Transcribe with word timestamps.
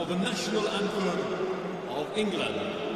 for 0.00 0.06
the 0.06 0.16
national 0.16 0.66
anthem 0.68 1.08
of 1.90 2.06
England. 2.16 2.89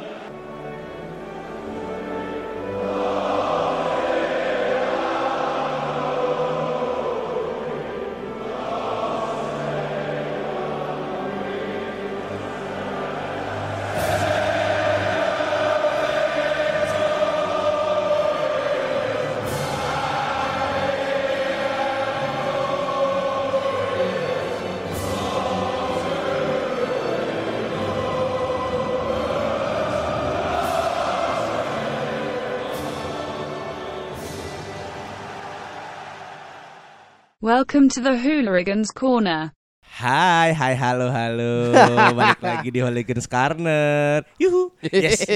Welcome 37.45 37.93
to 37.93 38.01
the 38.01 38.17
Hooligans 38.17 38.89
Corner. 38.89 39.53
Hai, 40.01 40.49
hai, 40.57 40.73
halo, 40.73 41.13
halo. 41.13 41.77
Balik 42.17 42.41
lagi 42.41 42.73
di 42.73 42.81
Hooligans 42.81 43.29
Corner. 43.29 44.25
Yuhu. 44.41 44.73
Yes. 44.81 45.29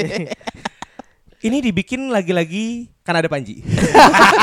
Ini 1.45 1.61
dibikin 1.61 2.09
lagi-lagi 2.09 2.89
karena 3.05 3.21
ada 3.21 3.29
Panji. 3.29 3.61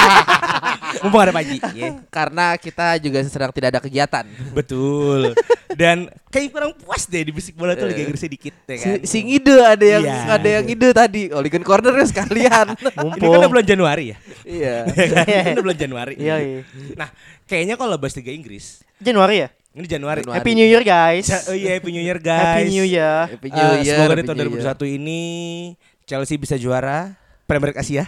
Mumpung 1.02 1.27
ada 1.27 1.34
Panji. 1.34 1.59
ya. 1.74 2.07
Karena 2.07 2.55
kita 2.55 3.02
juga 3.02 3.27
sedang 3.27 3.51
tidak 3.51 3.74
ada 3.74 3.80
kegiatan. 3.83 4.30
Betul. 4.55 5.35
Dan 5.75 6.06
kayak 6.30 6.55
kurang 6.55 6.73
puas 6.79 7.09
deh 7.09 7.23
di 7.23 7.33
bisik 7.34 7.59
bola 7.59 7.74
tuh 7.74 7.91
lagi 7.91 8.07
Inggrisnya 8.07 8.30
dikit 8.30 8.55
ya 8.62 8.77
kan. 8.79 8.97
Si, 9.02 9.09
si 9.09 9.19
ngide 9.24 9.57
ada 9.59 9.87
yang 9.88 10.05
Iya. 10.07 10.19
ada 10.30 10.48
yang 10.61 10.65
ide 10.65 10.88
tadi. 10.93 11.23
Oligan 11.30 11.66
corner 11.66 11.91
sekalian. 12.04 12.77
Ini 13.18 13.27
kan 13.27 13.38
udah 13.43 13.51
bulan 13.51 13.66
Januari 13.66 14.04
ya. 14.13 14.16
iya. 14.46 14.76
Ya 14.95 15.07
kan? 15.10 15.24
Ini 15.26 15.51
udah 15.59 15.65
bulan 15.66 15.79
Januari. 15.79 16.15
Iya, 16.15 16.37
iya. 16.38 16.60
Nah, 16.95 17.09
kayaknya 17.45 17.74
kalau 17.74 17.99
bahas 17.99 18.15
Liga 18.15 18.30
Inggris, 18.30 18.87
Januari 18.96 19.43
ya? 19.43 19.49
ini 19.73 19.85
Januari. 19.85 20.24
Januari. 20.24 20.38
Happy 20.41 20.52
New 20.57 20.65
Year 20.65 20.80
guys. 20.80 21.29
Oh 21.45 21.52
iya, 21.52 21.76
Happy 21.76 21.91
New 21.93 22.01
Year 22.01 22.16
guys. 22.16 22.65
Happy 22.65 22.73
New 22.73 22.87
Year. 22.87 23.23
Happy 23.29 23.48
Eh, 23.48 23.52
New 23.52 23.69
Year, 23.76 23.93
semoga 23.93 24.09
di 24.09 24.16
Happy 24.16 24.24
tahun 24.24 24.37
New 24.41 24.48
Year. 24.57 24.73
2021 24.73 24.96
ini 24.96 25.23
Chelsea 26.04 26.37
bisa 26.38 26.57
juara 26.57 27.13
Premier 27.47 27.71
League 27.71 27.80
Asia. 27.80 28.05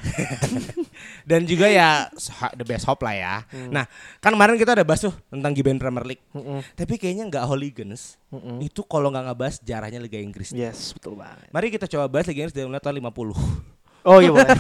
Dan 1.31 1.47
juga 1.47 1.71
ya 1.71 2.11
the 2.59 2.67
best 2.67 2.85
hope 2.91 3.07
lah 3.07 3.15
ya. 3.15 3.35
Nah 3.71 3.87
kan 4.19 4.35
kemarin 4.35 4.59
kita 4.59 4.75
udah 4.75 4.87
bahas 4.87 5.07
tuh 5.07 5.15
tentang 5.31 5.55
Giben 5.55 5.79
Premier 5.79 6.05
League, 6.05 6.25
tapi 6.75 6.99
kayaknya 6.99 7.31
nggak 7.31 7.45
hooligans 7.47 8.19
itu 8.59 8.83
kalau 8.85 9.15
nggak 9.15 9.31
ngebahas 9.31 9.57
jarahnya 9.63 10.03
Liga 10.03 10.19
Inggris. 10.19 10.51
Yes, 10.51 10.91
betul 10.93 11.15
banget. 11.15 11.49
Mari 11.55 11.71
kita 11.71 11.87
coba 11.87 12.11
bahas 12.11 12.27
Liga 12.27 12.45
Inggris 12.45 12.57
dari 12.57 12.67
mulai 12.67 12.83
tahun 12.83 12.99
50 12.99 13.79
Oh 14.09 14.23
iya 14.23 14.31
boleh. 14.31 14.47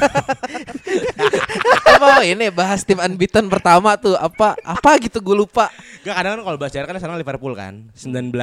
apa 1.88 2.20
ini 2.26 2.50
bahas 2.50 2.82
tim 2.82 2.98
unbeaten 2.98 3.46
pertama 3.48 3.94
tuh? 3.96 4.18
Apa 4.18 4.58
apa 4.60 4.90
gitu? 5.00 5.22
Gue 5.24 5.40
lupa. 5.40 5.70
Gak 6.04 6.14
kadang 6.14 6.32
kan 6.36 6.42
kalau 6.44 6.58
bahas 6.60 6.72
jarah 6.74 6.86
kan 6.90 6.98
sekarang 7.00 7.16
Liverpool 7.16 7.54
kan. 7.56 7.88
19 7.96 8.34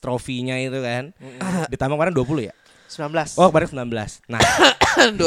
trofinya 0.00 0.56
itu 0.56 0.78
kan. 0.80 1.12
Ditambah 1.68 1.94
kemarin 1.98 2.14
20 2.14 2.48
ya 2.48 2.54
19. 2.88 3.36
Oh 3.36 3.48
kemarin 3.48 3.68
19 3.68 3.86
Nah 4.26 4.40
20 5.20 5.22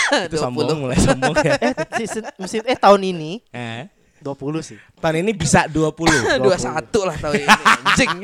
itu 0.26 0.36
sombong 0.36 0.78
mulai 0.80 0.96
sombong 0.96 1.34
ya 1.36 1.54
Eh, 1.60 1.74
season, 1.98 2.24
musim 2.36 2.60
eh 2.64 2.74
tahun 2.74 3.02
ini 3.06 3.42
eh, 3.50 3.90
20 4.20 4.36
sih. 4.60 4.76
Tahun 5.00 5.16
ini 5.16 5.32
bisa 5.32 5.64
20 5.64 5.96
21 6.44 6.44
lah 7.08 7.16
tahun 7.16 7.40
ini 7.40 7.48
anjing. 7.48 8.16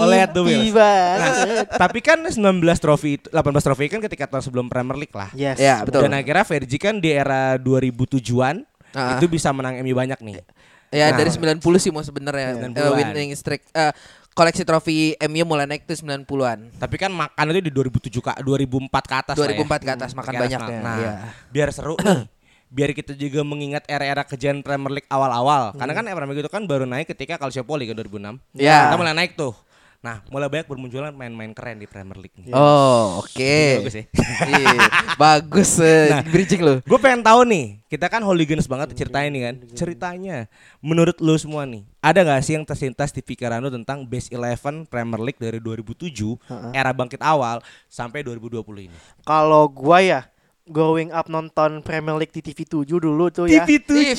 Oleh 0.00 0.24
tuh, 0.26 0.48
Ngimpi 0.48 0.64
Wills. 0.64 0.72
banget. 0.72 1.66
Tapi 1.70 1.98
kan 2.00 2.18
19 2.24 2.40
trofi 2.80 3.20
itu 3.20 3.28
18 3.28 3.44
trofi 3.60 3.84
kan 3.86 4.00
ketika 4.00 4.24
tahun 4.26 4.40
sebelum 4.42 4.66
Premier 4.66 4.96
League 4.96 5.12
lah. 5.12 5.28
Yes. 5.36 5.60
Ya, 5.60 5.84
betul. 5.84 6.08
Dan 6.08 6.16
akhirnya 6.16 6.40
Fergie 6.40 6.80
kan 6.80 6.96
di 6.96 7.12
era 7.12 7.60
2007-an 7.60 8.64
Ah. 8.90 9.20
itu 9.20 9.28
bisa 9.28 9.52
menang 9.52 9.76
MU 9.78 9.92
banyak 9.92 10.16
nih. 10.18 10.40
Ya 10.88 11.12
Nah. 11.12 11.20
dari 11.20 11.28
90 11.28 11.60
sih 11.76 11.92
mau 11.92 12.00
sebenarnya. 12.00 12.72
Eh, 12.72 12.90
winning 12.96 13.36
streak 13.36 13.60
eh, 13.70 13.92
koleksi 14.36 14.62
trofi 14.68 15.16
MU 15.26 15.42
mulai 15.48 15.64
naik 15.64 15.88
tuh 15.88 15.96
90-an. 15.96 16.76
Tapi 16.76 16.96
kan 17.00 17.08
makan 17.08 17.44
itu 17.56 17.60
di 17.64 17.72
2007 17.72 18.20
ke 18.20 18.30
2004 18.44 18.92
ke 19.08 19.14
atas 19.16 19.34
lah 19.34 19.48
2004 19.48 19.56
ya. 19.56 19.80
ke 19.80 19.92
atas 19.96 20.10
makan 20.12 20.32
Ke 20.32 20.36
atas, 20.36 20.44
banyaknya. 20.44 20.78
Nah, 20.84 20.96
Iya. 21.00 21.12
biar 21.48 21.68
seru 21.72 21.96
nih. 21.96 22.28
Biar 22.66 22.90
kita 22.92 23.14
juga 23.14 23.40
mengingat 23.46 23.86
era-era 23.86 24.26
kejayaan 24.26 24.60
Premier 24.60 25.00
League 25.00 25.08
awal-awal. 25.08 25.72
Karena 25.72 25.92
kan 25.94 26.04
Premier 26.04 26.34
League 26.34 26.44
itu 26.44 26.52
kan 26.52 26.66
baru 26.66 26.84
naik 26.84 27.08
ketika 27.08 27.40
Calciopoli 27.40 27.88
kan 27.88 27.96
2006. 27.96 28.36
Iya. 28.52 28.92
Kita 28.92 28.96
mulai 29.00 29.14
naik 29.16 29.38
tuh. 29.38 29.54
Nah, 30.00 30.22
mulai 30.30 30.46
banyak 30.46 30.66
bermunculan 30.66 31.10
main-main 31.10 31.50
keren 31.50 31.76
di 31.76 31.88
Premier 31.88 32.14
League 32.16 32.36
nih. 32.38 32.52
Oh, 32.52 33.20
oke. 33.20 33.34
Ini 33.36 33.82
bagus 33.82 33.94
ya. 33.96 34.04
Iya, 34.46 34.76
bagus 35.16 35.70
eh, 35.80 36.06
Nah. 36.12 36.22
bridging 36.22 36.62
lo. 36.62 36.74
Gue 36.84 36.98
pengen 37.00 37.24
tahu 37.24 37.42
nih, 37.48 37.80
kita 37.88 38.06
kan 38.06 38.20
hooligans 38.22 38.68
banget 38.68 38.92
ceritanya 38.94 39.28
nih 39.32 39.42
kan. 39.42 39.54
Ceritanya, 39.72 40.36
menurut 40.78 41.16
lu 41.18 41.34
semua 41.36 41.64
nih, 41.64 41.82
ada 41.98 42.22
gak 42.22 42.44
sih 42.44 42.54
yang 42.54 42.62
tersintas 42.62 43.10
di 43.10 43.24
pikiran 43.24 43.58
lu 43.58 43.72
tentang 43.72 44.04
base 44.04 44.30
11 44.30 44.86
Premier 44.86 45.20
League 45.20 45.40
dari 45.40 45.58
2007 45.58 46.38
era 46.70 46.92
bangkit 46.92 47.18
awal 47.18 47.58
sampai 47.88 48.22
2020 48.22 48.62
ini? 48.86 48.96
Kalau 49.24 49.66
gua 49.66 49.98
ya 49.98 50.20
growing 50.66 51.14
up 51.14 51.30
nonton 51.30 51.80
Premier 51.80 52.18
League 52.18 52.34
di 52.34 52.42
TV 52.42 52.66
7 52.66 52.98
dulu 52.98 53.30
tuh 53.30 53.46
ya. 53.46 53.62
TV 53.62 53.86
7. 53.86 54.14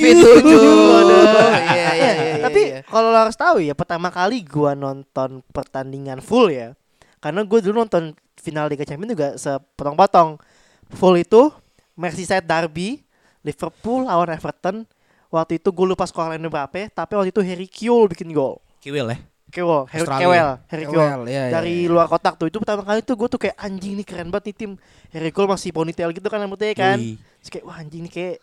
Iya, 1.68 1.74
iya, 1.76 1.92
iya, 1.94 2.12
iya, 2.16 2.36
Tapi 2.44 2.62
kalau 2.88 3.12
lo 3.12 3.20
harus 3.20 3.36
tahu 3.36 3.60
ya, 3.60 3.76
pertama 3.76 4.08
kali 4.08 4.42
gua 4.48 4.74
nonton 4.74 5.44
pertandingan 5.52 6.24
full 6.24 6.50
ya. 6.50 6.74
Karena 7.20 7.44
gue 7.44 7.60
dulu 7.60 7.84
nonton 7.84 8.16
final 8.38 8.70
Liga 8.72 8.88
Champions 8.88 9.12
juga 9.12 9.30
sepotong-potong. 9.36 10.40
Full 10.96 11.16
itu 11.20 11.52
Merseyside 11.98 12.46
Derby, 12.46 13.04
Liverpool 13.44 14.08
lawan 14.08 14.32
Everton. 14.32 14.88
Waktu 15.28 15.60
itu 15.60 15.76
gue 15.76 15.86
lupa 15.92 16.08
skornya 16.08 16.40
berapa, 16.48 16.88
tapi 16.88 17.12
waktu 17.20 17.36
itu 17.36 17.44
Harry 17.44 17.68
Kewell 17.68 18.08
bikin 18.08 18.32
gol. 18.32 18.64
Kiwil 18.80 19.12
ya? 19.12 19.20
Kewell, 19.48 19.88
Harry 19.88 20.04
Australia. 20.04 20.28
Kewell, 20.28 20.52
Harry 20.68 20.84
iya, 21.32 21.44
iya, 21.48 21.52
Dari 21.56 21.76
iya. 21.88 21.92
luar 21.92 22.12
kotak 22.12 22.36
tuh 22.36 22.52
itu 22.52 22.60
pertama 22.60 22.84
kali 22.84 23.00
tuh 23.00 23.16
gue 23.16 23.28
tuh 23.32 23.40
kayak 23.40 23.56
anjing 23.56 23.96
nih 23.96 24.06
keren 24.06 24.28
banget 24.28 24.52
nih 24.52 24.56
tim. 24.56 24.72
Harry 25.16 25.32
Kewell 25.32 25.48
masih 25.48 25.72
ponytail 25.72 26.12
gitu 26.12 26.28
kan 26.28 26.44
rambutnya 26.44 26.76
kan. 26.76 27.00
Yoi. 27.00 27.16
Terus 27.16 27.50
kayak 27.56 27.66
wah 27.66 27.78
anjing 27.80 28.04
nih 28.04 28.12
kayak 28.12 28.36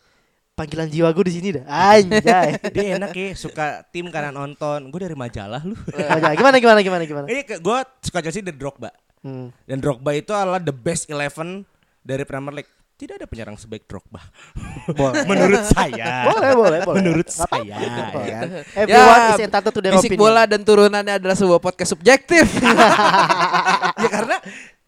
panggilan 0.55 0.89
jiwa 0.89 1.09
gue 1.13 1.25
di 1.29 1.35
sini 1.35 1.49
dah. 1.61 1.65
Anjay. 1.69 2.49
Dia 2.75 2.85
enak 2.97 3.13
ya, 3.13 3.27
suka 3.37 3.85
tim 3.93 4.09
karena 4.09 4.33
nonton. 4.33 4.89
Gue 4.89 5.01
dari 5.05 5.17
majalah 5.19 5.61
lu. 5.61 5.77
Gimana 6.41 6.57
gimana 6.63 6.81
gimana 6.81 7.03
gimana. 7.05 7.27
Iya, 7.29 7.61
gue 7.61 7.79
suka 8.01 8.19
Chelsea 8.25 8.41
dari 8.41 8.57
Drogba. 8.57 8.91
Hmm. 9.21 9.53
Dan 9.69 9.85
Drogba 9.85 10.17
itu 10.17 10.33
adalah 10.33 10.63
the 10.63 10.73
best 10.73 11.11
11 11.13 11.69
dari 12.01 12.25
Premier 12.25 12.63
League. 12.63 12.73
Tidak 12.95 13.15
ada 13.17 13.27
penyerang 13.27 13.55
sebaik 13.55 13.85
Drogba. 13.85 14.23
Boleh. 14.89 15.27
Menurut 15.31 15.67
saya. 15.67 16.25
boleh, 16.25 16.53
boleh, 16.55 16.79
boleh. 16.81 16.97
Menurut 16.97 17.27
apa-apa. 17.27 17.59
saya, 17.59 17.83
ya? 18.23 18.41
Everyone 18.77 19.23
is 19.29 19.41
entitled 19.43 19.75
to 19.75 19.81
their 19.81 19.95
Bisik 19.95 20.15
opinion. 20.15 20.23
bola 20.25 20.43
dan 20.45 20.61
turunannya 20.61 21.15
adalah 21.17 21.35
sebuah 21.35 21.59
podcast 21.59 21.91
subjektif. 21.91 22.47
ya 23.99 24.09
karena 24.09 24.37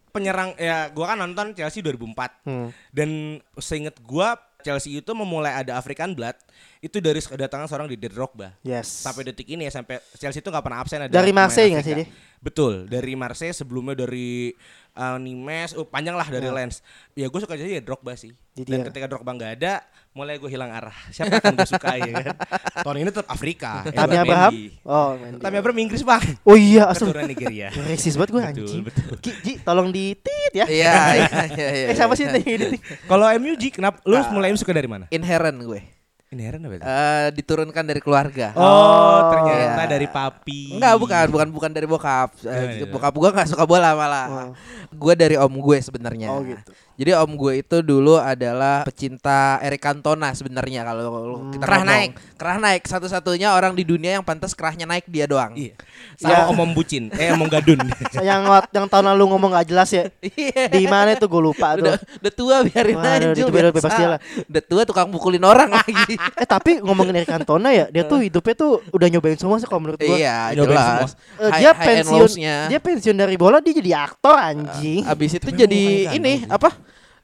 penyerang 0.09 0.55
ya 0.57 0.89
gua 0.89 1.13
kan 1.13 1.19
nonton 1.19 1.53
Chelsea 1.53 1.83
2004 1.83 2.47
Hmm. 2.47 2.69
dan 2.89 3.11
seinget 3.57 3.99
gua 4.01 4.39
Chelsea 4.59 4.97
itu 4.97 5.13
memulai 5.13 5.53
ada 5.55 5.77
African 5.77 6.11
Blood 6.11 6.35
itu 6.81 6.99
dari 6.99 7.19
kedatangan 7.19 7.67
seorang 7.67 7.87
di 7.87 7.95
Drogba 7.97 8.55
Yes. 8.63 8.89
sampai 9.03 9.23
detik 9.25 9.47
ini 9.47 9.63
ya 9.63 9.73
sampai 9.73 9.99
Chelsea 10.15 10.39
itu 10.39 10.49
nggak 10.49 10.63
pernah 10.63 10.81
absen 10.81 10.99
ada 11.01 11.13
Dari 11.13 11.31
Marseille 11.31 11.71
nggak 11.71 11.85
sih 11.85 11.95
dia? 11.97 12.07
betul 12.39 12.87
dari 12.87 13.13
Marseille 13.13 13.53
sebelumnya 13.53 13.95
dari 13.95 14.51
uh, 14.97 15.21
Nimes 15.21 15.77
oh, 15.77 15.85
panjang 15.85 16.17
lah 16.17 16.27
dari 16.27 16.49
Lens 16.49 16.81
ya 17.13 17.29
gue 17.29 17.41
suka 17.41 17.55
jadi 17.55 17.79
ya 17.79 17.83
Drogba 17.85 18.17
sih 18.17 18.33
Jadi 18.57 18.73
dan 18.73 18.79
ya. 18.83 18.85
ketika 18.89 19.07
Drogba 19.07 19.31
nggak 19.37 19.53
ada 19.61 19.85
mulai 20.17 20.41
gue 20.41 20.49
hilang 20.49 20.73
arah 20.73 20.97
siapa 21.13 21.37
kan 21.45 21.53
gue 21.53 21.69
suka 21.69 22.01
ya 22.01 22.09
kan 22.09 22.37
tahun 22.89 22.97
ini 23.05 23.09
tetap 23.13 23.29
Afrika 23.29 23.85
Tami 23.85 24.17
Edouard 24.17 24.25
Abraham. 24.25 24.53
Oh, 24.83 25.11
Mendy. 25.21 25.41
Tami 25.45 25.57
Abraham 25.61 25.79
Inggris 25.85 26.03
bang 26.03 26.25
Oh 26.49 26.57
iya, 26.57 26.89
asal. 26.89 27.13
keturunan 27.13 27.29
Nigeria 27.29 27.69
Resis 27.89 28.17
banget 28.17 28.31
gue 28.33 28.43
anjing. 28.43 28.83
betul. 28.83 29.15
Ki, 29.21 29.33
Ji, 29.45 29.53
tolong 29.61 29.93
di 29.93 30.17
tit 30.17 30.53
ya. 30.57 30.65
Iya, 30.65 30.95
iya, 31.21 31.31
iya, 31.53 31.69
iya. 31.77 31.87
Eh 31.93 31.95
siapa 31.95 32.17
sih 32.17 32.25
yang 32.25 32.41
ini? 32.41 32.81
Kalau 33.05 33.27
MU 33.37 33.53
Ji, 33.61 33.69
kenapa 33.69 34.01
lu 34.09 34.17
mulai 34.33 34.51
MU 34.55 34.59
suka 34.59 34.73
dari 34.73 34.89
mana? 34.89 35.05
Inherent 35.13 35.61
gue. 35.61 35.96
Ini 36.27 36.43
heran 36.43 36.67
apa 36.67 36.75
itu? 36.75 36.83
Eh, 36.83 37.27
diturunkan 37.39 37.85
dari 37.87 38.03
keluarga. 38.03 38.51
Oh, 38.59 39.31
ternyata 39.31 39.79
Iya. 39.79 39.87
dari 39.87 40.11
papi. 40.11 40.75
Enggak, 40.75 40.95
bukan, 40.99 41.27
bukan 41.31 41.49
bukan 41.55 41.71
dari 41.71 41.87
bokap. 41.87 42.35
Eh, 42.43 42.83
gimana? 42.83 42.91
bokap 42.91 43.15
gua 43.15 43.31
nggak 43.31 43.49
suka 43.49 43.63
bola 43.63 43.95
malah. 43.95 44.27
Oh. 44.27 44.51
Gue 44.91 45.15
dari 45.15 45.39
om 45.39 45.55
gue 45.55 45.79
sebenarnya. 45.79 46.35
Oh, 46.35 46.43
gitu. 46.43 46.67
Jadi 46.97 47.11
om 47.13 47.29
gue 47.31 47.61
itu 47.61 47.77
dulu 47.79 48.17
adalah 48.17 48.83
pecinta 48.83 49.61
Eric 49.61 49.85
Cantona 49.85 50.33
sebenarnya 50.33 50.81
kalau 50.83 51.05
Hmm. 51.37 51.53
kita 51.53 51.63
kerah 51.63 51.85
naik, 51.85 52.11
kerah 52.35 52.57
naik 52.57 52.83
satu-satunya 52.83 53.53
orang 53.53 53.77
di 53.77 53.85
dunia 53.85 54.17
yang 54.17 54.25
pantas 54.25 54.51
kerahnya 54.51 54.83
naik 54.83 55.05
dia 55.07 55.29
doang. 55.29 55.53
Iya. 55.55 55.77
Sama 56.17 56.33
Ya. 56.33 56.51
omong 56.51 56.73
bucin, 56.73 57.13
eh 57.13 57.31
omong 57.31 57.53
gadun. 57.53 57.85
yang 58.25 58.43
yang 58.73 58.87
tahun 58.89 59.15
lalu 59.15 59.25
ngomong 59.31 59.55
gak 59.55 59.69
jelas 59.71 59.93
ya. 59.93 60.11
Iya. 60.27 60.73
Di 60.73 60.89
mana 60.89 61.15
itu 61.15 61.29
gue 61.29 61.43
lupa 61.45 61.77
tuh. 61.77 61.85
Udah, 61.87 61.97
udah 62.01 62.33
tua 62.33 62.57
biarin 62.65 62.97
Waduh, 62.97 63.07
aja 63.79 64.07
lah. 64.17 64.21
Udah 64.49 64.63
tua 64.65 64.83
tukang 64.83 65.07
pukulin 65.13 65.45
orang 65.45 65.71
lagi. 65.79 66.16
eh 66.43 66.47
tapi 66.47 66.81
ngomongin 66.81 67.15
Eric 67.17 67.29
Cantona 67.29 67.71
ya, 67.71 67.87
dia 67.89 68.03
tuh 68.03 68.19
hidupnya 68.19 68.55
tuh 68.55 68.81
udah 68.91 69.09
nyobain 69.09 69.37
semua 69.37 69.57
sih 69.57 69.65
kalau 69.65 69.81
menurut 69.81 69.99
gua. 69.99 70.17
Iya, 70.17 70.53
jelas. 70.53 71.15
Eh, 71.37 71.51
dia 71.59 71.71
high 71.71 71.87
pensiun, 72.03 72.31
dia 72.69 72.79
pensiun 72.79 73.17
dari 73.17 73.37
bola 73.37 73.61
dia 73.61 73.73
jadi 73.73 73.93
aktor 74.03 74.35
anjing. 74.35 75.05
Abis 75.05 75.37
itu 75.37 75.49
Tapi 75.49 75.59
jadi 75.59 75.83
ini 76.15 76.45
kan, 76.45 76.57
apa? 76.57 76.71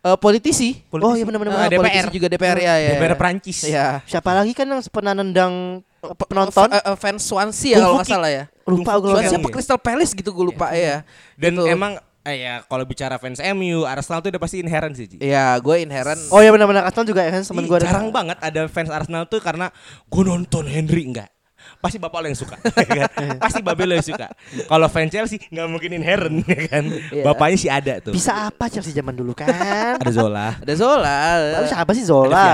Eh, 0.03 0.19
politisi. 0.19 0.83
Oh 0.91 1.15
iya 1.15 1.23
benar-benar. 1.23 1.67
Eh, 1.67 1.71
DPR. 1.71 1.79
politisi 1.79 2.09
juga 2.11 2.27
DPR 2.27 2.59
ya, 2.59 2.75
ya. 2.75 2.91
DPR 2.99 3.15
Prancis. 3.15 3.59
Iya. 3.63 4.03
Siapa 4.03 4.35
lagi 4.35 4.51
kan 4.51 4.67
yang 4.67 4.83
pernah 4.91 5.15
nendang 5.15 5.79
penonton? 6.27 6.67
F- 6.67 6.83
eh, 6.83 6.97
fans 6.99 7.23
Swansea 7.23 7.79
ya 7.79 7.79
kalau 7.79 8.03
nggak 8.03 8.11
salah 8.11 8.31
ya. 8.31 8.45
Lupa 8.67 8.93
gue 8.99 9.11
Swansea 9.15 9.31
Iya. 9.33 9.43
apa 9.43 9.49
Crystal 9.55 9.79
Palace 9.79 10.13
gitu 10.13 10.35
gue 10.35 10.45
lupa 10.51 10.75
ya. 10.75 11.07
Dan 11.39 11.55
Gitu. 11.55 11.71
emang 11.71 12.03
eh 12.23 12.37
ya 12.39 12.63
kalau 12.65 12.87
bicara 12.87 13.19
fans 13.19 13.43
MU, 13.53 13.83
Arsenal 13.83 14.23
tuh 14.23 14.31
udah 14.31 14.39
pasti 14.39 14.63
inherent 14.63 14.95
sih. 14.95 15.11
Ji. 15.11 15.17
Iya, 15.19 15.59
gue 15.59 15.77
inherent. 15.83 16.23
Oh 16.31 16.39
iya 16.39 16.55
benar-benar 16.55 16.87
Arsenal 16.87 17.07
juga 17.07 17.27
ya 17.27 17.35
kan 17.35 17.43
temen 17.43 17.65
gue 17.67 17.79
jarang 17.79 18.09
banget 18.11 18.39
ada 18.39 18.71
fans 18.71 18.91
Arsenal 18.91 19.27
tuh 19.27 19.43
karena 19.43 19.75
gue 20.07 20.23
nonton 20.23 20.65
Henry 20.67 21.03
enggak. 21.03 21.31
Pasti 21.79 21.99
bapak 21.99 22.23
lo 22.23 22.27
yang 22.31 22.39
suka, 22.39 22.59
ya 22.95 23.07
kan? 23.11 23.39
pasti 23.39 23.59
babe 23.59 23.87
lo 23.87 23.95
yang 23.95 24.07
suka. 24.07 24.31
Kalau 24.67 24.87
fans 24.87 25.11
Chelsea 25.11 25.39
nggak 25.47 25.67
mungkin 25.67 25.91
inherent, 25.95 26.43
ya 26.47 26.61
kan? 26.67 26.85
Iya. 27.11 27.23
Bapaknya 27.27 27.59
sih 27.59 27.71
ada 27.71 27.99
tuh. 27.99 28.15
Bisa 28.15 28.51
apa 28.51 28.67
Chelsea 28.67 28.91
zaman 28.91 29.15
dulu 29.15 29.35
kan? 29.35 29.99
Ada 29.99 30.11
Zola. 30.11 30.59
Ada 30.59 30.75
Zola. 30.75 31.19
Lalu 31.59 31.67
siapa 31.67 31.91
sih 31.95 32.03
Ada 32.03 32.11
Zola? 32.11 32.47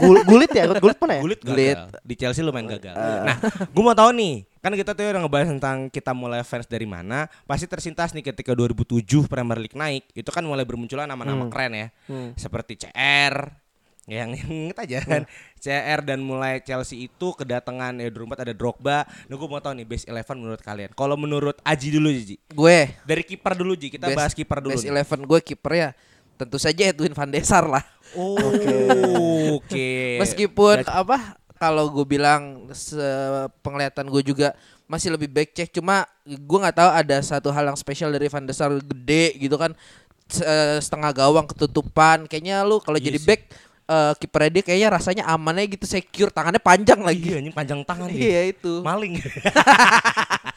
Gul- 0.00 0.24
gulit 0.24 0.50
ya? 0.52 0.64
Gulit 0.68 0.96
mana 1.00 1.12
ya? 1.16 1.20
Gulit 1.24 1.40
gagal. 1.40 1.52
Gulit. 1.52 1.76
Di 2.04 2.14
Chelsea 2.16 2.40
lumayan 2.40 2.68
gagal. 2.72 2.92
Nah, 2.96 3.36
gue 3.68 3.82
mau 3.84 3.96
tahu 3.96 4.10
nih, 4.16 4.34
kan 4.64 4.72
kita 4.72 4.90
tuh 4.90 5.04
udah 5.04 5.20
ngebahas 5.20 5.48
tentang 5.50 5.76
kita 5.86 6.10
mulai 6.10 6.40
fans 6.40 6.64
dari 6.64 6.84
mana. 6.84 7.28
Pasti 7.44 7.66
tersintas 7.66 8.10
nih 8.10 8.24
ketika 8.24 8.50
2007 8.50 9.04
Premier 9.24 9.60
League 9.60 9.76
naik, 9.76 10.08
itu 10.10 10.26
kan 10.26 10.40
mulai 10.40 10.64
bermunculan 10.64 11.04
nama-nama 11.04 11.44
Hmm. 11.44 11.52
keren 11.52 11.72
ya. 11.74 11.86
Hmm. 12.06 12.32
Seperti 12.32 12.80
CR, 12.80 13.52
yang 14.06 14.32
inget 14.64 14.76
aja 14.78 14.98
kan 15.02 15.22
CR 15.54 16.00
dan 16.02 16.20
mulai 16.20 16.60
Chelsea 16.60 17.04
itu 17.04 17.28
kedatangan 17.30 17.92
ya 17.94 18.08
2004 18.08 18.40
ada 18.42 18.52
Drogba. 18.52 18.98
Nah 19.04 19.34
gue 19.34 19.46
mau 19.46 19.56
tahu 19.58 19.72
nih 19.74 19.86
base 19.86 20.04
11 20.06 20.32
menurut 20.34 20.60
kalian. 20.60 20.90
Kalau 20.90 21.14
menurut 21.14 21.60
Aji 21.60 21.88
dulu 21.90 22.08
Ji. 22.10 22.36
Gue 22.48 22.96
Dari 23.02 23.20
kiper 23.22 23.52
dulu 23.54 23.72
Ji, 23.74 23.88
kita 23.90 24.08
Best- 24.08 24.16
bahas 24.16 24.32
kiper 24.32 24.58
dulu. 24.60 24.72
nih. 24.74 24.88
eleven 24.88 25.20
gue 25.22 25.40
kiper 25.42 25.72
ya. 25.74 25.90
Tentu 26.34 26.56
saja 26.56 26.82
Edwin 26.84 27.12
van 27.12 27.28
der 27.28 27.44
Sar 27.44 27.64
lah. 27.64 27.84
Oh, 28.12 28.34
oke. 29.54 29.84
Meskipun 30.22 30.82
Berarti- 30.82 30.90
apa 30.90 31.16
kalau 31.64 31.88
gue 31.88 32.06
bilang 32.08 32.68
penglihatan 33.60 34.06
gue 34.06 34.22
juga 34.24 34.52
masih 34.84 35.08
lebih 35.10 35.26
back 35.26 35.50
check 35.52 35.70
cuma 35.70 36.04
gue 36.22 36.58
nggak 36.58 36.76
tahu 36.76 36.90
ada 36.90 37.16
satu 37.18 37.48
hal 37.48 37.64
yang 37.64 37.74
spesial 37.74 38.08
dari 38.08 38.26
Van 38.26 38.42
der 38.42 38.52
Sar 38.52 38.68
gede 38.70 39.36
gitu 39.38 39.54
kan 39.54 39.72
eh, 40.36 40.76
setengah 40.76 41.10
gawang 41.10 41.46
ketutupan 41.46 42.24
kayaknya 42.24 42.60
lu 42.60 42.78
kalau 42.78 42.96
Iya 42.96 43.06
jadi 43.06 43.18
back 43.20 43.42
eh 43.84 44.12
kipernya 44.14 44.50
dia 44.50 44.62
kayaknya 44.62 44.88
rasanya 44.90 45.24
amannya 45.26 45.68
gitu 45.68 45.84
secure 45.84 46.28
tangannya 46.28 46.56
panjang 46.58 46.96
Iya, 46.96 47.06
lagi 47.06 47.28
ini 47.34 47.50
panjang 47.50 47.80
tangan 47.82 48.08
dia. 48.10 48.20
iya 48.22 48.42
itu 48.48 48.80
Maling. 48.80 49.20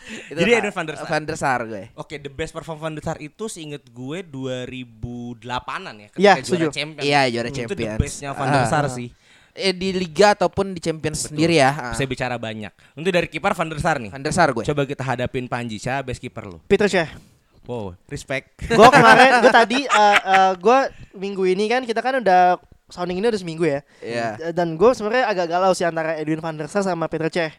Itu 0.07 0.39
Jadi 0.39 0.47
Van- 0.49 0.59
Edwin 0.61 0.71
van 0.71 0.85
der 0.85 0.95
Sar. 0.95 1.05
Van 1.05 1.23
der 1.25 1.35
Sar 1.35 1.59
gue 1.65 1.83
Oke, 1.93 2.15
the 2.15 2.29
best 2.29 2.55
perform 2.55 2.79
Van 2.79 2.95
der 2.95 3.03
Sar 3.03 3.19
itu 3.19 3.47
seinget 3.47 3.83
gue 3.85 4.23
2008-an 4.23 5.93
ya 5.97 6.07
ketika 6.07 6.15
Iya, 6.17 6.33
juara 6.33 6.45
setuju. 6.45 6.67
Champions. 6.71 7.03
Iya, 7.03 7.21
juara 7.27 7.47
Itu 7.49 7.59
the 7.69 7.87
bestnya 7.97 8.31
Van 8.31 8.47
der 8.49 8.63
Sar 8.65 8.85
Ah. 8.85 8.89
sih. 8.89 9.09
Eh, 9.57 9.73
di 9.73 9.89
liga 9.91 10.37
ataupun 10.37 10.71
di 10.71 10.79
Champions 10.79 11.33
sendiri 11.33 11.57
ya 11.57 11.73
Ah. 11.73 11.93
Saya 11.97 12.05
bicara 12.05 12.37
banyak. 12.37 12.69
Untuk 12.93 13.09
dari 13.09 13.25
kiper 13.25 13.57
Van 13.57 13.67
der 13.67 13.81
Sar 13.81 13.97
nih. 13.97 14.13
Van 14.13 14.21
der 14.21 14.31
Sar 14.31 14.53
gue 14.53 14.63
Coba 14.63 14.85
kita 14.85 15.01
hadapin 15.03 15.49
Panji, 15.49 15.81
siapa 15.81 16.05
best 16.05 16.21
kiper 16.21 16.45
lu? 16.45 16.57
Peter 16.69 16.85
Cech. 16.85 17.09
Wow, 17.67 17.99
respect. 18.07 18.55
Gue 18.63 18.87
kemarin, 18.87 19.43
gue 19.43 19.51
tadi, 19.51 19.79
uh, 19.91 20.19
uh, 20.23 20.51
gue 20.55 20.79
minggu 21.19 21.43
ini 21.51 21.67
kan 21.67 21.83
kita 21.83 21.99
kan 21.99 22.23
udah 22.23 22.55
sounding 22.87 23.19
ini 23.19 23.27
udah 23.27 23.41
seminggu 23.41 23.67
ya. 23.67 23.83
Iya. 23.99 24.55
Dan 24.55 24.79
gue 24.79 24.87
sebenarnya 24.95 25.27
agak 25.27 25.47
galau 25.51 25.75
sih 25.75 25.83
antara 25.83 26.15
Edwin 26.15 26.39
van 26.39 26.55
der 26.55 26.71
Sar 26.71 26.87
sama 26.87 27.11
Peter 27.11 27.27
Cech. 27.27 27.51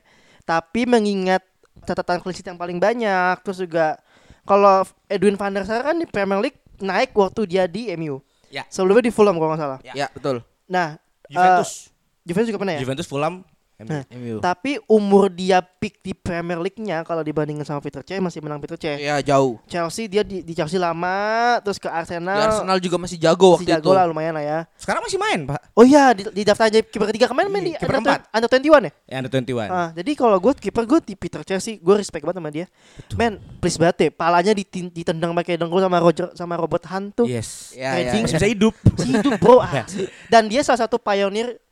Tapi 0.48 0.88
mengingat 0.88 1.44
catatan 1.84 2.24
clean 2.24 2.32
sheet 2.32 2.48
yang 2.48 2.56
paling 2.56 2.80
banyak, 2.80 3.36
terus 3.44 3.60
juga 3.60 4.00
kalau 4.48 4.88
Edwin 5.12 5.36
van 5.36 5.52
der 5.52 5.68
Sar 5.68 5.84
kan 5.84 6.00
di 6.00 6.08
Premier 6.08 6.40
League 6.40 6.56
naik 6.80 7.12
waktu 7.12 7.44
dia 7.44 7.68
di 7.68 7.92
MU. 8.00 8.24
Ya. 8.48 8.64
Sebelumnya 8.72 9.04
di 9.04 9.12
Fulham 9.12 9.36
kalau 9.36 9.52
nggak 9.52 9.60
salah. 9.60 9.78
Ya. 9.84 9.92
ya 9.92 10.06
betul 10.08 10.40
Nah, 10.68 11.00
Juventus. 11.28 11.70
uh, 11.88 12.26
Juventus 12.28 12.48
juga 12.52 12.60
pernah 12.60 12.74
ya. 12.76 12.80
Juventus 12.84 13.06
Fulham. 13.08 13.34
Nah, 13.78 14.02
MU 14.10 14.42
Tapi 14.42 14.82
umur 14.90 15.30
dia 15.30 15.62
peak 15.62 16.02
di 16.02 16.10
Premier 16.10 16.58
League-nya 16.58 17.06
kalau 17.06 17.22
dibandingin 17.22 17.62
sama 17.62 17.78
Peter 17.78 18.02
Cech 18.02 18.18
masih 18.18 18.42
menang 18.42 18.58
Peter 18.58 18.74
Cech. 18.74 18.98
ya 18.98 19.22
jauh 19.22 19.54
Chelsea 19.70 20.10
dia 20.10 20.26
di, 20.26 20.42
di 20.42 20.50
Chelsea 20.50 20.82
lama, 20.82 21.62
terus 21.62 21.78
ke 21.78 21.86
di 21.86 21.94
Arsenal. 21.94 22.42
Arsenal 22.42 22.78
juga 22.82 22.98
masih 22.98 23.14
jago 23.22 23.54
masih 23.54 23.62
waktu 23.62 23.70
jago 23.78 23.90
itu 23.94 23.94
lah 23.94 24.04
lumayan 24.10 24.34
lah 24.34 24.42
ya. 24.42 24.58
Sekarang 24.74 25.06
masih 25.06 25.14
main, 25.22 25.46
Pak. 25.46 25.60
Oh 25.78 25.86
iya 25.86 26.10
di, 26.10 26.26
di 26.26 26.42
daftar 26.42 26.74
aja 26.74 26.82
kiper 26.82 27.06
ketiga 27.14 27.30
kemarin 27.30 27.54
main 27.54 27.62
di 27.62 27.72
Iya, 27.78 27.78
kiper 27.78 28.02
under, 28.02 28.18
keempat. 28.18 28.34
under 28.34 28.48
21 28.50 28.66
ya? 28.90 28.92
Ya, 29.06 29.14
under 29.22 29.30
21. 29.30 29.70
Ah, 29.70 29.88
jadi 29.94 30.10
kalau 30.18 30.36
gue 30.42 30.52
kiper 30.58 30.82
gue 30.82 30.98
di 31.06 31.14
Peter 31.14 31.40
Cech 31.46 31.62
sih, 31.62 31.74
gue 31.78 31.94
respect 31.94 32.26
banget 32.26 32.42
sama 32.42 32.50
dia. 32.50 32.66
Men, 33.14 33.38
please 33.62 33.78
banget 33.78 33.94
deh, 33.94 34.10
palanya 34.10 34.58
ditendang 34.90 35.30
pakai 35.38 35.54
dengkul 35.54 35.78
sama 35.78 36.02
Roger 36.02 36.34
sama 36.34 36.58
Robert 36.58 36.82
Hunt 36.90 37.14
tuh. 37.14 37.30
Yes. 37.30 37.78
ya, 37.78 37.94
ya, 37.94 38.10
Masih 38.10 38.42
bisa 38.42 38.48
hidup. 38.50 38.74
Si 38.98 39.06
hidup 39.06 39.38
bro. 39.38 39.62
Dan 40.34 40.50
dia 40.50 40.66
salah 40.66 40.82
satu 40.82 40.98
pioneer 40.98 41.62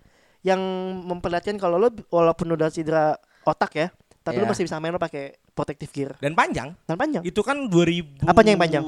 yang 0.47 0.63
memperlihatkan 1.03 1.59
kalau 1.59 1.75
lo 1.77 1.91
walaupun 2.07 2.55
udah 2.55 2.71
cedera 2.71 3.19
otak 3.43 3.75
ya, 3.75 3.87
tapi 4.21 4.39
lo 4.39 4.47
Iya. 4.47 4.51
masih 4.55 4.63
bisa 4.63 4.79
main 4.79 4.91
lo 4.91 4.99
pakai 4.99 5.35
protective 5.51 5.91
gear 5.91 6.13
Dan 6.17 6.33
panjang. 6.33 6.77
dan 6.81 6.95
panjang. 6.95 7.23
Itu 7.23 7.41
kan 7.41 7.67
2000 7.67 8.23
Apanya 8.23 8.51
yang 8.53 8.61
panjang? 8.61 8.85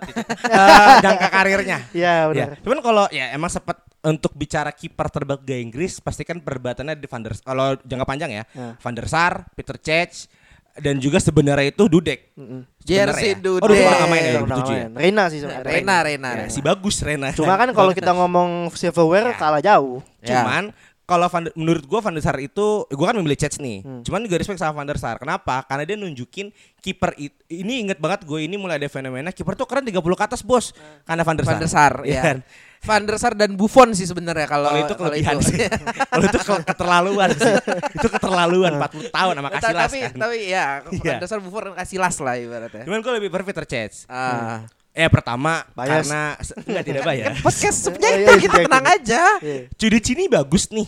titik- 0.00 0.28
eh, 0.54 0.94
jangka 0.98 1.28
karirnya. 1.28 1.78
Iya 1.90 2.12
Ya, 2.14 2.24
benar. 2.24 2.48
cuman 2.58 2.78
kalau 2.80 3.04
ya 3.10 3.28
emang 3.30 3.48
sempat 3.48 3.76
untuk 4.00 4.30
bicara 4.32 4.70
kiper 4.70 5.10
terbaik 5.10 5.42
di 5.42 5.58
Inggris 5.58 5.98
pasti 5.98 6.22
kan 6.22 6.38
perdebatannya 6.38 6.94
di 6.94 7.04
Van 7.04 7.18
der 7.18 7.34
kalau 7.36 7.74
jangka 7.82 8.06
panjang 8.06 8.30
ya. 8.32 8.44
Ya. 8.48 8.78
Van 8.78 8.94
der 8.94 9.06
Sar, 9.06 9.50
Peter 9.52 9.74
Cech 9.76 10.30
dan 10.78 10.96
juga 10.96 11.18
sebenarnya 11.18 11.68
itu 11.68 11.84
Dudek. 11.84 12.32
Mm-mm. 12.34 12.62
Jersey 12.80 13.04
Sebenarnya 13.04 13.28
ya. 13.28 13.36
Dudek 13.38 13.62
Oh, 13.62 13.68
Dudek 13.68 13.84
nggak 13.84 14.08
main 14.08 14.22
ya, 14.22 14.30
Udah 14.38 14.56
2007 14.56 14.64
ya? 14.64 14.86
main. 14.86 14.90
Reina 14.94 15.22
sih 15.26 15.38
sebenarnya. 15.38 15.68
Rena 15.68 15.96
Rena 16.00 16.28
Ya, 16.28 16.36
Rena. 16.40 16.50
si 16.50 16.60
bagus 16.60 16.96
Rena. 17.00 17.28
Cuma 17.32 17.54
kan 17.54 17.68
kalau 17.70 17.92
kita 17.92 18.10
ngomong 18.10 18.50
silverware 18.72 19.28
Ya. 19.28 19.36
kalah 19.36 19.60
jauh. 19.60 19.98
Ya. 20.18 20.40
Cuman 20.40 20.64
kalau 21.02 21.24
menurut 21.54 21.84
gua 21.84 22.00
Van 22.00 22.12
der 22.12 22.20
Sar 22.20 22.36
itu 22.36 22.66
gua 22.90 23.06
kan 23.08 23.16
memilih 23.16 23.34
Cech 23.34 23.56
nih. 23.56 23.80
Hmm. 23.80 24.00
Cuman 24.02 24.20
juga 24.22 24.36
respect 24.36 24.56
sama 24.56 24.76
Van 24.76 24.84
der 24.84 24.96
Sar. 24.96 25.16
Kenapa? 25.16 25.64
Karena 25.64 25.82
dia 25.82 25.96
nunjukin 25.96 26.52
kiper 26.78 27.16
ini 27.48 27.80
inget 27.80 27.96
banget 27.96 28.22
gue 28.22 28.38
ini 28.38 28.54
mulai 28.54 28.76
ada 28.76 28.86
fenomena 28.86 29.28
kiper 29.28 29.52
tuh 29.52 29.64
keren 29.64 29.82
30 29.82 29.96
ke 29.96 30.24
atas, 30.24 30.44
Bos. 30.44 30.76
Karena 31.02 31.24
Van 31.24 31.34
der 31.34 31.44
Sar. 31.44 31.50
Van 31.50 31.60
der 31.60 31.70
Sar 31.70 31.94
Iya 32.04 32.12
ya. 32.12 32.22
kan? 32.22 32.38
Van 32.78 33.02
der 33.02 33.16
Sar 33.16 33.34
dan 33.34 33.52
Buffon 33.52 33.90
sih 33.90 34.04
sebenarnya 34.04 34.44
kalau 34.44 34.68
Kalau 34.68 34.80
itu 34.80 34.94
kalau 34.94 35.10
kelebihan 35.10 35.36
itu. 35.36 35.48
sih. 35.50 35.58
Kalau 36.10 36.24
itu 36.24 36.38
ke- 36.38 36.64
keterlaluan 36.64 37.28
sih. 37.30 37.54
itu 37.92 38.08
keterlaluan 38.08 38.72
40 38.78 39.10
tahun 39.10 39.32
sama 39.34 39.48
kasih 39.50 39.66
las 39.68 39.82
tapi 39.84 39.98
kan. 40.00 40.12
tapi 40.16 40.36
ya 40.44 40.66
Iya. 40.88 41.02
Van 41.04 41.16
der 41.18 41.28
Sar 41.28 41.40
Buffon 41.40 41.64
kasih 41.74 41.98
las 41.98 42.16
lah 42.18 42.34
ibaratnya. 42.34 42.82
Cuman 42.82 42.98
gue 42.98 43.12
lebih 43.18 43.28
prefer 43.28 43.46
Peter 43.46 43.64
Cech. 43.64 44.06
Ah. 44.06 44.64
Eh 44.90 45.06
pertama 45.06 45.62
Bias. 45.70 45.86
karena 46.06 46.22
enggak 46.64 46.84
tidak 46.84 47.02
bayar. 47.04 47.30
Podcast 47.46 47.78
subjektif 47.80 48.18
iya, 48.26 48.34
kita 48.36 48.56
tenang 48.62 48.84
aja. 48.84 49.22
Iya. 49.38 49.60
Cudi 49.72 49.98
Cini 50.00 50.24
bagus 50.26 50.66
nih. 50.68 50.86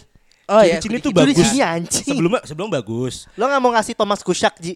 Oh 0.51 0.59
Cudi 0.59 0.83
Cini 0.83 0.99
tuh 0.99 1.15
Itu 1.15 1.21
di 1.23 1.31
bagus. 1.31 1.47
sini 1.47 1.63
anjing. 1.63 2.07
Sebelum 2.11 2.33
sebelum 2.43 2.69
bagus. 2.69 3.31
Lo 3.35 3.47
nggak 3.47 3.61
mau 3.61 3.71
ngasih 3.71 3.95
Thomas 3.95 4.19
Kushak 4.21 4.59
Ji? 4.59 4.75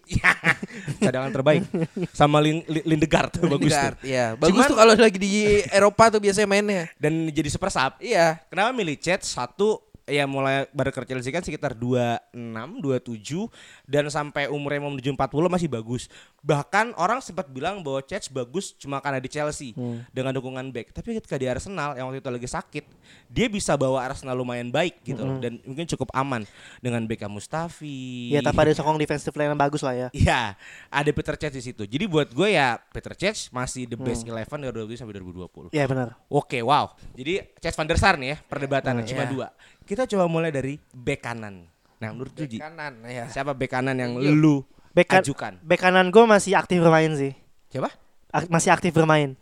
Cadangan 1.03 1.31
terbaik 1.31 1.67
sama 2.11 2.39
Lin, 2.39 2.63
Lin- 2.65 2.85
Lindegaard 2.87 3.35
tuh 3.35 3.45
bagus 3.45 3.67
tuh. 3.67 3.75
Lingard, 3.75 3.97
Iya, 3.99 4.25
bagus 4.33 4.55
Cuman- 4.55 4.69
tuh 4.71 4.77
kalau 4.77 4.93
lagi 4.95 5.19
di 5.19 5.31
Eropa 5.67 6.03
tuh 6.07 6.19
biasanya 6.19 6.47
mainnya. 6.47 6.83
Dan 6.95 7.27
jadi 7.27 7.47
super 7.47 7.67
sub. 7.67 7.99
Iya. 7.99 8.39
Kenapa 8.47 8.71
milih 8.71 8.95
Cech? 8.95 9.19
Satu 9.21 9.83
ya 10.05 10.29
mulai 10.29 10.69
Chelsea 11.05 11.33
kan 11.33 11.41
sekitar 11.41 11.73
26, 11.73 12.33
27 12.33 13.49
dan 13.89 14.05
sampai 14.09 14.45
umurnya 14.49 14.81
mau 14.85 14.93
menuju 14.93 15.09
40 15.13 15.17
masih 15.49 15.69
bagus. 15.69 16.05
Bahkan 16.45 16.93
orang 17.01 17.25
sempat 17.25 17.49
bilang 17.49 17.81
bahwa 17.81 18.05
Cech 18.05 18.29
bagus 18.29 18.77
cuma 18.77 19.01
karena 19.01 19.17
di 19.17 19.29
Chelsea 19.29 19.73
dengan 20.13 20.31
dukungan 20.33 20.69
back. 20.69 20.93
Tapi 20.93 21.17
ketika 21.17 21.41
di 21.41 21.49
Arsenal 21.49 21.97
yang 21.97 22.05
waktu 22.09 22.21
itu 22.21 22.29
lagi 22.29 22.49
sakit, 22.49 22.85
dia 23.25 23.49
bisa 23.49 23.73
bawa 23.73 24.05
Arsenal 24.05 24.37
lumayan 24.37 24.69
baik 24.69 25.01
gitu 25.01 25.25
loh. 25.25 25.41
dan 25.41 25.57
mungkin 25.65 25.89
cukup 25.89 26.13
aman 26.13 26.45
dengan 26.79 27.01
Beckham 27.09 27.33
Mustafi. 27.33 28.29
Ya 28.29 28.45
tanpa 28.45 28.61
ada 28.61 28.77
sokong 28.77 29.01
defensive 29.01 29.33
line 29.33 29.51
yang 29.51 29.59
bagus 29.59 29.81
lah 29.81 29.97
ya. 29.97 30.07
Iya, 30.13 30.53
ada 30.93 31.09
Peter 31.09 31.35
Cech 31.35 31.53
di 31.53 31.63
situ. 31.65 31.83
Jadi 31.85 32.05
buat 32.05 32.29
gue 32.29 32.53
ya 32.53 32.77
Peter 32.93 33.17
Cech 33.17 33.49
masih 33.49 33.89
the 33.89 33.97
best 33.97 34.21
11 34.21 34.45
dari 34.69 34.85
2020 34.85 35.01
sampai 35.01 35.13
2020. 35.17 35.73
Iya 35.73 35.85
benar. 35.89 36.07
Oke, 36.29 36.61
wow. 36.61 36.93
Jadi 37.17 37.41
Cech 37.57 37.73
van 37.73 37.89
der 37.89 37.97
Sar 37.97 38.15
nih 38.21 38.37
ya 38.37 38.37
perdebatannya 38.45 39.01
Hmm, 39.01 39.09
cuma 39.09 39.23
iya. 39.25 39.31
dua. 39.31 39.47
Kita 39.85 40.03
coba 40.05 40.25
mulai 40.25 40.49
dari 40.49 40.81
bek 40.89 41.21
kanan. 41.21 41.69
Nah, 41.95 42.09
menurut 42.11 42.33
Ji, 42.35 42.57
Kanan 42.57 42.99
ya. 43.03 43.29
siapa 43.29 43.53
bek 43.53 43.71
kanan 43.71 43.95
yang 43.95 44.17
Iya. 44.17 44.29
lu 44.29 44.65
Bek, 44.91 45.07
kan- 45.07 45.21
ajukan? 45.21 45.53
bek 45.59 45.79
kanan 45.79 46.09
gue 46.09 46.23
masih 46.23 46.53
aktif 46.53 46.77
bermain 46.77 47.07
sih. 47.13 47.31
Siapa? 47.69 47.87
Ak- 48.29 48.49
masih 48.49 48.69
aktif 48.69 48.91
bermain. 48.91 49.37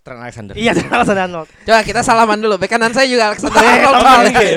Trent 0.00 0.22
Alexander. 0.22 0.54
Iya, 0.54 0.70
alasan 0.86 1.18
Arnold. 1.18 1.50
Coba 1.66 1.82
kita 1.82 1.98
salaman 2.00 2.38
dulu. 2.38 2.54
Bek 2.56 2.68
kanan 2.68 2.94
saya 2.94 3.10
juga 3.10 3.26
Alexander 3.28 3.58
Eh, 3.58 3.66
Arnold. 3.82 3.98
temen 3.98 4.26
gue, 4.30 4.50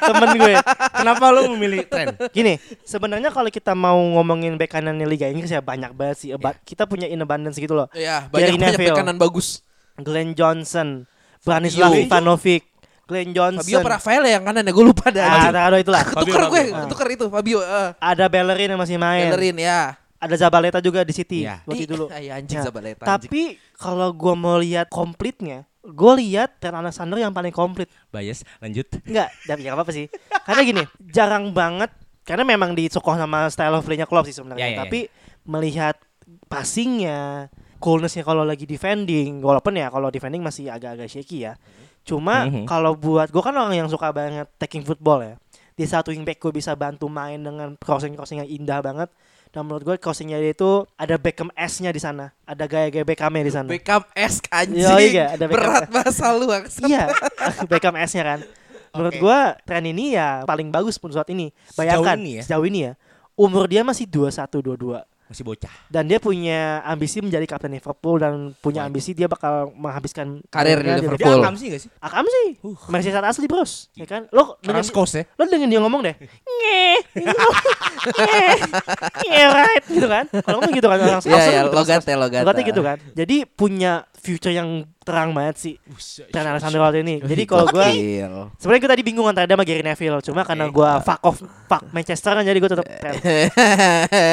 temen 0.00 0.28
gue. 0.34 0.54
Kenapa 0.94 1.24
lu 1.28 1.42
memilih 1.52 1.84
Trent? 1.84 2.16
Gini, 2.30 2.56
sebenarnya 2.82 3.28
kalau 3.28 3.52
kita 3.52 3.76
mau 3.76 4.00
ngomongin 4.16 4.56
bek 4.56 4.72
kanan 4.72 4.96
di 4.96 5.04
Liga 5.04 5.28
Inggris 5.28 5.50
ya 5.50 5.60
banyak 5.60 5.92
banget 5.92 6.16
sih. 6.18 6.30
Aba- 6.32 6.56
Kita 6.58 6.88
punya 6.88 7.04
in 7.04 7.20
abundance 7.20 7.58
gitu 7.58 7.76
loh. 7.76 7.92
Iya, 7.92 8.32
Gary 8.32 8.56
banyak 8.56 8.56
banyak 8.56 8.80
bek 8.80 8.96
kanan 8.96 9.18
bagus. 9.18 9.60
Glenn 9.94 10.32
Johnson, 10.32 11.04
Branislav 11.40 11.92
Yo. 11.92 12.00
Ivanovic, 12.02 12.64
Glenn 13.04 13.30
Johnson. 13.30 13.60
Fabio 13.60 13.78
apa 13.78 13.90
Rafael 13.96 14.22
ya 14.24 14.40
yang 14.40 14.44
kanan 14.44 14.64
ya 14.64 14.72
gue 14.72 14.84
lupa 14.84 15.06
dah. 15.08 15.22
Ah, 15.22 15.32
anjing. 15.34 15.52
Ronaldo 15.52 15.76
itulah. 15.78 16.02
Ketuker 16.08 16.24
Fabio, 16.24 16.34
gue, 16.46 16.60
Fabio. 16.62 16.82
ketuker 16.82 17.08
itu 17.10 17.24
Fabio. 17.28 17.58
eh. 17.60 17.88
Ada 17.96 18.24
Bellerin 18.26 18.68
yang 18.72 18.80
masih 18.80 18.96
main. 18.96 19.28
Bellerin 19.28 19.56
ya. 19.58 19.80
Ada 20.16 20.34
Zabaleta 20.40 20.80
juga 20.80 21.04
di 21.04 21.12
City 21.12 21.44
Iya. 21.44 21.60
waktu 21.62 21.84
Ih, 21.84 21.88
dulu. 21.88 22.04
Iya 22.08 22.32
anjing 22.34 22.56
Ya, 22.56 22.64
Zabaleta. 22.64 23.04
anjing. 23.04 23.28
Tapi 23.28 23.42
kalau 23.76 24.08
gua 24.10 24.32
mau 24.32 24.56
lihat 24.56 24.88
komplitnya, 24.88 25.68
gue 25.80 26.12
lihat 26.18 26.56
Trent 26.56 26.72
Alexander 26.74 27.20
yang 27.20 27.28
paling 27.30 27.52
komplit. 27.52 27.92
Bias, 28.08 28.40
lanjut. 28.56 28.88
Enggak, 29.04 29.28
tapi 29.44 29.60
ya 29.60 29.76
apa-apa 29.76 29.92
sih. 29.92 30.08
Karena 30.42 30.60
gini, 30.64 30.82
jarang 31.04 31.52
banget 31.52 31.92
karena 32.24 32.40
memang 32.40 32.72
disukoh 32.72 33.12
sama 33.12 33.52
style 33.52 33.76
of 33.76 33.84
play-nya 33.84 34.08
Klopp 34.08 34.24
sih 34.24 34.32
sebenarnya. 34.32 34.64
Ya, 34.64 34.66
ya, 34.66 34.72
ya. 34.72 34.80
tapi 34.80 35.00
melihat 35.44 36.00
passingnya, 36.48 37.52
coolnessnya 37.76 38.22
kalau 38.22 38.40
lagi 38.42 38.64
defending, 38.64 39.44
walaupun 39.44 39.74
ya 39.74 39.92
kalau 39.92 40.08
defending 40.08 40.40
masih 40.40 40.70
agak-agak 40.70 41.10
shaky 41.10 41.44
ya. 41.44 41.60
Cuma 42.04 42.44
Mhm. 42.46 42.68
kalau 42.68 42.92
buat 42.92 43.32
gue 43.32 43.42
kan 43.42 43.56
orang 43.56 43.74
yang 43.74 43.88
suka 43.88 44.12
banget 44.12 44.44
taking 44.60 44.84
football 44.84 45.24
ya. 45.24 45.34
Di 45.74 45.88
satu 45.88 46.12
wingback 46.12 46.38
gue 46.38 46.52
bisa 46.54 46.76
bantu 46.76 47.08
main 47.08 47.40
dengan 47.40 47.74
crossing-crossing 47.74 48.44
yang 48.44 48.50
indah 48.62 48.78
banget. 48.78 49.08
Dan 49.50 49.64
menurut 49.64 49.86
gue 49.86 49.96
crossingnya 49.96 50.36
dia 50.36 50.50
itu 50.50 50.82
ada 50.98 51.14
Beckham 51.14 51.46
S-nya 51.54 51.94
di 51.94 52.02
sana, 52.02 52.34
ada 52.42 52.66
gaya-gaya 52.66 53.06
Beckhamnya 53.06 53.46
di 53.46 53.52
sana. 53.54 53.68
Beckham 53.70 54.02
S 54.10 54.42
anjing. 54.50 54.82
Yoi, 54.82 55.14
iya, 55.14 55.38
ada 55.38 55.46
Beckham 55.46 55.70
Berat 55.70 55.86
bahasa 55.94 56.34
lu. 56.34 56.50
Iya, 56.84 57.06
Beckham 57.70 57.94
S-nya 57.94 58.22
kan. 58.26 58.40
Menurut 58.94 59.14
Oke. 59.14 59.22
gua 59.22 59.54
tren 59.62 59.86
ini 59.86 60.14
ya 60.14 60.42
paling 60.42 60.70
bagus 60.70 60.98
pun 60.98 61.10
saat 61.10 61.26
ini. 61.30 61.54
Bayangkan 61.74 62.18
ini 62.18 62.38
ya? 62.38 62.42
sejauh 62.42 62.66
ini 62.66 62.80
ya. 62.90 62.92
Umur 63.34 63.66
dia 63.66 63.82
masih 63.82 64.06
21 64.06 64.58
22 64.62 65.02
Masih 65.24 65.40
bocah. 65.40 65.72
dan 65.88 66.04
dia 66.04 66.20
punya 66.20 66.84
ambisi 66.84 67.24
menjadi 67.24 67.48
kapten 67.48 67.72
Liverpool 67.72 68.20
dan 68.20 68.52
punya 68.60 68.84
Wah. 68.84 68.88
ambisi 68.92 69.16
dia 69.16 69.24
bakal 69.24 69.72
menghabiskan 69.72 70.44
Karir 70.52 70.84
di 70.84 70.90
Liverpool. 71.00 71.40
Dia 71.40 71.40
akam 71.40 71.54
sih 71.56 71.66
gak 71.72 71.80
sih? 71.80 71.90
Akam 71.96 72.24
sih. 72.28 72.46
Uh. 72.60 72.76
Merseyside 72.92 73.24
asli, 73.24 73.46
Bros. 73.48 73.88
Ya 73.96 74.04
kan? 74.04 74.28
Lo 74.28 74.60
dengan 74.60 74.84
skos 74.84 75.16
ya. 75.16 75.24
lo 75.40 75.48
dengan 75.48 75.68
dia 75.72 75.80
ngomong 75.80 76.00
deh. 76.04 76.14
Nge. 76.44 76.88
Nge. 77.24 78.46
Yeah, 79.24 79.48
right 79.52 79.84
gitu 79.88 80.06
kan. 80.06 80.24
Kalau 80.28 80.60
ngomong 80.60 80.74
gitu 80.76 80.86
kan 80.92 80.98
orang 81.00 81.22
Scouse 81.24 81.48
ya, 81.48 81.64
gitu, 81.64 81.72
logat 81.72 82.00
Scouse. 82.04 82.12
ya 82.12 82.16
logat. 82.20 82.42
Logatnya 82.44 82.64
gitu 82.68 82.82
kan. 82.84 82.96
Jadi 83.16 83.36
punya 83.48 83.92
future 84.24 84.50
yang 84.50 84.88
terang 85.04 85.36
banget 85.36 85.56
sih 85.60 85.74
Trent 86.32 86.48
Alexander-Arnold 86.48 86.96
ini. 87.04 87.20
Jadi 87.20 87.44
kalau 87.44 87.68
gua 87.68 87.92
Gokil. 87.92 88.32
Sebenarnya 88.56 88.80
gue 88.80 88.92
tadi 88.96 89.02
bingung 89.04 89.28
antara 89.28 89.44
dia 89.44 89.52
sama 89.52 89.68
Gary 89.68 89.84
Neville, 89.84 90.24
cuma 90.24 90.42
karena 90.42 90.64
gue 90.66 90.90
fuck 91.04 91.20
off 91.20 91.38
fuck 91.68 91.84
Manchester 91.92 92.32
kan 92.32 92.40
jadi 92.40 92.56
gue 92.56 92.70
tetap 92.72 92.86
Trent. 92.88 93.20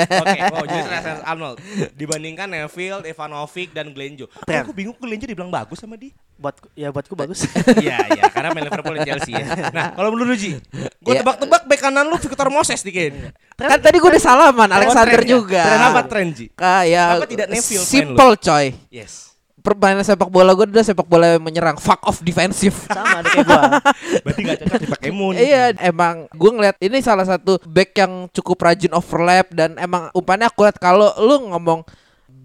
Oke, 0.07 0.37
wow, 0.47 0.63
jadi 0.71 0.83
Trent 0.87 1.21
Arnold 1.27 1.57
dibandingkan 1.93 2.47
Neville, 2.47 3.03
Ivanovic 3.03 3.75
dan 3.75 3.91
Glenjo. 3.91 4.31
Trent. 4.47 4.63
Aku 4.63 4.71
bingung 4.71 4.95
Glenjo 4.95 5.27
dibilang 5.27 5.51
bagus 5.51 5.83
sama 5.83 5.99
dia. 5.99 6.15
buat 6.41 6.57
ya 6.73 6.89
buatku 6.89 7.13
bagus. 7.13 7.45
Iya, 7.85 8.01
iya, 8.17 8.25
karena 8.33 8.49
main 8.49 8.65
Liverpool 8.65 8.97
dan 8.97 9.05
Chelsea 9.05 9.37
ya. 9.37 9.45
Nah, 9.69 9.93
kalau 9.93 10.09
menurut 10.09 10.33
lu 10.33 10.37
Ji, 10.39 10.57
gue 10.57 11.13
Iya. 11.13 11.21
tebak-tebak 11.21 11.69
bek 11.69 11.77
kanan 11.77 12.09
lu 12.09 12.17
Victor 12.17 12.49
Moses 12.49 12.81
dikit. 12.81 13.13
Kan 13.53 13.77
tadi 13.77 14.01
gue 14.01 14.09
udah 14.09 14.23
salaman 14.23 14.69
Alexander 14.73 15.21
Tren 15.21 15.27
ya? 15.27 15.29
juga. 15.29 15.61
Tren 15.61 15.81
apa 15.85 16.01
tren 16.09 16.27
Ji? 16.33 16.49
Kayak 16.57 17.07
Kenapa 17.13 17.27
tidak 17.29 17.47
Neville 17.53 17.85
Simple 17.85 18.33
coy. 18.41 18.65
Yes. 18.89 19.30
Permainan 19.61 20.01
sepak 20.01 20.27
bola 20.27 20.51
gue 20.51 20.65
udah 20.65 20.81
sepak 20.81 21.05
bola 21.05 21.37
yang 21.37 21.45
menyerang, 21.45 21.77
fuck 21.77 22.01
off 22.03 22.19
defensif. 22.19 22.85
Sama 22.89 23.21
ada 23.21 23.29
kayak 23.29 23.45
gue. 23.45 23.61
Berarti 24.25 24.41
gak 24.41 24.57
cocok 24.65 24.79
dipakai 24.81 25.11
Moon. 25.13 25.33
Iya, 25.37 25.77
emang 25.79 26.25
gue 26.29 26.51
ngeliat 26.51 26.77
ini 26.81 26.97
salah 26.99 27.23
satu 27.23 27.61
back 27.63 27.93
yang 27.95 28.25
cukup 28.29 28.57
rajin 28.59 28.91
overlap 28.91 29.53
dan 29.53 29.77
emang 29.77 30.09
umpannya 30.11 30.49
akurat 30.49 30.73
kalau 30.75 31.13
lu 31.21 31.53
ngomong 31.53 31.85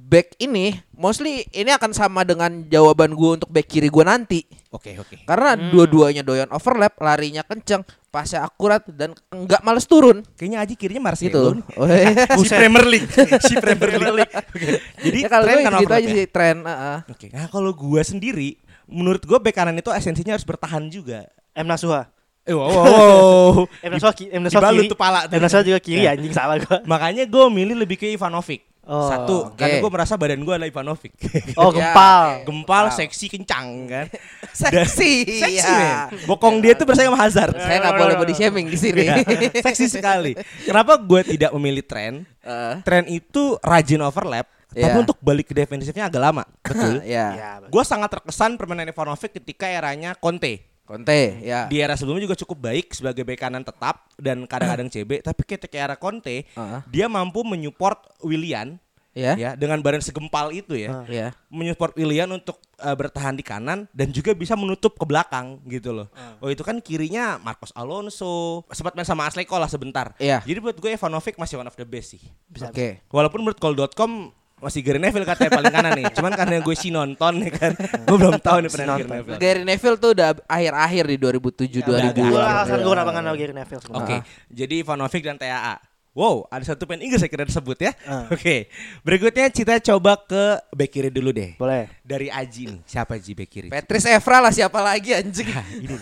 back 0.07 0.39
ini 0.39 0.79
mostly 0.95 1.43
ini 1.51 1.75
akan 1.75 1.91
sama 1.91 2.23
dengan 2.23 2.63
jawaban 2.71 3.11
gue 3.11 3.31
untuk 3.43 3.51
back 3.51 3.67
kiri 3.67 3.91
gue 3.91 4.05
nanti 4.07 4.47
Oke, 4.71 4.95
oke. 4.95 5.27
karena 5.27 5.59
Hmm. 5.59 5.75
dua-duanya 5.75 6.23
doyan 6.23 6.47
overlap 6.55 6.95
larinya 7.03 7.43
kenceng 7.43 7.83
pasnya 8.17 8.41
akurat 8.41 8.81
dan 8.89 9.13
nggak 9.29 9.61
males 9.61 9.85
turun 9.85 10.25
Kayaknya 10.33 10.59
Aji 10.59 10.75
kirinya 10.75 11.03
Marcelo. 11.05 11.29
gitu. 11.29 11.43
Oh, 11.77 11.85
iya. 11.85 12.17
si 12.41 12.49
Premier 12.49 12.87
League. 12.87 13.09
si 13.43 13.55
Premier 13.55 13.93
League. 14.15 14.33
Oke. 14.57 14.69
Jadi 15.05 15.19
ya 15.21 15.29
kalau 15.29 15.45
tren 15.45 15.55
gue 15.55 15.67
kan 15.67 15.73
gitu 15.77 15.93
aja 15.93 16.01
ya? 16.03 16.15
sih 16.15 16.25
tren 16.27 16.57
uh-uh. 16.63 16.99
Oke. 17.07 17.27
Nah, 17.29 17.47
kalau 17.47 17.71
gua 17.71 18.01
sendiri 18.01 18.57
menurut 18.87 19.21
gua 19.23 19.37
bek 19.37 19.53
kanan 19.53 19.75
itu 19.75 19.91
esensinya 19.91 20.33
harus 20.33 20.43
bertahan 20.43 20.89
juga. 20.89 21.29
M 21.53 21.65
Nasuha. 21.65 22.09
Eh, 22.43 22.55
wow, 22.55 22.65
wow, 22.65 22.85
wow. 22.87 23.53
M 23.83 23.91
Nasuha 23.91 24.13
ki- 24.13 24.31
M 24.31 24.41
Nasuha 24.41 24.63
Dibalut 24.63 24.81
kiri. 24.81 24.91
tuh 24.91 24.97
pala. 24.97 25.21
M 25.27 25.37
Nasuha 25.37 25.63
juga 25.63 25.77
kiri 25.77 26.03
Ya. 26.03 26.15
anjing 26.15 26.31
salah 26.31 26.57
gue. 26.57 26.79
Makanya 26.85 27.27
gue 27.27 27.45
milih 27.51 27.77
lebih 27.77 27.97
ke 27.97 28.07
Ivanovic. 28.09 28.63
Oh, 28.87 29.11
Satu, 29.11 29.37
oke. 29.51 29.59
karena 29.59 29.83
gue 29.83 29.91
merasa 29.91 30.15
badan 30.15 30.39
gue 30.39 30.55
adalah 30.55 30.71
Ivanovic. 30.71 31.11
Oh 31.59 31.75
Ya, 31.75 31.91
gempal. 31.91 32.25
Gempal, 32.47 32.85
Wow. 32.87 32.95
seksi, 32.95 33.27
kencang 33.27 33.67
kan. 33.85 34.07
seksi 34.55 35.43
Seksi 35.43 35.59
ya. 35.59 36.07
men. 36.07 36.23
Bokong 36.25 36.63
dia 36.63 36.73
tuh 36.73 36.87
bersaing 36.87 37.07
sama 37.07 37.19
Hazard. 37.19 37.55
saya 37.57 37.83
nggak 37.83 37.97
boleh 37.97 38.15
body 38.17 38.33
shaming 38.33 38.67
di 38.67 38.79
sini 38.79 39.03
Iya, 39.05 39.27
seksi 39.59 39.91
sekali. 39.91 40.39
Kenapa 40.63 40.95
gue 40.97 41.21
tidak 41.29 41.51
memilih 41.53 41.83
tren? 41.83 42.23
Eh, 42.41 42.75
Tren 42.81 43.05
itu 43.07 43.59
rajin 43.59 43.99
overlap, 44.01 44.47
tapi 44.69 44.87
Iya. 44.87 44.95
untuk 44.97 45.19
balik 45.19 45.51
ke 45.51 45.55
defensifnya 45.57 46.07
agak 46.07 46.23
lama. 46.23 46.47
Betul. 46.63 47.03
ya 47.03 47.27
Ya, 47.35 47.51
Gue 47.67 47.83
sangat 47.83 48.07
terkesan 48.13 48.55
permainan 48.55 48.87
Ivanovic 48.87 49.35
ketika 49.35 49.67
eranya 49.67 50.15
Conte. 50.15 50.76
Conte 50.87 51.43
ya 51.43 51.67
Di 51.67 51.83
era 51.83 51.99
sebelumnya 51.99 52.31
juga 52.31 52.39
cukup 52.39 52.71
baik 52.71 52.95
sebagai 52.95 53.27
bek 53.27 53.43
kanan 53.43 53.67
tetap 53.67 54.07
dan 54.17 54.47
kadang-kadang 54.47 54.89
CB, 54.95 55.27
tapi 55.27 55.43
ketika 55.43 55.77
era 55.77 55.99
Conte, 55.99 56.47
Heeh. 56.47 56.81
dia 56.87 57.11
mampu 57.11 57.43
menyupport 57.43 58.23
Willian 58.23 58.79
ya 59.17 59.33
ya 59.33 59.51
dengan 59.57 59.81
badan 59.81 60.05
segempal 60.05 60.53
itu 60.53 60.77
ya. 60.77 60.93
Ah. 60.93 61.05
ya 61.09 61.27
menyupport 61.49 61.97
Willian 61.97 62.29
untuk 62.37 62.61
uh, 62.77 62.93
bertahan 62.93 63.33
di 63.33 63.41
kanan 63.41 63.89
dan 63.97 64.13
juga 64.13 64.37
bisa 64.37 64.53
menutup 64.53 64.93
ke 64.93 65.05
belakang 65.09 65.57
gitu 65.73 65.97
loh. 65.97 66.13
Ah. 66.13 66.37
Oh 66.45 66.53
itu 66.53 66.61
kan 66.61 66.77
kirinya 66.85 67.41
Marcos 67.41 67.73
Alonso 67.73 68.69
sempat 68.69 68.93
main 68.93 69.09
sama 69.09 69.25
Ashley 69.25 69.49
Cole 69.49 69.65
lah 69.65 69.73
sebentar. 69.73 70.13
Iya. 70.21 70.45
Jadi 70.45 70.59
buat 70.61 70.77
gue 70.77 70.93
Ivanovic 70.93 71.41
masih 71.41 71.57
one 71.57 71.69
of 71.73 71.77
the 71.81 71.89
best 71.89 72.13
sih. 72.13 72.23
oke 72.61 73.09
Walaupun 73.09 73.41
menurut 73.41 73.57
Call.com 73.57 74.37
masih 74.57 74.81
Gary 74.81 74.97
Neville 74.97 75.29
katanya 75.29 75.53
paling 75.53 75.69
kanan 75.69 75.93
nih. 76.01 76.07
Cuman 76.17 76.33
karena 76.33 76.65
gue 76.65 76.77
si 76.77 76.89
nonton 76.89 77.45
ya 77.45 77.51
kan. 77.53 77.73
gue 77.77 78.17
belum 78.17 78.41
tahu 78.41 78.57
nih 78.65 78.71
pernah 78.73 78.87
Gary 78.97 79.05
nonton. 79.05 79.17
Neville. 79.21 79.39
Gary 79.39 79.63
Neville 79.69 79.99
tuh 80.01 80.11
udah 80.17 80.29
akhir-akhir 80.49 81.05
di 81.13 81.17
2007 81.21 81.85
udah 81.85 81.99
agak 82.01 82.15
2000 82.17 82.33
Gue 82.33 82.41
alasan 82.41 82.79
gue 82.81 82.93
kenapa 82.97 83.11
naruh 83.13 83.37
Gary 83.37 83.53
Neville 83.53 83.81
Oke. 83.81 83.85
sebenarnya. 83.85 84.21
Jadi 84.49 84.75
Ivanovic 84.81 85.23
dan 85.23 85.37
TAA. 85.37 85.77
Wow, 86.17 86.49
ada 86.49 86.65
satu 86.65 86.89
pemain 86.89 87.05
Inggris 87.05 87.21
saya 87.21 87.29
kira 87.29 87.45
disebut 87.45 87.77
ya. 87.77 87.93
Ah. 88.09 88.25
Oke. 88.33 88.73
Berikutnya 89.05 89.53
kita 89.53 89.77
coba 89.85 90.17
ke 90.17 90.57
bek 90.73 90.89
kiri 90.89 91.13
dulu 91.13 91.29
deh. 91.29 91.53
Boleh. 91.61 91.93
Dari 92.01 92.33
Aji 92.33 92.73
nih. 92.73 92.81
Siapa 92.89 93.21
Aji 93.21 93.37
bek 93.37 93.49
kiri? 93.53 93.69
Patrice 93.69 94.09
Evra 94.09 94.41
lah 94.41 94.49
siapa 94.49 94.81
lagi 94.81 95.13
anjing 95.13 95.45
Ini 95.85 95.93
nih. 95.93 96.01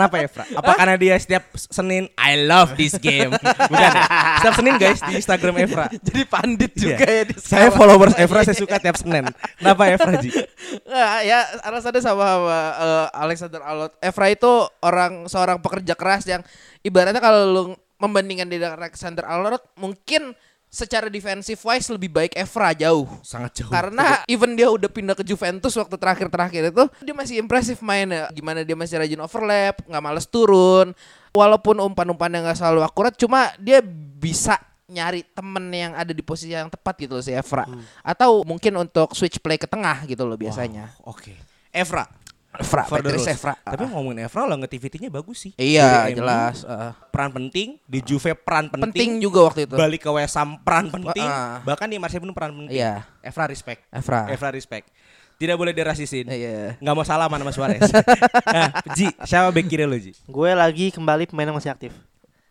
Kenapa 0.00 0.16
ya, 0.16 0.28
Fra? 0.32 0.44
Apa 0.56 0.72
karena 0.80 0.96
dia 0.96 1.14
setiap 1.20 1.44
Senin 1.52 2.08
I 2.16 2.32
love 2.48 2.72
this 2.80 2.96
game? 2.96 3.36
Bukan. 3.36 3.76
ya? 3.76 3.92
Setiap 4.40 4.54
Senin 4.56 4.74
guys 4.80 5.00
di 5.04 5.12
Instagram 5.20 5.54
Evra. 5.60 5.86
jadi 5.92 6.22
pandit 6.24 6.72
Iya. 6.72 6.80
juga 6.80 7.04
ya 7.04 7.22
di 7.28 7.34
Saya 7.36 7.68
followers 7.68 8.16
Evra 8.16 8.40
saya 8.40 8.56
suka 8.56 8.80
tiap 8.80 8.96
Senin. 8.96 9.28
Kenapa 9.60 9.82
Evra 9.92 10.16
Ji? 10.16 10.32
Nggak, 10.88 11.10
ya 11.28 11.38
alasannya 11.68 12.00
sama, 12.00 12.24
sama 12.24 12.58
eh, 12.80 13.06
Alexander 13.20 13.60
Arnold. 13.60 13.92
Evra 14.00 14.26
itu 14.32 14.50
orang 14.80 15.12
seorang 15.28 15.58
pekerja 15.60 15.92
keras 15.92 16.24
yang 16.24 16.40
ibaratnya 16.80 17.20
kalau 17.20 17.40
lu 17.44 17.62
membandingkan 18.00 18.48
dengan 18.48 18.80
Alexander 18.80 19.28
Arnold 19.28 19.60
mungkin 19.76 20.32
secara 20.70 21.10
defensive 21.10 21.58
wise 21.66 21.90
lebih 21.90 22.08
baik 22.14 22.32
Evra 22.38 22.70
jauh. 22.72 23.10
Sangat 23.26 23.58
jauh. 23.58 23.74
Karena 23.74 24.22
even 24.30 24.54
dia 24.54 24.70
udah 24.70 24.86
pindah 24.86 25.18
ke 25.18 25.26
Juventus 25.26 25.74
waktu 25.74 25.98
terakhir-terakhir 25.98 26.70
itu 26.70 26.84
dia 27.02 27.14
masih 27.14 27.42
impresif 27.42 27.82
mainnya. 27.82 28.30
Gimana 28.30 28.62
dia 28.62 28.78
masih 28.78 29.02
rajin 29.02 29.18
overlap, 29.18 29.82
nggak 29.82 30.02
males 30.02 30.30
turun. 30.30 30.94
Walaupun 31.34 31.82
umpan-umpannya 31.82 32.46
nggak 32.46 32.58
selalu 32.58 32.86
akurat, 32.86 33.14
cuma 33.18 33.50
dia 33.58 33.82
bisa 34.18 34.58
nyari 34.90 35.22
temen 35.22 35.70
yang 35.70 35.94
ada 35.94 36.10
di 36.10 36.22
posisi 36.22 36.50
yang 36.50 36.66
tepat 36.66 36.98
gitu 36.98 37.18
loh 37.18 37.24
si 37.26 37.34
Evra. 37.34 37.66
Atau 38.06 38.46
mungkin 38.46 38.74
untuk 38.78 39.14
switch 39.14 39.42
play 39.42 39.58
ke 39.58 39.66
tengah 39.66 40.06
gitu 40.06 40.22
loh 40.26 40.38
biasanya. 40.38 40.94
Wow, 41.02 41.14
Oke. 41.14 41.34
Evra. 41.70 42.06
Evra, 42.50 42.82
For 42.82 42.98
the 42.98 43.14
Patrice 43.14 43.30
rules. 43.30 43.36
Evra. 43.38 43.54
Tapi 43.62 43.82
ngomongin 43.86 44.26
Evra 44.26 44.42
longevity-nya 44.42 45.06
bagus 45.06 45.38
sih. 45.46 45.52
Iya, 45.54 46.10
Dari 46.10 46.18
MU, 46.18 46.18
jelas. 46.18 46.56
Uh, 46.66 46.90
Peran 47.14 47.30
penting 47.30 47.78
di 47.86 47.98
Juve 48.02 48.34
peran 48.34 48.66
penting. 48.66 48.82
penting 48.90 49.10
juga 49.22 49.46
waktu 49.46 49.70
itu. 49.70 49.74
Balik 49.78 50.02
ke 50.02 50.10
West 50.10 50.34
Ham 50.34 50.58
peran 50.66 50.90
penting. 50.90 51.22
Ah. 51.22 51.62
Bahkan 51.62 51.86
di 51.86 51.96
Marseille 52.02 52.18
pun 52.18 52.34
peran 52.34 52.50
penting. 52.50 52.74
Iya. 52.74 53.06
Evra 53.22 53.46
respect. 53.46 53.86
Evra. 53.94 54.26
Evra 54.26 54.50
respect. 54.50 54.90
Tidak 55.38 55.56
boleh 55.56 55.70
dirasisin. 55.72 56.26
Iya. 56.26 56.74
Nggak 56.82 56.94
mau 56.98 57.06
salaman 57.06 57.38
sama 57.38 57.52
Suarez. 57.54 57.80
nah, 58.44 58.68
Ji, 58.98 59.08
siapa 59.24 59.48
bek 59.54 59.70
kiri 59.70 59.86
lo 59.86 59.96
Ji? 59.96 60.12
Gue 60.26 60.50
lagi 60.52 60.90
kembali 60.90 61.30
pemain 61.30 61.48
yang 61.48 61.56
masih 61.56 61.70
aktif. 61.70 61.94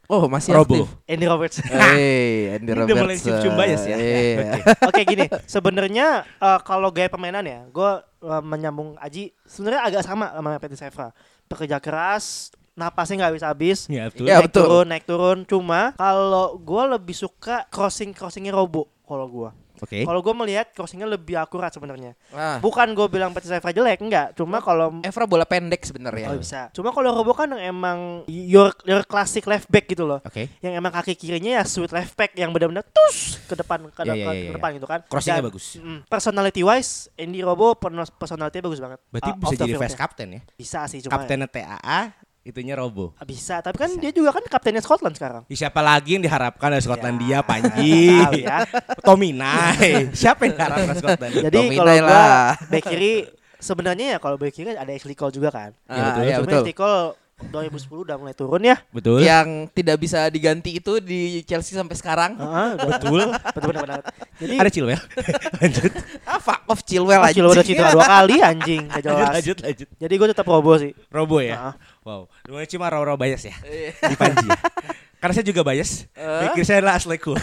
Oh, 0.09 0.25
masih 0.25 0.57
Robo. 0.57 0.73
aktif. 0.73 0.89
Andy 1.05 1.25
Roberts. 1.29 1.57
Hey, 1.69 2.57
Andy 2.57 2.73
Ini 2.73 2.81
udah 2.81 2.95
mulai 2.97 3.17
cium-cium 3.21 3.53
bias 3.53 3.85
ya. 3.85 3.97
Iya. 4.01 4.57
Oke 4.89 5.05
gini, 5.05 5.29
sebenarnya 5.45 6.25
eh, 6.25 6.59
kalau 6.65 6.89
gaya 6.89 7.13
permainan 7.13 7.45
ya, 7.45 7.61
gue 7.69 7.91
eh, 8.25 8.41
menyambung 8.41 8.97
Aji 8.97 9.37
sebenarnya 9.45 9.85
agak 9.85 10.01
sama 10.01 10.33
sama 10.33 10.57
Patrice 10.57 10.89
Evra. 10.89 11.13
Pekerja 11.45 11.77
keras, 11.77 12.49
napasnya 12.73 13.21
nggak 13.21 13.29
habis-habis. 13.37 13.85
Ya 13.85 14.09
betul. 14.09 14.25
Ya, 14.25 14.41
naik 14.41 14.49
betul. 14.49 14.61
turun, 14.65 14.85
naik 14.89 15.05
turun. 15.05 15.37
Cuma 15.45 15.93
kalau 15.93 16.57
gue 16.57 16.83
lebih 16.97 17.13
suka 17.13 17.69
crossing 17.69 18.09
crossingnya 18.09 18.49
Robo 18.49 18.89
kalau 19.05 19.29
gue. 19.29 19.49
Oke. 19.79 20.03
Kalau 20.03 20.19
gue 20.19 20.33
melihat 20.35 20.67
crossingnya 20.71 21.07
lebih 21.07 21.35
akurat 21.35 21.71
sebenarnya. 21.71 22.13
Ah. 22.29 22.59
Bukan 22.59 22.91
gue 22.91 23.07
bilang 23.07 23.31
Patrice 23.31 23.55
Evra 23.55 23.71
jelek, 23.71 23.99
enggak. 23.99 24.35
Cuma 24.35 24.59
kalau 24.59 24.99
Evra 25.01 25.25
bola 25.25 25.47
pendek 25.47 25.81
sebenarnya. 25.81 26.29
Oh 26.29 26.37
bisa. 26.37 26.67
Cuma 26.71 26.91
kalau 26.91 27.15
Robo 27.15 27.31
kan 27.31 27.49
yang 27.55 27.73
emang 27.73 28.27
your 28.27 28.75
your 28.83 29.03
classic 29.03 29.43
left 29.43 29.67
back 29.67 29.87
gitu 29.87 30.03
loh. 30.03 30.19
Oke. 30.21 30.51
Yang 30.59 30.73
emang 30.77 30.91
kaki 30.91 31.15
kirinya 31.15 31.59
ya 31.59 31.63
sweet 31.63 31.89
left 31.89 32.13
back 32.13 32.35
yang 32.35 32.51
benar-benar 32.51 32.83
tus 32.83 33.39
ke 33.47 33.55
depan 33.55 33.87
ke, 33.89 34.01
Iya, 34.03 34.13
ke- 34.13 34.15
iya, 34.15 34.25
ke 34.25 34.33
iya, 34.35 34.51
depan 34.55 34.69
gitu 34.75 34.87
kan. 34.87 34.99
Crossingnya 35.07 35.41
Dan, 35.41 35.49
bagus. 35.49 35.65
mm, 35.79 35.99
personality 36.05 36.61
wise, 36.61 37.07
Andy 37.15 37.39
Robo 37.39 37.73
personality 38.13 38.59
bagus 38.59 38.79
banget. 38.79 38.99
Berarti 39.09 39.31
Uh, 39.31 39.35
bisa 39.39 39.55
jadi 39.57 39.73
vice 39.75 39.97
captain 39.97 40.29
ya. 40.35 40.41
Bisa 40.53 40.79
sih 40.85 40.99
cuma 40.99 41.15
Kaptennya 41.15 41.47
TAA, 41.47 41.99
itunya 42.41 42.73
Robo. 42.73 43.13
Ah, 43.15 43.23
bisa. 43.23 43.59
Tapi 43.59 43.75
kan 43.75 43.89
dia 43.93 44.09
juga 44.09 44.31
kan 44.31 44.43
kaptennya 44.43 44.79
Scotland 44.79 45.13
sekarang. 45.13 45.43
Ya, 45.45 45.55
siapa 45.59 45.79
lagi 45.79 46.15
yang 46.15 46.23
diharapkan 46.23 46.69
dari 46.69 46.81
Skotlandia, 46.81 47.29
Ya, 47.29 47.39
Panji, 47.41 48.19
ya. 48.43 48.63
Tominay. 49.03 50.07
siapa 50.17 50.45
yang 50.45 50.55
diharapkan 50.55 50.95
Skotlandia? 50.95 51.41
Jadi 51.45 51.55
Dominai 51.55 51.77
kalau 51.77 51.93
gua 51.99 52.09
lah. 52.09 52.47
back 52.65 52.83
kiri 52.85 53.13
sebenarnya 53.55 54.05
ya 54.13 54.17
kalau 54.17 54.35
back 54.35 54.53
kiri 54.53 54.71
ada 54.71 54.89
Ashley 54.89 55.13
Cole 55.13 55.31
juga 55.31 55.49
kan. 55.49 55.71
Ah, 55.85 56.19
Iya, 56.19 56.39
betul. 56.39 56.39
Cuma 56.39 56.45
betul. 56.45 56.61
Ashley 56.61 56.75
Cole 56.75 57.01
2010 57.39 58.03
udah 58.03 58.15
mulai 58.19 58.35
turun 58.35 58.59
ya. 58.61 58.75
Betul. 58.91 59.23
Yang 59.23 59.47
tidak 59.71 59.95
bisa 59.97 60.27
diganti 60.27 60.75
itu 60.75 60.99
di 60.99 61.39
Chelsea 61.41 61.71
sampai 61.71 61.95
sekarang. 61.95 62.35
Heeh, 62.35 62.69
udah 62.75 62.87
Betul. 62.91 63.19
betul 63.31 63.61
benar 63.71 63.81
benar. 63.87 64.01
Jadi 64.35 64.53
Ada 64.59 64.69
Chilwell. 64.69 64.99
lanjut. 65.63 65.91
Ah, 66.27 66.35
fuck 66.37 66.61
off 66.67 66.83
Chilwell 66.83 67.23
aja. 67.23 67.31
Chilwell 67.31 67.55
udah 67.55 67.63
cedera 67.63 67.95
dua 67.95 68.03
kali 68.03 68.43
anjing, 68.43 68.91
gak 68.91 69.01
jelas. 69.01 69.31
lanjut, 69.31 69.57
lanjut. 69.63 69.87
Jadi 69.87 70.13
gue 70.19 70.27
tetap 70.27 70.45
Robo 70.45 70.73
sih. 70.75 70.91
Robo 71.07 71.39
ya. 71.39 71.55
Heeh. 71.55 71.73
Wow. 72.03 72.31
Namanya 72.47 72.67
cuma 72.71 72.85
raw-raw 72.87 73.15
bias 73.19 73.43
ya. 73.43 73.55
Iya. 73.65 73.91
Di 73.95 74.15
Panji 74.15 74.47
ya. 74.47 74.59
Karena 75.19 75.33
saya 75.35 75.45
juga 75.45 75.61
bias. 75.67 76.07
Eh? 76.15 76.41
Pikir 76.47 76.63
saya 76.63 76.77
adalah 76.79 76.95
Asleku. 76.95 77.35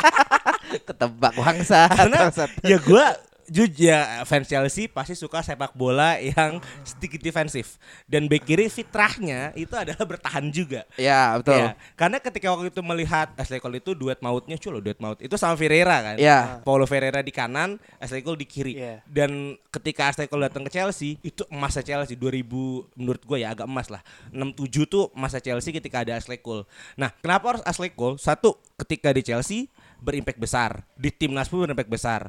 Ketebak 0.86 1.34
bangsa. 1.34 1.90
Karena 1.90 2.30
ya 2.62 2.78
gue 2.78 3.04
jujur 3.48 3.70
ya 3.74 4.22
fans 4.28 4.46
Chelsea 4.46 4.86
pasti 4.86 5.18
suka 5.18 5.42
sepak 5.42 5.74
bola 5.74 6.18
yang 6.18 6.62
sedikit 6.86 7.18
defensif 7.18 7.80
dan 8.06 8.30
bek 8.30 8.46
kiri 8.46 8.66
fitrahnya 8.70 9.50
itu 9.58 9.72
adalah 9.74 10.04
bertahan 10.04 10.50
juga. 10.52 10.86
Ya, 10.94 11.34
betul. 11.38 11.58
Ya, 11.58 11.74
karena 11.98 12.18
ketika 12.22 12.46
waktu 12.54 12.70
itu 12.70 12.82
melihat 12.84 13.32
Ashley 13.34 13.58
Cole 13.58 13.82
itu 13.82 13.96
duet 13.96 14.20
mautnya 14.22 14.54
cuy 14.58 14.70
loh 14.70 14.82
duet 14.82 14.98
maut 15.02 15.18
itu 15.18 15.34
sama 15.38 15.54
Ferreira 15.58 15.98
kan. 16.02 16.16
Ya. 16.20 16.60
Paulo 16.62 16.84
Ferreira 16.86 17.24
di 17.24 17.32
kanan, 17.34 17.80
Ashley 17.98 18.22
Cole 18.22 18.38
di 18.38 18.46
kiri. 18.46 18.78
Iya. 18.78 19.02
Dan 19.08 19.58
ketika 19.72 20.12
Ashley 20.12 20.28
Cole 20.28 20.46
datang 20.46 20.66
ke 20.66 20.70
Chelsea, 20.70 21.18
itu 21.24 21.42
emasnya 21.48 21.82
Chelsea 21.82 22.14
2000 22.18 22.98
menurut 22.98 23.22
gue 23.24 23.38
ya 23.40 23.54
agak 23.54 23.66
emas 23.66 23.88
lah. 23.88 24.02
67 24.30 24.86
tuh 24.86 25.08
masa 25.16 25.38
Chelsea 25.40 25.72
ketika 25.72 26.04
ada 26.04 26.18
Ashley 26.18 26.38
Cole. 26.38 26.68
Nah, 26.94 27.10
kenapa 27.22 27.56
harus 27.56 27.62
Ashley 27.64 27.90
Cole? 27.92 28.20
Satu, 28.20 28.58
ketika 28.76 29.10
di 29.10 29.22
Chelsea 29.24 29.70
berimpact 30.02 30.42
besar, 30.42 30.82
di 30.98 31.14
timnas 31.14 31.46
pun 31.46 31.62
berimpact 31.62 31.90
besar. 31.90 32.20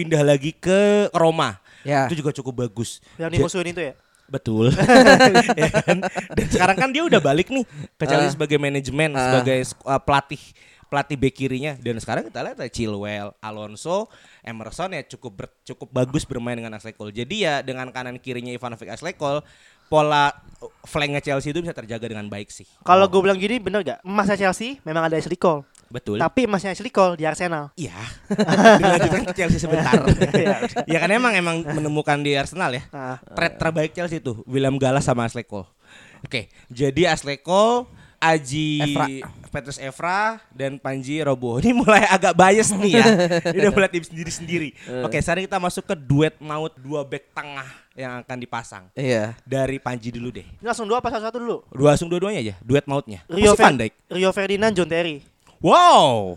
Pindah 0.00 0.22
lagi 0.24 0.50
ke 0.50 0.80
Roma. 1.12 1.60
Ya. 1.84 2.08
Itu 2.08 2.16
juga 2.16 2.32
cukup 2.32 2.64
bagus. 2.64 3.04
Yang 3.14 3.36
dimusuhin 3.36 3.68
itu 3.68 3.82
ya. 3.84 3.94
Betul. 4.26 4.72
Ya 5.60 5.68
kan? 5.74 5.98
Dan 6.30 6.46
sekarang 6.48 6.76
kan 6.78 6.88
dia 6.88 7.04
udah 7.04 7.20
balik 7.20 7.50
nih 7.50 7.68
ke 7.94 8.04
Chelsea 8.06 8.28
Ah. 8.28 8.32
sebagai 8.32 8.56
manajemen, 8.56 9.12
Ah. 9.12 9.20
sebagai 9.28 9.58
uh, 9.82 10.00
pelatih 10.00 10.40
pelatih 10.86 11.14
bek 11.14 11.34
kirinya 11.36 11.76
dan 11.76 11.98
sekarang 11.98 12.26
kita 12.26 12.40
lihat 12.40 12.56
ada 12.56 12.66
Chilwell, 12.66 13.30
Alonso, 13.38 14.10
Emerson 14.40 14.90
ya 14.90 15.06
cukup 15.06 15.32
ber- 15.36 15.54
cukup 15.62 15.86
bagus 15.88 16.24
bermain 16.24 16.56
dengan 16.56 16.74
Ashley 16.74 16.90
Cole. 16.90 17.12
Jadi 17.12 17.44
ya 17.44 17.60
dengan 17.60 17.86
kanan 17.90 18.16
kirinya 18.16 18.50
Ivanovic 18.50 18.88
Ashley 18.88 19.12
Cole, 19.12 19.44
pola 19.86 20.30
uh, 20.58 20.66
flanknya 20.84 21.20
Chelsea 21.20 21.50
itu 21.50 21.60
bisa 21.60 21.70
terjaga 21.70 22.06
dengan 22.06 22.26
baik 22.26 22.48
sih. 22.48 22.66
Kalau 22.80 23.04
gue 23.04 23.20
bilang 23.20 23.36
gini 23.36 23.58
bener 23.58 23.84
gak? 23.84 23.98
Emasnya 24.02 24.38
Chelsea 24.40 24.80
memang 24.82 25.04
ada 25.04 25.14
Ashley 25.14 25.36
Cole. 25.36 25.62
Betul. 25.90 26.22
Tapi 26.22 26.46
emasnya 26.46 26.70
Ashley 26.70 26.94
Cole 26.94 27.18
di 27.18 27.26
Arsenal. 27.26 27.74
Iya. 27.74 27.98
Dilanjutkan 28.80 29.22
ke 29.26 29.34
Chelsea 29.34 29.58
sebentar. 29.58 29.98
ya 30.92 30.98
kan 31.02 31.10
emang 31.10 31.34
emang 31.34 31.56
menemukan 31.66 32.22
di 32.22 32.38
Arsenal 32.38 32.70
ya. 32.70 32.86
Nah, 32.94 33.18
Trade 33.34 33.58
terbaik 33.58 33.90
Chelsea 33.90 34.22
itu 34.22 34.38
William 34.46 34.78
Gallas 34.78 35.02
sama 35.02 35.26
Ashley 35.26 35.42
Cole. 35.42 35.66
Oke, 36.22 36.46
jadi 36.70 37.10
Ashley 37.10 37.42
Cole, 37.42 37.90
Aji 38.20 38.92
Evra. 38.92 39.06
Petrus 39.50 39.80
Evra 39.82 40.38
dan 40.54 40.78
Panji 40.78 41.18
Robo. 41.24 41.56
Ini 41.64 41.72
mulai 41.74 42.06
agak 42.06 42.36
bias 42.38 42.70
nih 42.70 42.92
ya. 43.02 43.06
Ini 43.50 43.58
udah 43.66 43.72
mulai 43.74 43.90
tim 43.90 44.04
sendiri-sendiri. 44.04 44.76
Oke, 45.02 45.18
sekarang 45.18 45.42
kita 45.48 45.58
masuk 45.58 45.88
ke 45.88 45.96
duet 45.98 46.36
maut 46.38 46.70
dua 46.78 47.02
back 47.02 47.32
tengah 47.34 47.66
yang 47.98 48.22
akan 48.22 48.36
dipasang. 48.38 48.84
Iya. 48.94 49.34
Dari 49.42 49.82
Panji 49.82 50.14
dulu 50.14 50.30
deh. 50.30 50.46
ini 50.46 50.66
langsung 50.68 50.86
dua 50.86 51.02
apa 51.02 51.10
satu-satu 51.10 51.40
dulu? 51.40 51.56
Dua 51.72 51.96
langsung 51.96 52.06
dua-duanya 52.12 52.38
aja, 52.44 52.54
duet 52.62 52.84
mautnya. 52.86 53.24
Rio, 53.26 53.56
Masih 53.56 53.64
Van. 53.64 53.74
Rio 54.12 54.30
Ferdinand, 54.30 54.72
John 54.76 54.86
Terry. 54.86 55.24
Wow. 55.60 56.36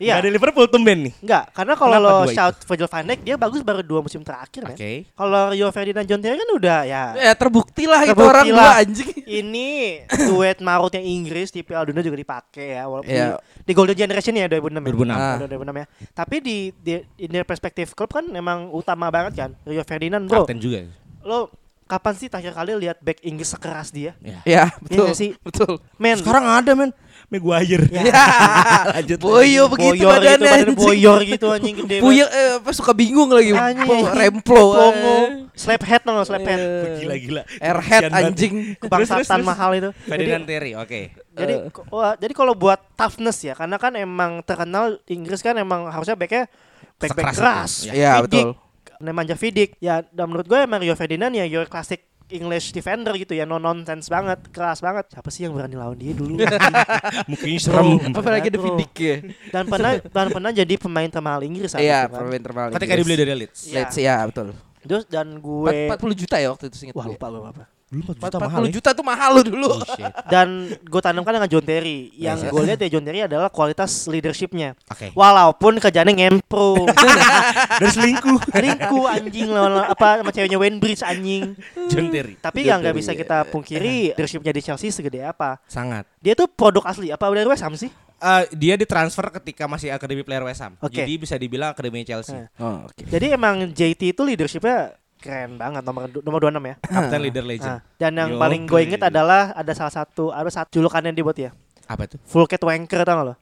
Iya. 0.00 0.16
Nggak 0.16 0.22
ada 0.24 0.30
Liverpool 0.32 0.64
tumben 0.64 0.98
nih. 1.04 1.14
Enggak, 1.20 1.52
karena 1.52 1.76
kalau 1.76 1.96
lo 2.00 2.08
dua 2.08 2.24
itu? 2.24 2.32
shout 2.32 2.56
Virgil 2.64 2.88
van 2.88 3.04
Dijk 3.04 3.20
dia 3.20 3.36
bagus 3.36 3.60
baru 3.60 3.84
dua 3.84 4.00
musim 4.00 4.24
terakhir 4.24 4.64
Oke. 4.64 4.72
men. 4.72 4.96
Kalau 5.12 5.52
Rio 5.52 5.68
Ferdinand 5.68 6.08
John 6.08 6.24
Terry 6.24 6.40
kan 6.40 6.50
udah 6.56 6.78
ya 6.88 7.02
Ya 7.20 7.32
terbukti 7.36 7.84
lah 7.84 8.08
itu 8.08 8.16
orang 8.16 8.48
gua 8.48 8.80
anjing. 8.80 9.12
ini 9.44 10.00
duet 10.08 10.56
mautnya 10.58 11.04
Inggris 11.04 11.52
di 11.52 11.60
Piala 11.60 11.84
Dunia 11.84 12.00
juga 12.00 12.16
dipakai 12.16 12.80
ya 12.80 12.88
walaupun 12.88 13.12
Iya. 13.12 13.36
di, 13.36 13.60
di 13.60 13.72
Golden 13.76 13.92
Generation 13.94 14.32
ya 14.34 14.48
2006 14.48 14.72
ya. 14.72 14.88
2006. 14.88 15.12
Ah. 15.12 15.36
2006 15.36 15.68
ya. 15.76 15.86
Tapi 16.16 16.36
di 16.40 16.56
di 16.74 16.92
in 17.18 17.28
their 17.28 17.44
perspective 17.44 17.92
klub 17.92 18.08
kan 18.08 18.24
memang 18.24 18.72
utama 18.72 19.12
banget 19.12 19.36
kan 19.36 19.50
Rio 19.68 19.84
Ferdinand 19.84 20.24
bro. 20.24 20.48
Kapten 20.48 20.56
juga. 20.56 20.88
Lo 21.20 21.52
kapan 21.84 22.14
sih 22.16 22.32
terakhir 22.32 22.56
kali 22.56 22.72
lihat 22.80 23.04
back 23.04 23.20
Inggris 23.20 23.52
sekeras 23.52 23.92
dia? 23.92 24.16
Ya. 24.22 24.40
Ya, 24.46 24.64
betul. 24.80 25.04
nggak 25.04 25.18
sih? 25.18 25.36
Betul. 25.42 25.76
Men, 25.98 26.16
Sekarang 26.16 26.48
ada 26.48 26.72
men 26.72 26.94
Maguire. 27.30 27.86
Ya. 27.88 28.02
Lanjut. 28.98 29.18
Boyo 29.18 29.70
begitu 29.70 30.02
boyor 30.02 30.10
badannya. 30.12 30.38
badan 30.42 30.58
anjing. 30.66 30.74
boyor 30.76 31.18
gitu 31.22 31.46
anjing 31.48 31.74
gede. 31.78 31.96
Puya 32.02 32.26
eh, 32.26 32.50
apa 32.58 32.70
suka 32.74 32.90
bingung 32.90 33.30
lagi. 33.30 33.54
Anjing. 33.54 34.02
Remplo. 34.04 34.74
Pongo. 34.74 35.14
eh. 35.30 35.46
Slap 35.54 35.82
head 35.86 36.02
no, 36.02 36.26
slap 36.26 36.42
head. 36.42 36.58
Gila-gila. 36.98 37.42
Airhead 37.56 38.02
Kasian 38.02 38.10
banget. 38.10 38.30
anjing. 38.34 38.54
Kebangsaan 38.76 39.42
mahal 39.42 39.70
itu. 39.72 39.90
Jadi, 39.94 40.08
Ferdinand 40.10 40.44
Terry, 40.44 40.72
oke. 40.74 41.00
jadi, 41.30 41.54
Eh. 41.54 41.70
ko- 41.70 41.86
wah, 41.88 42.18
jadi 42.18 42.32
kalau 42.32 42.52
buat 42.52 42.82
toughness 42.94 43.38
ya, 43.40 43.54
karena 43.54 43.78
kan 43.78 43.94
emang 43.94 44.42
terkenal 44.42 44.98
Inggris 45.06 45.38
kan 45.38 45.54
emang 45.54 45.86
harusnya 45.86 46.18
backnya 46.18 46.50
back 46.98 47.14
back 47.14 47.32
keras. 47.32 47.86
itu, 47.86 47.88
ya. 47.88 47.92
Iya, 47.94 48.12
Vidic, 48.20 48.26
betul. 48.26 48.50
Nemanja 48.98 49.34
Vidic. 49.38 49.70
Ya, 49.78 50.02
dan 50.04 50.26
menurut 50.26 50.44
gue 50.44 50.58
emang 50.58 50.82
Rio 50.82 50.92
Ferdinand 50.92 51.30
ya 51.30 51.46
your 51.46 51.64
classic 51.64 52.09
English 52.30 52.70
defender 52.70 53.12
gitu 53.18 53.34
ya, 53.34 53.44
no 53.44 53.58
nonsense 53.58 54.06
banget, 54.06 54.38
keras 54.54 54.78
banget. 54.78 55.06
Siapa 55.10 55.28
sih 55.28 55.46
yang 55.46 55.54
berani 55.54 55.74
lawan 55.74 55.98
dia 55.98 56.14
dulu? 56.14 56.38
Mukanya 57.30 57.58
serem. 57.60 57.98
Apalagi 58.14 58.48
Bro. 58.54 58.62
Vidic 58.78 58.92
ya. 58.96 59.16
dan 59.50 59.64
pernah 59.66 59.92
dan 59.98 60.26
pernah 60.30 60.50
jadi 60.54 60.74
pemain 60.78 61.10
termahal 61.10 61.42
Inggris 61.42 61.74
Iya, 61.74 62.06
kan. 62.06 62.26
pemain 62.26 62.42
terbaik. 62.42 62.70
Ketika 62.78 62.92
dibeli 62.94 63.14
dari 63.18 63.32
Leeds. 63.34 63.60
Iya. 63.66 63.74
Leeds 63.82 63.96
ya, 63.98 64.16
betul. 64.26 64.48
Terus 64.80 65.04
dan 65.10 65.26
gue 65.36 65.92
40 65.92 66.20
juta 66.24 66.36
ya 66.40 66.48
waktu 66.56 66.72
itu 66.72 66.76
singkat 66.80 66.96
Wah 66.96 67.06
lupa 67.10 67.26
gue 67.28 67.40
apa. 67.44 67.64
Dulu 67.90 68.14
40 68.14 68.38
mahal 68.38 68.62
ya. 68.66 68.72
juta 68.78 68.90
tuh 68.94 69.02
mahal 69.02 69.30
lo 69.34 69.42
dulu. 69.42 69.66
Oh, 69.66 69.82
shit. 69.82 70.06
Dan 70.32 70.78
gue 70.78 71.00
tanamkan 71.02 71.34
dengan 71.34 71.50
John 71.50 71.66
Terry. 71.66 72.14
Yang 72.14 72.46
gue 72.54 72.62
lihat 72.62 72.78
ya 72.78 72.88
John 72.94 73.02
Terry 73.02 73.20
adalah 73.26 73.50
kualitas 73.50 74.06
leadershipnya. 74.06 74.78
Oke. 74.86 75.10
Walaupun 75.10 75.82
kerjanya 75.82 76.14
ngempro. 76.14 76.86
Dan 77.82 77.90
selingkuh. 77.90 78.54
Selingkuh 78.54 79.04
anjing 79.10 79.50
lawan 79.50 79.90
apa 79.90 80.22
sama 80.22 80.30
ceweknya 80.30 80.58
Wayne 80.62 80.78
Bridge 80.78 81.02
anjing. 81.02 81.58
John 81.90 82.14
Terry. 82.14 82.38
Tapi 82.38 82.62
yang 82.62 82.78
nggak 82.78 82.94
bisa 82.94 83.10
kita 83.10 83.42
pungkiri 83.50 84.14
leadershipnya 84.14 84.54
di 84.54 84.62
Chelsea 84.62 84.94
segede 84.94 85.26
apa. 85.26 85.58
Sangat. 85.66 86.06
Dia 86.22 86.38
tuh 86.38 86.46
produk 86.46 86.86
asli 86.86 87.10
apa 87.10 87.26
dari 87.34 87.50
West 87.50 87.66
Ham 87.66 87.74
sih? 87.74 87.90
Eh, 88.20 88.44
dia 88.52 88.76
ditransfer 88.76 89.32
ketika 89.40 89.64
masih 89.64 89.90
akademi 89.90 90.20
player 90.20 90.44
West 90.44 90.60
Ham. 90.60 90.76
Oke. 90.78 90.94
Jadi 90.94 91.16
bisa 91.16 91.34
dibilang 91.40 91.72
akademi 91.72 92.04
Chelsea. 92.04 92.36
Eh. 92.36 92.46
Oh, 92.62 92.86
oke. 92.86 93.02
Jadi 93.08 93.32
emang 93.32 93.72
JT 93.72 94.14
itu 94.14 94.22
leadershipnya 94.22 94.94
keren 95.20 95.54
banget 95.54 95.82
nomor 95.82 96.02
nomor 96.10 96.40
26 96.40 96.58
ya. 96.64 96.74
Kapten 96.96 97.20
leader 97.20 97.44
legend. 97.44 97.70
Nah, 97.70 97.80
dan 97.94 98.12
yang 98.14 98.30
Yo, 98.30 98.38
paling 98.38 98.62
gue 98.64 98.80
inget 98.82 99.02
adalah 99.02 99.52
ada 99.52 99.72
salah 99.72 99.92
satu 99.94 100.28
ada 100.30 100.48
satu 100.48 100.74
julukan 100.74 101.00
yang 101.00 101.12
dibuat 101.12 101.36
ya. 101.36 101.52
Apa 101.84 102.06
tuh? 102.06 102.22
Full 102.24 102.46
kit 102.46 102.58
wanker 102.58 103.02
tau 103.02 103.14
gak 103.16 103.26
lo? 103.26 103.34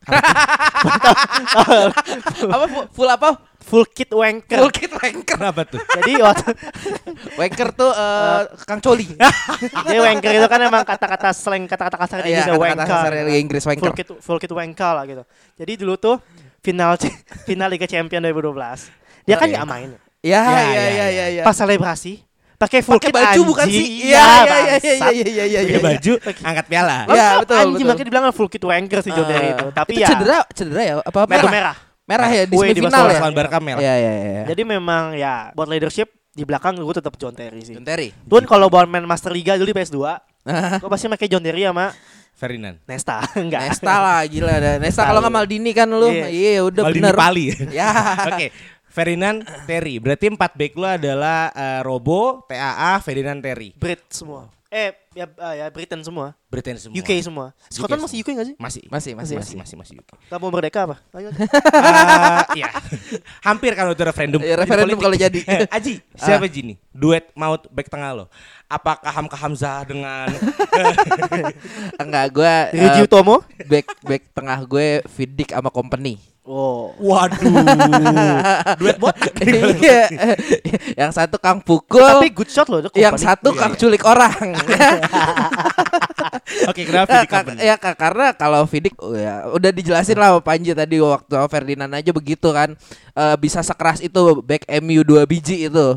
apa 2.48 2.64
fu- 2.72 2.88
full 2.92 3.06
apa? 3.06 3.28
Full 3.60 3.84
kit 3.86 4.08
wanker. 4.08 4.56
Full 4.56 4.72
kit 4.72 4.88
wanker. 4.88 5.36
Kenapa 5.36 5.62
tuh? 5.62 5.76
Jadi 5.92 6.12
waktu 6.16 6.56
Wanker 7.40 7.68
tuh 7.70 7.90
eh, 7.92 8.40
Kang 8.64 8.80
Coli. 8.80 9.04
Jadi 9.84 9.98
wanker 10.00 10.30
itu 10.32 10.48
kan 10.48 10.60
emang 10.62 10.80
kata-kata 10.82 11.28
slang 11.30 11.68
kata-kata 11.68 11.96
kasar 11.98 12.18
di 12.22 12.32
Iya, 12.32 12.48
Indonesia 12.48 12.56
kata-kata 12.72 12.80
wanker. 12.80 12.88
kasar 13.04 13.12
Liga 13.20 13.38
Inggris 13.38 13.62
Full 13.62 13.72
wanker. 13.76 13.92
kit 13.92 14.08
full 14.18 14.38
kit 14.40 14.48
wanker 14.48 14.92
lah 14.94 15.04
gitu. 15.04 15.22
Jadi 15.54 15.72
dulu 15.76 15.94
tuh 15.94 16.16
final 16.58 16.96
final 17.44 17.68
Liga 17.68 17.84
Champion 17.84 18.24
2012. 18.24 19.28
Dia 19.28 19.36
kan 19.36 19.44
Oke. 19.44 19.54
nggak 19.54 19.68
main. 19.68 19.90
Ya, 20.18 20.42
Ya, 20.42 20.50
ya, 20.50 20.62
ya, 20.66 20.86
ya, 20.88 21.06
ya, 21.08 21.26
ya. 21.30 21.42
Pas 21.46 21.54
selebrasi 21.54 22.26
pakai 22.58 22.82
full 22.82 22.98
Pakai 22.98 23.10
kit 23.10 23.14
baju 23.14 23.40
bukan 23.46 23.66
sih? 23.70 23.86
Iya, 23.86 24.18
iya, 24.18 24.18
iya, 24.18 24.26
iya, 24.42 24.74
bangsat. 24.74 25.12
iya, 25.14 25.24
iya, 25.24 25.44
iya, 25.46 25.60
Pakai 25.62 25.70
iya. 25.70 25.78
baju, 25.80 26.12
angkat 26.42 26.66
piala. 26.66 26.98
Iya, 27.06 27.28
betul, 27.38 27.54
Anjing 27.54 27.70
betul. 27.70 27.86
makanya 27.86 28.06
dibilang 28.10 28.24
full 28.34 28.50
kit 28.50 28.62
wanker 28.62 28.98
si 28.98 29.10
John 29.14 29.22
Ah. 29.22 29.30
Terry 29.30 29.48
itu. 29.54 29.66
Tapi 29.70 29.90
Itu 29.90 30.00
ya 30.02 30.08
cedera, 30.10 30.38
cedera 30.50 30.82
ya? 30.82 30.94
Apa 30.98 31.18
apa? 31.22 31.30
merah 31.30 31.46
merah. 31.48 31.76
Merah 32.02 32.28
ya 32.28 32.42
di 32.44 32.56
semifinal 32.56 33.04
ya. 33.06 33.20
Lawan 33.20 33.34
Barca 33.36 33.58
merah. 33.60 33.78
Iya, 33.78 33.94
iya, 33.94 34.12
iya. 34.18 34.42
Jadi 34.48 34.62
memang 34.64 35.14
ya 35.14 35.54
buat 35.54 35.68
leadership 35.68 36.10
di 36.28 36.42
belakang 36.42 36.74
gue 36.74 36.94
tetap 36.94 37.14
John 37.14 37.30
Terry 37.30 37.62
sih. 37.62 37.78
John 37.78 37.86
Terry. 37.86 38.10
Tuh 38.10 38.42
kalau 38.42 38.66
buat 38.66 38.90
main 38.90 39.06
Master 39.06 39.30
Liga 39.30 39.54
dulu 39.54 39.68
di 39.68 39.76
PS2, 39.76 39.98
gue 40.82 40.90
pasti 40.90 41.06
pakai 41.06 41.28
John 41.28 41.44
Terry 41.44 41.62
sama 41.62 41.94
Ferdinand. 42.34 42.74
Nesta 42.86 43.22
enggak. 43.38 43.60
Nesta 43.66 43.94
lah 43.94 44.18
gila 44.24 44.54
dah. 44.56 44.74
Nesta 44.78 45.02
kalau 45.04 45.20
nggak 45.20 45.34
Maldini 45.36 45.70
kan 45.70 45.86
lu. 45.86 46.10
Iya. 46.10 46.26
Iya 46.26 46.60
udah 46.64 46.82
Maldini 46.86 47.06
bener. 47.06 47.14
Pali. 47.14 47.44
Ya. 47.78 47.90
Oke. 48.24 48.46
Ferdinand 48.98 49.38
Terry. 49.70 49.94
Berarti 50.02 50.26
empat 50.26 50.52
back 50.58 50.72
lu 50.74 50.86
adalah 50.90 51.54
eh, 51.54 51.80
Robo, 51.86 52.42
TAA, 52.50 52.98
Ferdinand 52.98 53.38
Terry. 53.38 53.70
Brit 53.78 54.02
semua. 54.10 54.50
Eh 54.68 54.92
ya 55.16 55.24
ah, 55.40 55.54
ya 55.56 55.66
Britain 55.72 56.04
semua. 56.04 56.36
Britain 56.52 56.76
semua. 56.76 56.92
UK 57.00 57.10
semua. 57.24 57.46
Scotland 57.72 58.04
masih 58.04 58.20
UK 58.20 58.28
gak 58.36 58.48
sih? 58.52 58.56
Masih. 58.60 58.82
Masih, 58.92 59.12
masih, 59.16 59.34
masih, 59.40 59.56
masih, 59.56 59.76
masih 59.80 59.94
UK. 60.04 60.10
Gak 60.28 60.38
mau 60.42 60.52
merdeka 60.52 60.84
apa? 60.84 60.96
Ayo. 61.16 61.32
Eh, 61.32 61.48
Iya. 62.60 62.68
Hampir 63.40 63.72
kan 63.72 63.88
udah 63.88 64.04
referendum. 64.12 64.44
Iya, 64.44 64.60
referendum 64.60 65.00
kalau 65.00 65.16
jadi. 65.16 65.40
Eh, 65.40 65.64
Aji, 65.72 66.04
siapa 66.20 66.44
Ji 66.52 66.60
nih? 66.74 66.76
Duet 66.92 67.32
maut 67.32 67.64
back 67.72 67.88
tengah 67.88 68.12
lo. 68.12 68.24
Apakah 68.68 69.08
Hamka 69.08 69.32
Hamzah 69.34 69.80
dengan 69.82 70.28
Enggak 72.02 72.26
gue 72.30 72.54
Ryuji 72.76 73.00
Utomo. 73.04 73.40
back 73.64 73.86
back 74.04 74.22
tengah 74.30 74.60
gue 74.62 75.00
Vidic 75.08 75.48
sama 75.50 75.72
company. 75.72 76.20
Oh. 76.44 76.92
Waduh. 76.96 77.44
Duet 78.80 78.96
bot. 78.96 79.12
Iya. 79.40 80.08
yang 80.96 81.12
satu 81.12 81.36
Kang 81.36 81.60
pukul, 81.60 82.00
Tapi 82.00 82.28
good 82.28 82.48
shot 82.48 82.68
loh 82.68 82.80
yang 82.92 83.16
satu 83.16 83.52
Iya, 83.52 83.58
Kang 83.58 83.72
iya. 83.72 83.78
culik 83.78 84.04
orang. 84.04 84.36
Oke, 86.68 86.82
kenapa 86.84 87.08
Ya, 87.10 87.20
di 87.20 87.28
ka- 87.28 87.36
company? 87.40 87.58
ya 87.62 87.74
ka- 87.76 87.96
karena 87.96 88.26
kalau 88.32 88.64
Vidic 88.64 88.96
oh 88.98 89.12
ya 89.12 89.48
udah 89.48 89.70
dijelasin 89.70 90.16
lah 90.16 90.32
sama 90.32 90.40
Panji 90.40 90.72
tadi 90.72 90.96
waktu 90.96 91.32
Ferdinand 91.46 91.92
aja 91.94 92.10
begitu 92.10 92.48
kan 92.50 92.72
Eh, 93.12 93.36
bisa 93.36 93.60
sekeras 93.60 93.98
itu 93.98 94.16
back 94.40 94.62
MU 94.78 95.02
2 95.02 95.24
biji 95.24 95.66
itu. 95.66 95.88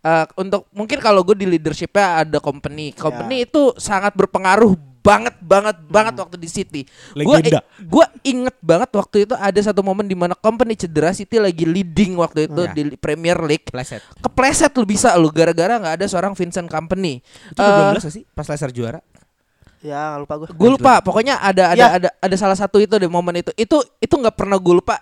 Eh, 0.00 0.26
untuk 0.34 0.64
mungkin 0.70 0.96
kalau 0.96 1.20
gue 1.20 1.34
di 1.34 1.44
leadershipnya 1.46 2.24
ada 2.24 2.38
company, 2.38 2.90
company 2.90 3.44
itu 3.44 3.76
sangat 3.76 4.12
berpengaruh 4.12 4.72
banget 5.00 5.32
banget 5.40 5.76
banget 5.82 6.14
waktu 6.14 6.36
di 6.36 6.44
City. 6.46 6.82
Gue 7.12 7.36
Legenda. 7.36 7.60
gue 7.78 8.04
inget 8.22 8.56
banget 8.60 8.88
waktu 8.90 9.24
itu 9.24 9.32
ada 9.32 9.56
satu 9.58 9.80
momen 9.80 10.04
di 10.04 10.12
mana 10.12 10.32
company 10.34 10.72
cedera 10.74 11.08
City 11.10 11.36
lagi 11.36 11.64
leading 11.64 12.16
waktu 12.16 12.46
itu 12.46 12.62
Ya. 12.62 12.72
di 12.72 12.96
Premier 12.96 13.40
League. 13.40 13.64
Pleset. 13.66 14.00
Kepleset 14.18 14.72
lu 14.74 14.84
bisa 14.84 15.12
lu 15.14 15.28
gara-gara 15.28 15.76
nggak 15.76 15.94
ada 15.96 16.06
seorang 16.06 16.32
Vincent 16.32 16.64
Company. 16.66 17.20
Itu 17.50 17.60
Eh, 17.60 17.92
12 17.92 18.00
gak 18.00 18.12
sih 18.12 18.24
pas 18.26 18.44
Leicester 18.44 18.68
juara? 18.70 19.00
Ya 19.80 20.16
lupa 20.16 20.36
gue. 20.36 20.48
gue 20.50 20.70
lupa 20.70 21.00
pokoknya 21.00 21.40
ada 21.40 21.72
ada 21.72 21.80
Ya. 21.82 21.88
ada 21.96 22.08
ada 22.14 22.36
salah 22.36 22.52
satu 22.52 22.76
itu 22.76 22.92
deh 22.94 23.08
momen 23.08 23.32
itu 23.38 23.48
itu 23.54 23.76
itu 23.96 24.12
nggak 24.14 24.32
pernah 24.34 24.56
gue 24.56 24.74
lupa 24.74 25.00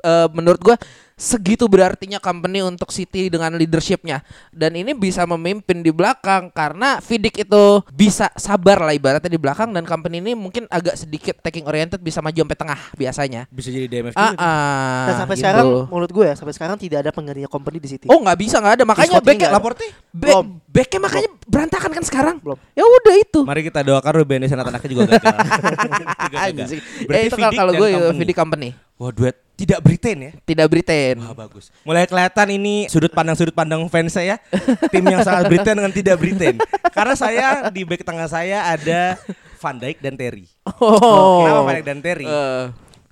Eh, 0.00 0.28
menurut 0.32 0.58
gue 0.60 0.74
segitu 1.20 1.68
berartinya 1.68 2.16
company 2.16 2.64
untuk 2.64 2.88
City 2.88 3.28
dengan 3.28 3.52
leadershipnya 3.52 4.24
dan 4.48 4.72
ini 4.72 4.96
bisa 4.96 5.28
memimpin 5.28 5.84
di 5.84 5.92
belakang 5.92 6.48
karena 6.48 6.96
Vidic 7.04 7.44
itu 7.44 7.84
bisa 7.92 8.32
sabar 8.40 8.80
lah 8.80 8.96
ibaratnya 8.96 9.28
di 9.28 9.36
belakang 9.36 9.68
dan 9.68 9.84
company 9.84 10.24
ini 10.24 10.32
mungkin 10.32 10.64
agak 10.72 10.96
sedikit 10.96 11.36
taking 11.44 11.68
oriented 11.68 12.00
bisa 12.00 12.24
maju 12.24 12.32
sampai 12.40 12.56
tengah 12.56 12.80
biasanya 12.96 13.44
Bisa 13.52 13.68
jadi 13.68 13.84
DMF 13.84 14.16
ah, 14.16 14.32
juga. 14.32 14.36
ah, 14.40 15.04
Dan 15.04 15.14
sampai 15.20 15.34
gitu. 15.36 15.42
sekarang 15.44 15.66
menurut 15.92 16.10
gue 16.10 16.24
ya 16.24 16.34
sampai 16.34 16.54
sekarang 16.56 16.76
tidak 16.80 16.98
ada 17.04 17.10
penggantinya 17.12 17.50
company 17.52 17.76
di 17.76 17.88
City. 17.92 18.06
oh 18.08 18.16
nggak 18.16 18.38
bisa 18.40 18.56
nggak 18.56 18.74
ada 18.80 18.84
makanya 18.88 19.12
backnya 19.20 19.36
nggak 19.36 19.52
ada. 19.52 19.58
Laporte. 19.60 19.84
back, 20.10 20.32
Belum. 20.32 20.46
backnya 20.72 21.00
makanya 21.04 21.30
berantakan 21.44 21.90
kan 21.92 22.04
sekarang 22.08 22.36
Belum. 22.40 22.56
ya 22.72 22.80
udah 22.80 23.14
itu 23.20 23.40
Mari 23.44 23.60
kita 23.68 23.80
doakan 23.84 24.12
Ruben 24.16 24.40
anaknya 24.48 24.88
juga 24.88 25.02
gagal. 25.04 25.20
Juga 25.60 26.38
gagal. 26.40 26.64
Anjing. 26.64 26.80
Berarti 27.04 27.20
Eh, 27.20 27.28
itu 27.28 27.36
Vidic 27.36 27.58
kalau 27.58 27.72
gue 27.76 27.88
company. 27.92 28.16
Vidic 28.16 28.36
company 28.36 28.68
Wah, 28.96 29.10
duet 29.12 29.36
tidak 29.60 29.80
Britain 29.84 30.18
ya. 30.18 30.32
tidak 30.48 30.66
Britain 30.72 31.20
Wah, 31.20 31.36
bagus. 31.36 31.68
Mulai 31.84 32.08
kelihatan 32.08 32.48
ini 32.48 32.88
sudut 32.88 33.12
pandang 33.12 33.36
sudut 33.36 33.52
pandang 33.52 33.84
fans 33.92 34.16
saya, 34.16 34.40
tim 34.88 35.04
yang 35.04 35.20
sangat 35.20 35.52
Britain 35.52 35.76
dengan 35.76 35.92
tidak 35.92 36.16
Britain. 36.16 36.56
Karena 36.96 37.14
saya 37.14 37.46
di 37.68 37.84
back 37.84 38.00
tengah 38.00 38.24
saya 38.24 38.72
ada 38.72 39.20
Van 39.60 39.76
Dijk 39.76 40.00
dan 40.00 40.16
Terry. 40.16 40.48
Oh. 40.80 41.44
Kenapa 41.44 41.60
Van 41.68 41.74
Dijk 41.76 41.86
dan 41.86 41.98
Terry? 42.00 42.24
Eh, 42.24 42.64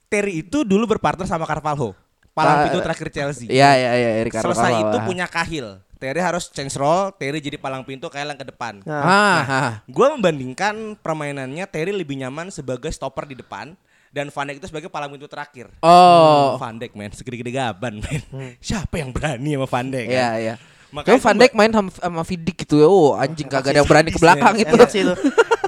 Terry 0.09 0.33
itu 0.41 0.65
dulu 0.65 0.89
berpartner 0.89 1.29
sama 1.29 1.45
Carvalho. 1.45 1.93
Palang 2.33 2.71
pintu 2.71 2.81
terakhir 2.81 3.09
Chelsea. 3.13 3.51
Iya 3.51 3.71
iya 3.77 3.91
iya 3.99 4.11
Eric 4.25 4.33
Selesai 4.33 4.73
Carvalho 4.73 4.89
itu 4.89 4.99
punya 5.05 5.27
Kahil. 5.29 5.67
Terry 5.99 6.23
harus 6.23 6.47
change 6.55 6.79
role, 6.79 7.11
Terry 7.19 7.43
jadi 7.43 7.59
palang 7.59 7.83
pintu 7.83 8.07
kayak 8.07 8.31
yang 8.31 8.39
ke 8.39 8.47
depan. 8.47 8.79
Nah, 8.87 9.03
Ah, 9.03 9.43
ah. 9.43 9.71
Gue 9.91 10.07
membandingkan 10.15 10.95
permainannya 11.03 11.67
Terry 11.67 11.91
lebih 11.91 12.15
nyaman 12.23 12.55
sebagai 12.55 12.87
stopper 12.95 13.27
di 13.27 13.35
depan 13.35 13.75
dan 14.09 14.33
Van 14.33 14.45
Dijk 14.49 14.59
itu 14.59 14.69
sebagai 14.69 14.89
palang 14.89 15.13
pintu 15.13 15.29
terakhir. 15.29 15.69
Oh. 15.85 16.57
Van 16.57 16.77
Dijk 16.77 16.93
men, 16.97 17.13
segede-gede 17.13 17.53
gaban 17.53 18.01
men. 18.01 18.23
Siapa 18.65 19.01
yang 19.01 19.13
berani 19.13 19.55
sama 19.55 19.67
Van 19.69 19.87
Dijk? 19.89 20.07
kan? 20.09 20.17
Iya 20.17 20.31
iya. 20.39 20.55
Makanya 20.89 21.21
Van 21.21 21.37
Dijk 21.37 21.53
main 21.53 21.73
sama, 21.73 21.91
sama 21.93 22.23
Vidic 22.25 22.57
gitu 22.65 22.81
ya. 22.81 22.89
Oh, 22.89 23.13
anjing 23.13 23.45
kagak 23.45 23.77
ada 23.77 23.85
yang 23.85 23.89
berani 23.89 24.09
ke 24.09 24.21
belakang 24.21 24.57
sadis, 24.57 24.95
itu. 24.97 25.13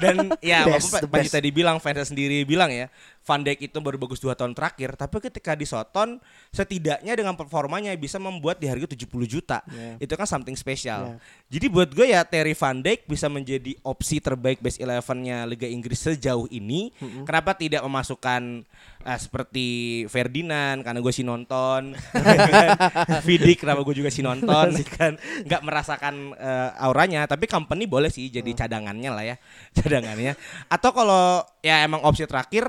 Dan 0.00 0.16
ya 0.40 0.64
Best, 0.72 0.96
Panji 1.04 1.28
best. 1.28 1.36
tadi 1.36 1.48
bilang 1.52 1.76
fansnya 1.76 2.08
sendiri 2.08 2.48
bilang 2.48 2.72
ya 2.72 2.88
Van 3.30 3.46
Dijk 3.46 3.70
itu 3.70 3.78
baru 3.78 3.94
bagus 4.02 4.18
dua 4.18 4.34
tahun 4.34 4.58
terakhir 4.58 4.98
Tapi 4.98 5.22
ketika 5.22 5.54
di 5.54 5.62
Soton 5.62 6.18
Setidaknya 6.50 7.14
dengan 7.14 7.38
performanya 7.38 7.94
bisa 7.94 8.18
membuat 8.18 8.58
di 8.58 8.66
harga 8.66 8.90
70 8.90 9.06
juta. 9.28 9.62
Yeah. 9.70 10.02
Itu 10.02 10.18
kan 10.18 10.26
something 10.26 10.58
special. 10.58 11.14
Yeah. 11.14 11.18
Jadi 11.46 11.66
buat 11.70 11.94
gue 11.94 12.10
ya 12.10 12.26
Terry 12.26 12.58
Van 12.58 12.82
Dijk 12.82 13.06
bisa 13.06 13.30
menjadi 13.30 13.78
opsi 13.86 14.18
terbaik 14.18 14.58
best 14.58 14.82
11-nya 14.82 15.46
Liga 15.46 15.70
Inggris 15.70 16.02
sejauh 16.02 16.50
ini. 16.50 16.90
Kenapa 17.22 17.54
tidak 17.54 17.86
memasukkan 17.86 18.66
eh, 19.06 19.18
seperti 19.20 19.68
Ferdinand 20.10 20.82
Karena 20.82 20.98
gue 20.98 21.12
sih 21.14 21.22
nonton. 21.22 21.94
Vidic 23.26 23.62
kenapa 23.62 23.86
gue 23.86 23.94
juga 23.94 24.10
sih 24.10 24.26
nonton 24.26 24.74
kan? 24.98 25.14
Nggak 25.46 25.62
merasakan 25.62 26.34
eh, 26.34 26.70
auranya 26.82 27.30
tapi 27.30 27.46
company 27.46 27.86
boleh 27.86 28.10
sih 28.10 28.26
jadi 28.26 28.50
cadangannya 28.66 29.10
lah 29.10 29.22
ya 29.22 29.36
cadangannya. 29.76 30.34
Atau 30.66 30.90
kalau 30.90 31.46
ya 31.60 31.84
emang 31.84 32.02
opsi 32.02 32.24
terakhir 32.24 32.64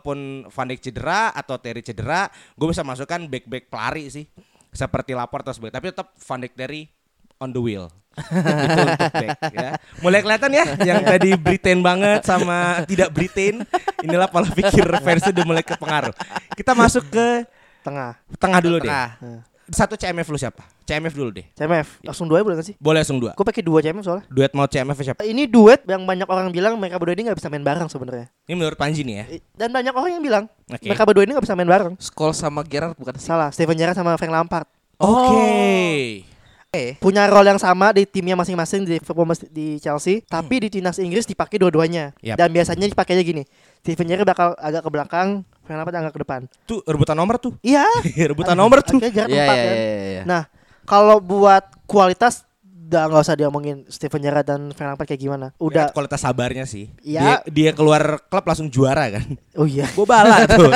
kalaupun 0.00 0.48
Van 0.48 0.66
Dijk 0.72 0.80
cedera 0.80 1.28
atau 1.36 1.60
Terry 1.60 1.84
cedera 1.84 2.32
gue 2.56 2.66
bisa 2.72 2.80
masukkan 2.80 3.20
back 3.28 3.44
back 3.44 3.68
pelari 3.68 4.08
sih 4.08 4.24
seperti 4.72 5.12
Laporte 5.12 5.52
atau 5.52 5.60
sebagai 5.60 5.76
tapi 5.76 5.92
tetap 5.92 6.16
Van 6.16 6.40
Dijk 6.40 6.56
Terry 6.56 6.88
on 7.36 7.52
the 7.52 7.60
wheel 7.60 7.92
itu 8.16 8.80
untuk 8.80 9.12
back 9.12 9.38
ya 9.52 9.70
mulai 10.00 10.24
kelihatan 10.24 10.50
ya 10.56 10.64
yang 10.88 11.04
tadi 11.04 11.36
Britain 11.36 11.84
banget 11.84 12.24
sama 12.24 12.80
tidak 12.88 13.12
Britain 13.12 13.60
inilah 14.00 14.32
pola 14.32 14.48
pikir 14.48 14.88
versi 15.04 15.28
udah 15.36 15.44
mulai 15.44 15.60
kepengaruh 15.60 16.16
kita 16.56 16.72
masuk 16.72 17.04
ke 17.12 17.44
Tengah. 17.84 18.16
tengah 18.40 18.60
dulu 18.64 18.76
deh 18.80 18.88
Tengah. 18.88 19.10
Nah. 19.20 19.49
Satu 19.70 19.94
CMF 19.94 20.26
lu 20.26 20.38
siapa 20.38 20.66
CMF 20.82 21.14
dulu 21.14 21.30
deh 21.30 21.46
CMF. 21.54 22.02
Langsung 22.02 22.26
dua 22.26 22.42
boleh 22.42 22.58
gak 22.58 22.66
sih? 22.66 22.76
boleh 22.76 23.00
langsung 23.00 23.22
dua 23.22 23.32
Gue 23.32 23.46
pakai 23.46 23.62
dua 23.62 23.78
CMF 23.80 24.02
soalnya. 24.02 24.24
duet 24.26 24.50
mau 24.52 24.66
CMF 24.66 24.98
siapa 25.00 25.22
Ini 25.22 25.46
duet 25.46 25.86
yang 25.86 26.02
banyak 26.02 26.26
orang 26.26 26.50
bilang 26.50 26.74
mereka 26.76 26.98
berdua 26.98 27.14
ini 27.14 27.30
nggak 27.30 27.38
bisa 27.38 27.48
main 27.48 27.62
bareng 27.62 27.86
sebenarnya. 27.86 28.26
ini 28.44 28.54
menurut 28.58 28.74
Panji 28.74 29.06
nih 29.06 29.14
ya 29.14 29.24
Dan 29.54 29.70
banyak 29.70 29.94
orang 29.94 30.10
yang 30.18 30.24
bilang 30.24 30.44
Oke. 30.66 30.86
mereka 30.86 31.02
berdua 31.06 31.22
ini 31.22 31.32
nggak 31.38 31.46
bisa 31.46 31.54
main 31.54 31.70
bareng. 31.70 31.94
Scholes 31.96 32.38
sama 32.38 32.60
Gerrard 32.66 32.98
bukan 32.98 33.14
sih? 33.16 33.26
Salah. 33.30 33.48
Steven 33.54 33.78
Gerrard 33.78 33.94
sama 33.94 34.18
Frank 34.18 34.34
Lampard 34.34 34.66
Oke. 35.00 36.28
Eh, 36.70 36.94
punya 37.02 37.26
role 37.26 37.50
yang 37.50 37.58
sama 37.58 37.90
di 37.90 38.06
timnya 38.06 38.38
masing-masing 38.38 38.86
di 38.86 39.02
di 39.50 39.66
Chelsea, 39.82 40.22
tapi 40.22 40.62
di 40.62 40.68
timnas 40.70 41.02
Inggris 41.02 41.26
dipakai 41.26 41.58
dua-duanya. 41.58 42.14
Yap. 42.22 42.38
Dan 42.38 42.54
biasanya 42.54 42.86
dipakainya 42.86 43.26
gini. 43.26 43.42
Steven 43.82 44.06
Gerrard 44.06 44.28
bakal 44.30 44.54
agak 44.54 44.86
ke 44.86 44.90
belakang, 44.94 45.42
Frank 45.64 45.78
Lampard 45.80 45.96
agak 45.96 46.12
ke 46.16 46.20
depan. 46.24 46.40
Tuh 46.66 46.80
rebutan 46.88 47.16
nomor 47.16 47.36
tuh. 47.38 47.54
Iya. 47.62 47.86
rebutan 48.30 48.56
nomor 48.58 48.82
tuh. 48.82 48.98
Iya 48.98 49.10
iya 49.28 49.44
kan. 49.46 49.56
iya 49.56 49.84
iya. 50.10 50.22
Nah, 50.26 50.42
kalau 50.88 51.22
buat 51.22 51.62
kualitas 51.86 52.42
udah 52.90 53.06
nggak 53.06 53.22
usah 53.22 53.38
diomongin 53.38 53.86
Steven 53.86 54.18
Gerrard 54.18 54.46
dan 54.50 54.60
Frank 54.74 54.98
Lampard 54.98 55.06
kayak 55.06 55.22
gimana. 55.22 55.46
Udah 55.62 55.86
Udah. 55.86 55.94
kualitas 55.94 56.26
sabarnya 56.26 56.66
sih. 56.66 56.90
Ya. 57.06 57.22
Dia, 57.46 57.70
dia 57.70 57.70
keluar 57.70 58.18
klub 58.26 58.42
langsung 58.42 58.66
juara 58.66 59.06
kan. 59.14 59.38
Oh 59.54 59.62
iya. 59.62 59.86
Gue 59.94 60.02
bala 60.02 60.42
tuh. 60.50 60.74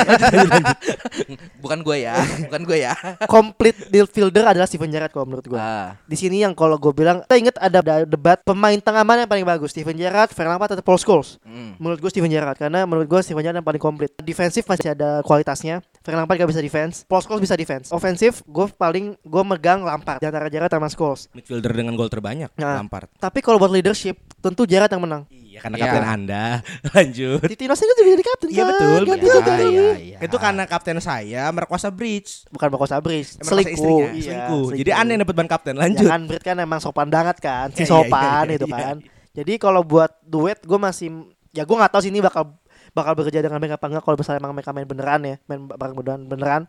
Bukan 1.59 1.83
gue 1.83 2.07
ya, 2.07 2.15
bukan 2.47 2.61
gue 2.63 2.77
ya. 2.87 2.93
Complete 3.35 3.91
midfielder 3.91 4.47
adalah 4.47 4.63
Steven 4.63 4.87
Gerrard 4.87 5.11
kalau 5.11 5.27
menurut 5.27 5.43
gue. 5.43 5.59
Ah. 5.59 5.99
Di 6.07 6.15
sini 6.15 6.39
yang 6.39 6.55
kalau 6.55 6.79
gue 6.79 6.95
bilang, 6.95 7.25
kita 7.27 7.35
inget 7.35 7.55
ada 7.59 7.83
ada 7.83 8.07
debat 8.07 8.39
pemain 8.45 8.77
tengah 8.79 9.03
mana 9.03 9.27
yang 9.27 9.31
paling 9.31 9.43
bagus, 9.43 9.75
Steven 9.75 9.97
Gerrard, 9.99 10.31
Frank 10.31 10.47
Lampard 10.47 10.71
atau 10.71 10.85
Paul 10.85 11.01
Scholes. 11.01 11.41
Hmm. 11.43 11.75
Menurut 11.81 11.99
gue 11.99 12.11
Steven 12.13 12.31
Gerrard 12.31 12.55
karena 12.55 12.87
menurut 12.87 13.09
gue 13.11 13.19
Steven 13.19 13.43
Gerrard 13.43 13.59
yang 13.59 13.67
paling 13.67 13.81
komplit. 13.83 14.15
Defensif 14.23 14.63
masih 14.63 14.95
ada 14.95 15.19
kualitasnya. 15.27 15.83
Frank 16.05 16.21
Lampard 16.21 16.37
gak 16.37 16.51
bisa 16.53 16.61
defense. 16.61 17.01
Paul 17.01 17.25
Scholes 17.25 17.41
bisa 17.41 17.57
defense. 17.57 17.89
Ofensif 17.89 18.45
gue 18.45 18.69
paling 18.69 19.17
gue 19.17 19.43
megang 19.43 19.81
Lampard 19.81 20.21
di 20.21 20.29
antara 20.29 20.45
Gerrard 20.53 20.69
sama 20.69 20.85
Scholes. 20.85 21.25
Midfielder 21.33 21.73
dengan 21.73 21.97
gol 21.97 22.13
terbanyak 22.13 22.53
Nah. 22.61 22.77
Lampard. 22.77 23.09
Tapi 23.17 23.41
kalau 23.41 23.57
buat 23.57 23.73
leadership 23.73 24.21
tentu 24.37 24.69
Gerrard 24.69 24.93
yang 24.93 25.01
menang. 25.01 25.25
Iya 25.33 25.65
karena 25.65 25.75
Iya. 25.75 25.83
kapten 25.89 26.05
Anda. 26.05 26.45
Lanjut. 26.93 27.41
Di 27.49 27.55
timnas 27.57 27.81
ini 27.81 27.89
juga 27.89 28.09
jadi 28.13 28.23
kapten 28.23 28.47
Iya, 28.53 28.61
kan? 28.61 28.69
betul, 28.69 28.91
juga. 29.01 29.15
iya, 29.17 29.65
iya, 29.65 29.91
iya. 29.97 30.17
Itu 30.21 30.37
karena 30.37 30.63
kapten 30.69 30.97
saya 31.01 31.49
merkuasa 31.49 31.89
bridge. 31.89 32.45
Bukan 32.53 32.69
Sabris, 32.85 33.41
Merkuasa 33.41 33.49
selingkuh. 33.49 34.03
Iya, 34.13 34.21
selingkuh. 34.21 34.65
Jadi 34.77 34.91
aneh 34.93 35.15
dapat 35.17 35.33
ban 35.33 35.49
kapten. 35.49 35.73
Lanjut. 35.73 36.05
Jangan 36.05 36.21
Brit 36.29 36.43
kan 36.45 36.57
emang 36.61 36.77
sopan 36.77 37.09
banget 37.09 37.41
kan, 37.41 37.73
si 37.73 37.81
Iya, 37.81 37.87
iya, 37.87 37.89
sopan 37.89 38.45
iya, 38.45 38.55
itu 38.61 38.67
iya, 38.69 38.77
kan. 38.77 38.95
Jadi 39.33 39.53
kalau 39.57 39.81
buat 39.81 40.11
duet 40.21 40.61
gue 40.61 40.77
masih 40.77 41.09
ya 41.49 41.63
gue 41.63 41.75
nggak 41.75 41.91
tahu 41.91 42.01
sih 42.03 42.11
ini 42.11 42.19
bakal 42.19 42.51
bakal 42.95 43.13
bekerja 43.19 43.43
dengan 43.43 43.59
mereka 43.59 43.75
apa 43.75 43.91
enggak 43.91 44.03
kalau 44.07 44.15
misalnya 44.15 44.39
emang 44.39 44.55
mereka 44.55 44.71
main 44.71 44.87
beneran 44.87 45.21
ya, 45.27 45.35
main 45.51 45.67
bareng 45.67 45.95
beneran 45.99 46.21
beneran. 46.25 46.63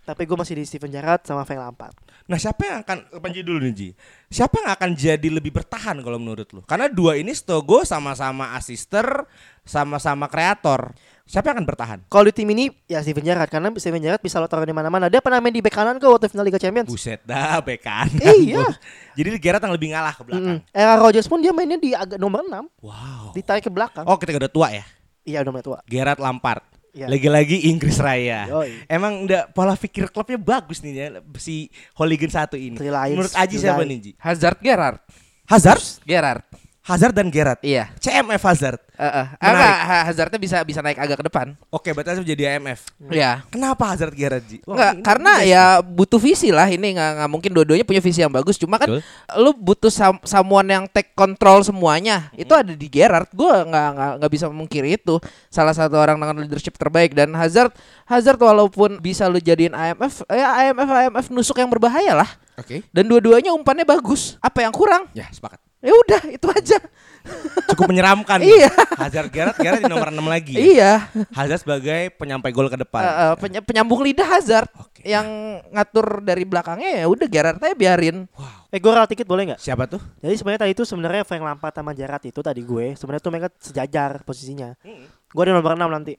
Tapi 0.00 0.24
gue 0.24 0.32
masih 0.32 0.56
di 0.56 0.64
Steven 0.64 0.88
Gerrard 0.88 1.28
sama 1.28 1.44
Frank 1.44 1.60
Lampard. 1.60 1.94
Nah 2.24 2.38
siapa 2.40 2.62
yang 2.62 2.78
akan 2.86 2.98
Panji 3.18 3.42
dulu 3.42 3.58
nih 3.58 3.74
Ji 3.74 3.88
Siapa 4.30 4.62
yang 4.62 4.70
akan 4.70 4.90
jadi 4.94 5.28
lebih 5.34 5.50
bertahan 5.50 5.98
kalau 5.98 6.14
menurut 6.14 6.46
lu 6.54 6.62
Karena 6.62 6.86
dua 6.86 7.18
ini 7.18 7.34
gue 7.34 7.80
sama-sama 7.82 8.54
asister 8.54 9.26
Sama-sama 9.66 10.30
kreator 10.30 10.94
Siapa 11.30 11.50
yang 11.50 11.62
akan 11.62 11.66
bertahan? 11.70 11.98
Kalau 12.10 12.26
di 12.26 12.34
tim 12.34 12.50
ini 12.50 12.74
ya 12.90 12.98
Steven 13.06 13.22
Gerrard 13.22 13.46
karena 13.46 13.70
Steven 13.78 14.02
Gerrard 14.02 14.18
bisa 14.18 14.42
lo 14.42 14.50
taruh 14.50 14.66
di 14.66 14.74
mana-mana. 14.74 15.06
Dia 15.06 15.22
pernah 15.22 15.38
main 15.38 15.54
di 15.54 15.62
bek 15.62 15.70
kanan 15.70 16.02
kok 16.02 16.10
waktu 16.10 16.26
final 16.26 16.42
Liga 16.42 16.58
Champions. 16.58 16.90
Buset 16.90 17.22
dah 17.22 17.62
bekan 17.62 18.10
Iya. 18.18 18.66
Jadi 19.14 19.38
Gerard 19.38 19.62
yang 19.62 19.70
lebih 19.70 19.94
ngalah 19.94 20.10
ke 20.10 20.26
belakang 20.26 20.58
Mm-mm. 20.58 20.74
Era 20.74 20.98
Rodgers 20.98 21.30
pun 21.30 21.38
dia 21.38 21.54
mainnya 21.54 21.78
di 21.78 21.94
agak 21.94 22.18
nomor 22.18 22.42
6, 22.42 22.82
Wow 22.82 23.30
ditarik 23.30 23.62
ke 23.62 23.70
belakang. 23.70 24.02
Oh 24.10 24.18
ketika 24.18 24.42
udah 24.42 24.50
tua 24.50 24.74
ya 24.74 24.82
Iya 25.24 25.44
udah 25.44 25.52
mulai 25.52 25.64
tua. 25.66 25.78
Gerard 25.86 26.20
Lampard 26.20 26.64
Iya. 26.90 27.06
Lagi-lagi 27.06 27.70
Inggris 27.70 28.02
Raya 28.02 28.50
Yoi. 28.50 28.82
Emang 28.90 29.22
udah 29.22 29.46
pola 29.54 29.78
pikir 29.78 30.10
klubnya 30.10 30.34
bagus 30.34 30.82
nih 30.82 30.90
ya 30.90 31.06
Si 31.38 31.70
Hooligan 31.94 32.30
satu 32.34 32.58
ini 32.58 32.74
Lions, 32.82 33.14
Menurut 33.14 33.34
Aji 33.38 33.56
siapa 33.62 33.86
nih 33.86 33.98
Ji? 34.02 34.12
Hazard 34.18 34.58
Gerrard. 34.58 34.98
Hazard? 35.46 35.82
Gerrard. 36.02 36.42
Hazard 36.90 37.14
dan 37.14 37.30
Gerard 37.30 37.60
Iya. 37.62 37.94
CMF 37.96 38.42
Hazard 38.42 38.80
Heeh. 39.00 39.26
Enggak, 39.40 39.76
Ha- 39.80 40.04
Hazardnya 40.12 40.36
bisa 40.36 40.60
bisa 40.60 40.84
naik 40.84 41.00
agak 41.00 41.16
ke 41.16 41.24
depan. 41.24 41.56
Oke 41.72 41.88
berarti 41.96 42.20
jadi 42.20 42.60
AMF 42.60 42.84
Iya. 43.08 43.40
Kenapa 43.48 43.96
Hazard 43.96 44.12
Gerard 44.12 44.44
Ji? 44.44 44.60
Enggak, 44.68 45.00
karena 45.00 45.40
ini 45.40 45.56
ya 45.56 45.64
butuh 45.80 46.20
visi 46.20 46.52
lah 46.52 46.68
ini 46.68 46.92
nggak 46.92 47.10
nggak 47.16 47.30
mungkin 47.32 47.50
dua-duanya 47.56 47.86
punya 47.88 48.04
visi 48.04 48.20
yang 48.20 48.28
bagus. 48.28 48.60
Cuma 48.60 48.76
kan 48.76 48.92
Betul. 48.92 49.00
lu 49.40 49.56
butuh 49.56 49.88
sam- 49.88 50.20
someone 50.20 50.68
yang 50.68 50.84
take 50.84 51.16
control 51.16 51.64
semuanya. 51.64 52.28
Itu 52.36 52.52
ada 52.52 52.76
di 52.76 52.86
Gerrard. 52.92 53.32
Gua 53.32 53.64
nggak 53.64 53.88
nggak 53.96 54.12
nggak 54.20 54.32
bisa 54.36 54.44
memungkiri 54.52 55.00
itu. 55.00 55.16
Salah 55.48 55.72
satu 55.72 55.96
orang 55.96 56.20
dengan 56.20 56.36
leadership 56.44 56.76
terbaik 56.76 57.16
dan 57.16 57.32
Hazard 57.32 57.72
Hazard 58.04 58.36
walaupun 58.36 59.00
bisa 59.00 59.30
lu 59.32 59.40
jadiin 59.40 59.72
IMF, 59.72 60.28
ya 60.28 60.68
IMF 60.68 60.88
IMF 61.08 61.26
nusuk 61.32 61.56
yang 61.56 61.72
berbahaya 61.72 62.12
lah. 62.12 62.28
Oke 62.60 62.84
Dan 62.92 63.08
dua-duanya 63.08 63.56
umpannya 63.56 63.88
bagus. 63.88 64.36
Apa 64.44 64.60
yang 64.60 64.74
kurang? 64.76 65.08
Ya 65.16 65.24
sepakat 65.32 65.56
Ya 65.80 65.92
udah, 65.96 66.22
itu 66.28 66.46
aja. 66.46 66.78
cukup 67.68 67.88
menyeramkan. 67.88 68.40
Iya. 68.48 68.68
Hazard 68.96 69.28
Gerrard 69.28 69.56
Gerrard 69.56 69.80
di 69.80 69.88
nomor 69.88 70.08
6 70.08 70.20
lagi. 70.24 70.52
ya? 70.52 70.60
Iya. 70.60 70.92
Hazard 71.32 71.60
sebagai 71.60 72.12
penyampai 72.16 72.48
gol 72.50 72.68
ke 72.68 72.76
depan. 72.76 73.00
Eh, 73.00 73.08
eh, 73.08 73.34
peny- 73.36 73.64
penyambung 73.64 74.00
lidah 74.00 74.24
Hazard 74.26 74.68
Oke. 74.74 75.04
yang 75.04 75.24
ngatur 75.68 76.20
dari 76.20 76.44
belakangnya 76.44 77.00
ya 77.00 77.06
udah 77.06 77.26
Gerrard 77.28 77.60
aja 77.60 77.72
biarin. 77.72 78.24
Eh 78.68 78.76
gue 78.76 78.88
ral 78.88 79.04
tiket 79.04 79.24
boleh 79.24 79.52
nggak? 79.52 79.60
Siapa 79.60 79.84
tuh? 79.84 80.00
Jadi 80.20 80.34
sebenarnya 80.36 80.60
tadi 80.64 80.72
itu 80.72 80.84
sebenarnya 80.84 81.22
Frank 81.24 81.42
Lampard 81.42 81.74
sama 81.74 81.92
Gerrard 81.92 82.24
itu 82.24 82.40
tadi 82.40 82.60
gue 82.60 82.86
sebenarnya 82.94 83.22
tuh 83.22 83.32
mereka 83.32 83.48
sejajar 83.56 84.20
posisinya. 84.22 84.76
Gue 85.30 85.42
ada 85.44 85.52
nomor 85.52 85.76
6 85.76 85.86
nanti. 85.86 86.14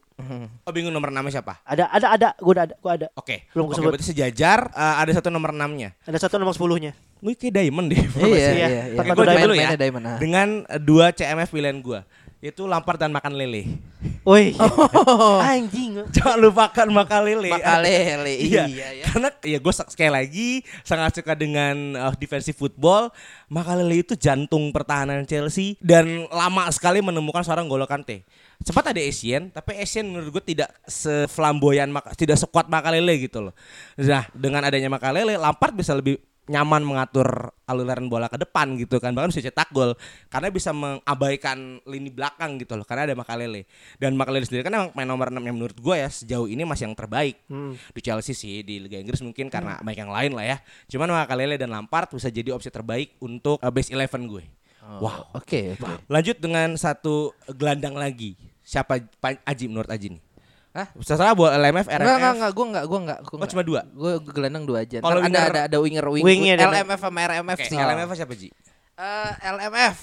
Oh 0.64 0.72
bingung 0.72 0.94
nomor 0.94 1.10
6 1.10 1.22
siapa? 1.30 1.62
Ada 1.66 1.90
ada 1.90 2.08
ada 2.14 2.30
gue 2.36 2.52
udah 2.52 2.66
ada 2.66 2.76
gue 2.78 2.92
ada. 2.94 3.08
Oke. 3.14 3.46
Belum 3.52 3.66
Oke, 3.68 3.78
kesebut. 3.78 3.90
berarti 3.94 4.06
sejajar 4.06 4.70
eh, 4.70 4.96
ada 5.02 5.12
satu 5.12 5.30
nomor 5.30 5.50
6-nya. 5.52 5.98
Ada 6.06 6.18
satu 6.22 6.38
nomor 6.38 6.54
10-nya. 6.54 6.94
Gue 7.22 7.38
kayak 7.38 7.54
Diamond 7.54 7.88
deh. 7.94 8.02
Iya, 8.02 8.10
formasinya. 8.10 8.50
iya. 8.58 8.68
iya, 8.68 8.84
iya. 8.90 8.98
Pakai 8.98 9.14
Gue 9.14 9.26
Diamond 9.30 9.46
dulu 9.46 9.56
ya. 9.56 9.70
Diamond, 9.78 10.06
ah. 10.10 10.18
Dengan 10.18 10.48
eh, 10.66 10.82
dua 10.82 11.06
CMF 11.14 11.50
pilihan 11.54 11.78
gue. 11.78 12.02
Yaitu 12.42 12.66
Lampard 12.66 12.98
dan 12.98 13.14
makan 13.14 13.38
lele. 13.38 13.78
Woi. 14.26 14.58
Anjing. 15.54 16.02
Jangan 16.10 16.42
lupakan 16.42 16.88
makan 16.90 17.22
lele. 17.30 17.54
Makalele, 17.54 18.34
Iya, 18.50 18.66
iya 18.66 18.88
ya. 18.98 19.06
karena 19.06 19.30
ya 19.46 19.58
gue 19.62 19.74
sekali 19.78 20.10
lagi 20.10 20.50
sangat 20.82 21.22
suka 21.22 21.38
dengan 21.38 21.94
uh, 21.94 22.14
defensive 22.18 22.58
football. 22.58 23.14
Makalele 23.46 24.02
itu 24.02 24.18
jantung 24.18 24.74
pertahanan 24.74 25.22
Chelsea 25.30 25.78
dan 25.78 26.26
lama 26.34 26.66
sekali 26.74 26.98
menemukan 27.06 27.46
seorang 27.46 27.70
Golo 27.70 27.86
Kante. 27.86 28.26
Sempat 28.66 28.90
ada 28.90 29.02
Asian, 29.02 29.54
tapi 29.54 29.78
Asian 29.78 30.10
menurut 30.10 30.42
gue 30.42 30.58
tidak 30.58 30.74
seflamboyan, 30.90 31.94
tidak 32.18 32.42
sekuat 32.42 32.66
Makalele 32.66 33.22
gitu 33.22 33.50
loh. 33.50 33.54
Nah, 34.02 34.26
dengan 34.34 34.66
adanya 34.66 34.90
Makalele, 34.90 35.38
Lampard 35.38 35.78
bisa 35.78 35.94
lebih 35.94 36.18
nyaman 36.50 36.82
mengatur 36.82 37.54
aliran 37.70 38.10
bola 38.10 38.28
ke 38.28 38.42
depan 38.42 38.74
gitu 38.80 38.98
kan. 38.98 39.14
Bahkan 39.14 39.30
bisa 39.30 39.44
cetak 39.46 39.70
gol 39.70 39.94
karena 40.28 40.48
bisa 40.50 40.74
mengabaikan 40.74 41.78
lini 41.86 42.10
belakang 42.10 42.58
gitu 42.58 42.74
loh. 42.80 42.86
Karena 42.88 43.06
ada 43.10 43.16
Makalele. 43.16 43.70
Dan 44.02 44.18
Makalele 44.18 44.48
sendiri 44.48 44.66
kan 44.66 44.74
emang 44.74 44.90
main 44.98 45.08
nomor 45.08 45.30
6 45.30 45.38
yang 45.44 45.56
menurut 45.56 45.78
gue 45.78 45.96
ya 45.96 46.10
sejauh 46.10 46.48
ini 46.50 46.66
masih 46.66 46.90
yang 46.90 46.98
terbaik. 46.98 47.38
Hmm. 47.52 47.76
di 47.92 48.00
Chelsea 48.00 48.34
sih 48.34 48.64
di 48.64 48.80
Liga 48.80 48.98
Inggris 48.98 49.20
mungkin 49.22 49.52
karena 49.52 49.80
banyak 49.84 50.02
yang 50.02 50.14
lain 50.14 50.32
lah 50.34 50.46
ya. 50.46 50.58
Cuman 50.90 51.12
Makalele 51.12 51.60
dan 51.60 51.70
Lampard 51.70 52.10
bisa 52.12 52.32
jadi 52.32 52.56
opsi 52.56 52.72
terbaik 52.72 53.20
untuk 53.20 53.60
uh, 53.60 53.72
base 53.72 53.92
11 53.94 54.08
gue. 54.32 54.44
Wow. 54.82 55.38
Oke, 55.38 55.78
oke. 55.78 56.10
lanjut 56.10 56.42
dengan 56.42 56.74
satu 56.74 57.38
gelandang 57.54 57.94
lagi. 57.94 58.34
Siapa 58.66 58.98
Pa- 59.22 59.42
Aji 59.46 59.70
menurut 59.70 59.90
Aji 59.90 60.18
nih 60.18 60.31
Hah? 60.72 60.88
Setelah 60.98 61.36
buat 61.36 61.52
LMF, 61.52 61.84
RMF 61.84 62.00
Enggak, 62.00 62.16
enggak, 62.16 62.34
enggak, 62.34 62.52
gua 62.52 62.66
enggak, 62.66 62.86
gua 62.86 63.00
enggak. 63.00 63.20
Gua 63.22 63.38
Oh, 63.38 63.50
cuma 63.50 63.64
dua? 63.64 63.82
Gue 63.92 64.14
gelandang 64.26 64.64
dua 64.64 64.78
aja. 64.82 64.98
Kalau 64.98 65.20
ada 65.20 65.28
winger- 65.28 65.50
ada 65.50 65.62
ada 65.68 65.78
winger 65.78 66.06
wing, 66.08 66.24
Wingnya 66.24 66.54
ada. 66.56 66.66
LMF 66.72 67.00
sama 67.02 67.20
RMF 67.22 67.58
Oke, 67.58 67.68
sih. 67.68 67.76
LMF 67.76 68.10
siapa 68.16 68.34
Ji? 68.34 68.48
Eh, 68.96 69.32
LMF. 69.52 69.98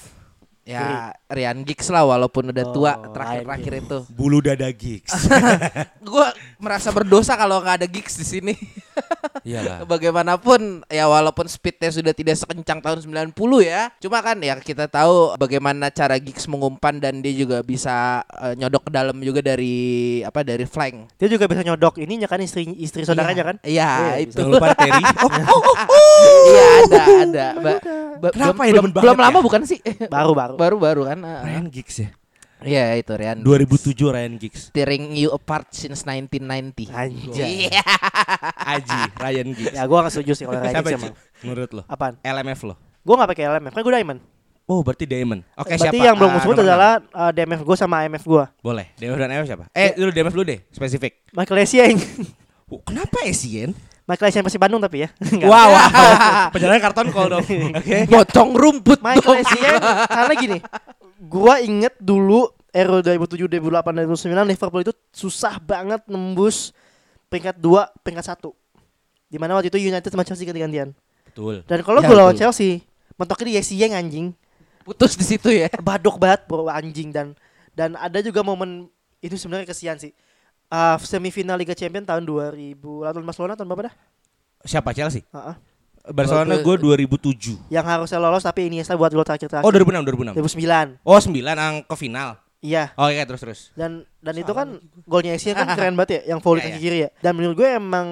Ya, 0.69 0.85
Rian 1.25 1.65
Giggs 1.65 1.89
lah 1.89 2.05
walaupun 2.05 2.53
udah 2.53 2.65
tua 2.69 2.91
Oh, 2.93 3.09
terakhir-terakhir 3.09 3.71
Ryan 3.71 3.83
itu. 3.83 3.99
Bulu 4.07 4.37
dada 4.37 4.69
gigs 4.69 5.09
Gua 6.05 6.29
merasa 6.57 6.89
berdosa 6.89 7.33
kalau 7.33 7.57
nggak 7.57 7.81
ada 7.81 7.87
Giggs 7.87 8.13
di 8.13 8.25
sini. 8.27 8.53
Iyalah 9.41 9.81
Bagaimanapun 9.89 10.85
ya 10.85 11.05
walaupun 11.05 11.45
speednya 11.45 11.89
sudah 11.89 12.13
tidak 12.13 12.37
sekencang 12.37 12.79
tahun 12.79 12.99
90 13.01 13.33
ya. 13.63 13.89
Cuma 13.97 14.21
kan 14.21 14.37
ya 14.37 14.59
kita 14.59 14.85
tahu 14.85 15.33
bagaimana 15.35 15.89
cara 15.89 16.17
Giggs 16.17 16.45
mengumpan 16.45 17.01
dan 17.01 17.17
dia 17.19 17.33
juga 17.33 17.61
bisa 17.61 18.21
eh, 18.37 18.53
nyodok 18.53 18.87
ke 18.87 18.91
dalam 18.91 19.17
juga 19.19 19.41
dari 19.41 19.75
apa 20.21 20.45
dari 20.45 20.63
flank. 20.63 21.17
Dia 21.17 21.27
juga 21.27 21.49
bisa 21.49 21.63
nyodok 21.63 21.97
ininya 21.97 22.27
kan 22.27 22.39
istri 22.39 22.69
istri 22.77 23.01
saudaranya 23.03 23.41
kan? 23.43 23.55
Iya, 23.63 23.89
Iya, 23.89 24.15
itu. 24.21 24.37
Jangan 24.37 24.51
lupa 24.51 24.67
Terry 24.75 25.01
oh, 25.25 25.63
Iya 26.45 26.65
ada 26.83 27.01
ada. 27.23 27.47
Ba- 27.57 27.81
ba- 28.19 28.31
Kenapa 28.35 28.61
belum, 28.61 28.67
ya 28.67 28.73
belum, 28.75 28.91
belum 28.93 29.17
lama 29.17 29.39
ya? 29.39 29.43
bukan 29.43 29.61
sih? 29.63 29.79
Baru 30.11 30.35
baru. 30.35 30.58
Baru 30.59 30.75
baru 30.75 31.01
kan. 31.07 31.23
Ah, 31.23 31.39
ah. 31.39 31.41
Ryan 31.47 31.67
Giggs 31.71 31.97
ya 32.03 32.09
Iya 32.59 32.99
itu 32.99 33.15
Rian. 33.15 33.39
2007 33.39 33.95
Ryan 33.95 34.35
Giggs 34.35 34.75
Tearing 34.75 35.15
you 35.15 35.31
apart 35.31 35.71
since 35.71 36.03
1990. 36.03 36.91
Anjay. 36.91 37.71
Iya. 37.71 37.87
Aji 38.75 38.99
Ryan 39.15 39.47
Giggs 39.55 39.75
Ya 39.79 39.87
gua 39.87 40.03
gak 40.03 40.11
setuju 40.11 40.35
sih 40.35 40.43
kalau 40.43 40.59
Ryan 40.59 40.75
Giggs 40.83 40.91
emang. 40.99 41.15
Menurut 41.39 41.69
lo 41.71 41.81
Apaan? 41.87 42.19
LMF 42.19 42.59
lo 42.67 42.75
Gua 43.07 43.15
gak 43.23 43.31
pakai 43.31 43.47
LMF, 43.47 43.71
kan 43.71 43.79
gue 43.79 43.93
Diamond. 43.95 44.19
Oh 44.69 44.83
berarti 44.85 45.07
Damon 45.09 45.39
Oke 45.57 45.73
Berarti 45.73 45.81
siapa 45.81 46.03
yang 46.03 46.13
belum 46.19 46.29
Ah, 46.29 46.33
gue 46.35 46.41
sebut 46.45 46.55
nomor 46.59 46.67
adalah 46.69 46.91
uh, 47.15 47.31
DMF 47.33 47.61
gue 47.65 47.77
sama 47.79 48.05
IMF 48.05 48.21
gue. 48.21 48.43
Boleh 48.61 48.91
Damon 48.99 49.17
dan 49.17 49.29
LMF 49.33 49.47
siapa 49.49 49.65
Eh 49.73 49.97
dulu 49.97 50.09
DMF 50.13 50.33
dulu 50.35 50.45
deh 50.45 50.59
Spesifik 50.69 51.25
Michael 51.33 51.63
Essien. 51.65 51.95
Oh, 52.69 52.77
Kenapa 52.85 53.17
Asian 53.25 53.73
Michael 54.09 54.33
Essien 54.33 54.41
pasti 54.41 54.57
Bandung 54.57 54.81
tapi 54.81 55.05
ya. 55.05 55.09
Enggak. 55.37 55.45
Wow, 55.45 55.67
wow. 55.69 55.89
Perjalanan 56.57 56.81
karton 56.81 57.07
call 57.13 57.27
dong 57.29 57.45
Oke 57.77 58.09
Pocong 58.09 58.51
rumput. 58.57 58.97
Michael 59.05 59.45
Essien 59.45 59.77
karena 60.09 60.33
gini. 60.33 60.57
Gua 61.21 61.61
inget 61.61 61.93
dulu 62.01 62.49
Euro 62.73 63.01
2007, 63.05 63.61
2008, 63.61 64.09
2009 64.17 64.49
Liverpool 64.49 64.81
itu 64.81 64.93
susah 65.13 65.61
banget 65.61 66.01
nembus 66.09 66.73
peringkat 67.29 67.61
2, 67.61 68.01
peringkat 68.01 68.25
1. 68.33 68.49
Di 69.29 69.37
mana 69.37 69.53
waktu 69.57 69.69
itu 69.69 69.77
United 69.77 70.09
sama 70.09 70.25
Chelsea 70.25 70.45
ganti-gantian. 70.49 70.89
Betul 71.29 71.61
Dan 71.69 71.85
kalau 71.85 72.01
Ya, 72.01 72.09
gue 72.09 72.17
lawan. 72.17 72.33
Chelsea, 72.33 72.81
mentoknya 73.13 73.45
di 73.53 73.55
Essien 73.61 73.93
anjing. 73.93 74.33
Putus 74.81 75.13
di 75.13 75.25
situ 75.25 75.53
ya. 75.53 75.69
badok 75.85 76.17
banget 76.17 76.49
bro 76.49 76.65
anjing 76.65 77.13
dan 77.13 77.37
dan 77.77 77.93
ada 77.93 78.25
juga 78.25 78.41
momen 78.41 78.89
itu 79.21 79.37
sebenarnya 79.37 79.69
kesian 79.69 80.01
sih. 80.01 80.09
Uh, 80.69 81.01
semifinal 81.01 81.57
Liga 81.57 81.73
Champions 81.73 82.05
tahun 82.05 82.29
2000 82.29 82.77
lawan 82.77 83.25
Barcelona 83.25 83.57
tahun 83.57 83.67
berapa 83.67 83.89
dah? 83.89 83.95
Siapa 84.61 84.93
Chelsea 84.93 85.25
Heeh. 85.25 85.55
Barcelona 86.13 86.61
gue 86.61 86.75
2007 86.77 87.73
Yang 87.73 87.85
harusnya 87.85 88.19
lolos 88.21 88.45
tapi 88.45 88.69
Iniesta 88.69 88.93
buat 88.93 89.09
gol 89.09 89.25
terakhir 89.25 89.49
terakhir. 89.49 89.65
Oh 89.65 89.73
2006 89.73 90.37
2006 90.37 90.37
2009. 90.37 91.01
Oh 91.01 91.17
9 91.17 91.33
yang 91.41 91.75
ke 91.81 91.95
final 91.97 92.29
Iya. 92.59 92.91
Oh 92.99 93.07
iya 93.07 93.23
terus 93.23 93.41
terus 93.41 93.59
Dan 93.73 94.03
dan 94.19 94.35
itu 94.35 94.51
kan 94.51 94.77
golnya 95.07 95.33
Essien 95.33 95.55
kan 95.55 95.65
keren 95.77 95.95
banget 95.97 96.21
ya 96.21 96.35
yang 96.35 96.39
volley 96.43 96.61
Iya, 96.61 96.69
kaki 96.69 96.79
kiri 96.79 96.97
ya. 97.01 97.09
Dan 97.17 97.33
menurut 97.33 97.55
gue 97.55 97.69
emang 97.71 98.07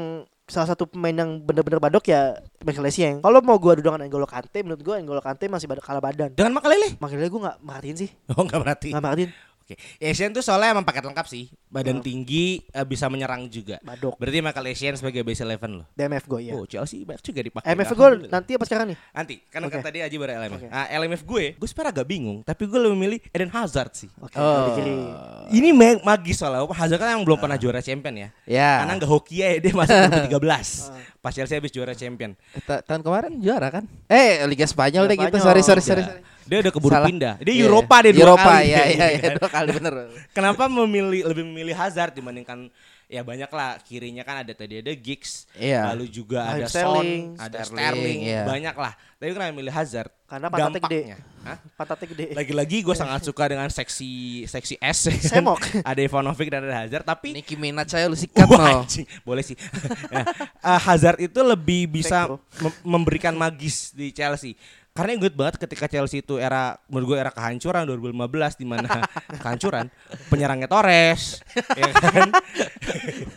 salah 0.48 0.72
satu 0.72 0.88
pemain 0.88 1.12
yang 1.12 1.44
bener-bener 1.44 1.78
badok 1.78 2.08
ya 2.08 2.40
Michael 2.64 2.88
Essien. 2.88 3.20
Kalau 3.20 3.44
mau 3.44 3.60
gue 3.60 3.70
adu 3.76 3.84
dengan 3.84 4.02
N'Golo 4.02 4.24
Kante 4.24 4.64
menurut 4.64 4.80
gue 4.80 4.96
N'Golo 5.04 5.20
Kante 5.20 5.46
masih 5.46 5.68
badok 5.68 5.84
kalah 5.84 6.00
badan. 6.00 6.32
Dengan 6.32 6.56
Makalele 6.56 6.96
Makanya 6.98 7.28
gue 7.28 7.42
gak 7.44 7.58
merhatiin 7.62 7.98
sih. 8.00 8.10
Oh 8.34 8.42
nggak 8.42 8.60
berarti 8.64 8.90
Gak 8.96 9.04
merhatiin. 9.04 9.30
Oke 9.68 9.76
Asian 10.00 10.32
tuh 10.32 10.40
soalnya 10.40 10.72
emang 10.72 10.82
paket 10.82 11.04
lengkap 11.04 11.28
sih 11.28 11.52
Badan 11.68 12.00
tinggi 12.00 12.64
eh, 12.66 12.82
Bisa 12.82 13.06
menyerang 13.06 13.46
juga 13.46 13.84
Badok. 13.84 14.16
Berarti 14.16 14.40
Michael 14.40 14.68
Asian 14.70 14.96
sebagai 14.96 15.22
base 15.22 15.44
11 15.44 15.60
loh 15.76 15.84
DMF 15.92 16.24
gue 16.26 16.40
ya. 16.42 16.54
Oh 16.54 16.64
Chelsea 16.64 17.04
banyak 17.04 17.20
juga 17.20 17.44
dipakai 17.44 17.68
MF 17.68 17.92
gue 17.92 18.08
nanti 18.28 18.52
apa 18.56 18.64
sekarang 18.64 18.88
nih? 18.88 18.98
Nanti 19.12 19.36
Karena 19.46 19.68
kan 19.68 19.78
Oke. 19.78 19.86
tadi 19.86 19.98
Aji 20.00 20.16
baru 20.16 20.32
LMF 20.40 20.56
Oke. 20.58 20.68
ah, 20.72 20.88
LMF 20.90 21.22
gue 21.22 21.46
Gue 21.54 21.68
sebenarnya 21.68 21.92
agak 21.94 22.08
bingung 22.08 22.38
Tapi 22.42 22.64
gue 22.64 22.80
lebih 22.80 22.96
milih 22.98 23.20
Eden 23.30 23.52
Hazard 23.52 23.92
sih 23.94 24.08
Oke, 24.18 24.40
Oh. 24.40 24.64
di 24.64 24.72
kiri. 24.74 24.96
Ini 25.54 25.70
ma- 25.70 26.02
magis 26.08 26.40
soalnya 26.40 26.64
Hazard 26.66 26.98
kan 26.98 27.12
yang 27.12 27.22
belum 27.22 27.36
pernah 27.38 27.56
juara 27.56 27.84
champion 27.84 28.16
ya 28.18 28.30
Ya. 28.48 28.72
Karena 28.80 28.96
nggak 28.96 29.12
hoki 29.12 29.36
ya 29.38 29.60
Dia 29.60 29.76
masih 29.76 29.96
2013 30.32 31.20
Pas 31.20 31.34
Chelsea 31.34 31.54
habis 31.54 31.70
juara 31.70 31.92
champion 31.92 32.40
Ta- 32.64 32.80
tahun 32.80 33.02
kemarin 33.02 33.36
juara 33.38 33.68
kan? 33.70 33.84
Eh 34.08 34.40
Liga 34.46 34.64
Spanyol 34.64 35.04
Liga 35.06 35.28
deh 35.28 35.28
gitu. 35.28 35.38
Sorry 35.42 35.60
sorry 35.60 35.84
sorry. 35.84 36.06
Iya. 36.48 36.50
Dia 36.50 36.58
udah 36.64 36.74
keburu 36.74 36.94
Salah. 36.96 37.08
pindah 37.12 37.34
Dia 37.38 37.54
Iya, 37.54 37.66
Eropa 37.68 37.96
iya. 38.00 38.04
deh 38.08 38.12
dua 38.16 38.24
Eropa, 38.26 38.50
kali 38.50 38.64
Iya 38.64 38.84
iya 38.88 39.06
iya 39.12 39.20
Kan? 39.22 39.32
dua 39.44 39.50
kali 39.52 39.70
bener. 39.76 39.94
Kenapa 40.32 40.64
memilih 40.66 41.22
lebih 41.28 41.44
memilih 41.44 41.76
Hazard 41.76 42.16
dibandingkan 42.16 42.72
ya 43.08 43.24
banyak 43.24 43.48
lah 43.48 43.80
kirinya 43.82 44.20
kan 44.22 44.44
ada 44.44 44.52
tadi 44.52 44.84
ada 44.84 44.92
Giggs, 44.92 45.48
Iya. 45.56 45.96
lalu 45.96 46.12
juga 46.12 46.44
Raheem 46.44 46.60
ada 46.60 46.68
Sterling, 46.68 47.22
Son, 47.24 47.40
ada 47.40 47.58
Sterling, 47.64 47.80
Sterling, 47.80 48.20
iya. 48.20 48.44
banyak 48.44 48.76
lah. 48.76 48.94
Tapi 49.16 49.30
kenapa 49.32 49.52
milih 49.52 49.72
Hazard? 49.72 50.12
Karena 50.28 50.48
pantatnya 50.52 50.82
gede. 50.84 51.02
Hah? 51.40 51.58
Pantatnya 51.74 52.08
gede. 52.12 52.26
Lagi-lagi 52.36 52.78
gue 52.84 52.92
sangat 52.92 53.24
suka 53.24 53.48
dengan 53.48 53.72
seksi 53.72 54.12
seksi 54.44 54.76
S. 54.76 55.08
ya? 55.08 55.40
Semok. 55.40 55.64
ada 55.88 56.00
Ivanovic 56.04 56.52
dan 56.52 56.68
ada 56.68 56.84
Hazard, 56.84 57.08
tapi 57.08 57.32
Nicki 57.32 57.56
Minaj 57.56 57.88
saya 57.88 58.12
lu 58.12 58.20
sikat 58.20 58.44
Wah, 58.44 58.84
anjing. 58.84 59.08
boleh 59.24 59.40
sih. 59.40 59.56
Nah, 60.12 60.28
eh, 60.68 60.80
Hazard 60.84 61.24
itu 61.24 61.40
lebih 61.40 61.88
bisa 61.88 62.28
mem- 62.60 62.82
memberikan 62.84 63.32
magis 63.32 63.96
di 63.96 64.12
Chelsea. 64.12 64.60
Karena 64.98 65.14
inget 65.14 65.38
banget 65.38 65.56
ketika 65.62 65.86
Chelsea 65.86 66.26
itu 66.26 66.42
era 66.42 66.74
menurut 66.90 67.14
gue 67.14 67.18
era 67.22 67.30
kehancuran 67.30 67.86
2015 67.86 68.58
di 68.58 68.66
mana 68.66 68.90
kehancuran 69.46 69.86
penyerangnya 70.34 70.66
Torres, 70.66 71.46
ya 71.80 71.94
kan? 71.94 72.34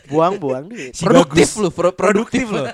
Buang-buang 0.08 0.72
duit. 0.72 0.96
Produktif 0.96 1.60
lu, 1.60 1.68
pro- 1.68 1.92
produktif 1.92 2.48
loh. 2.48 2.64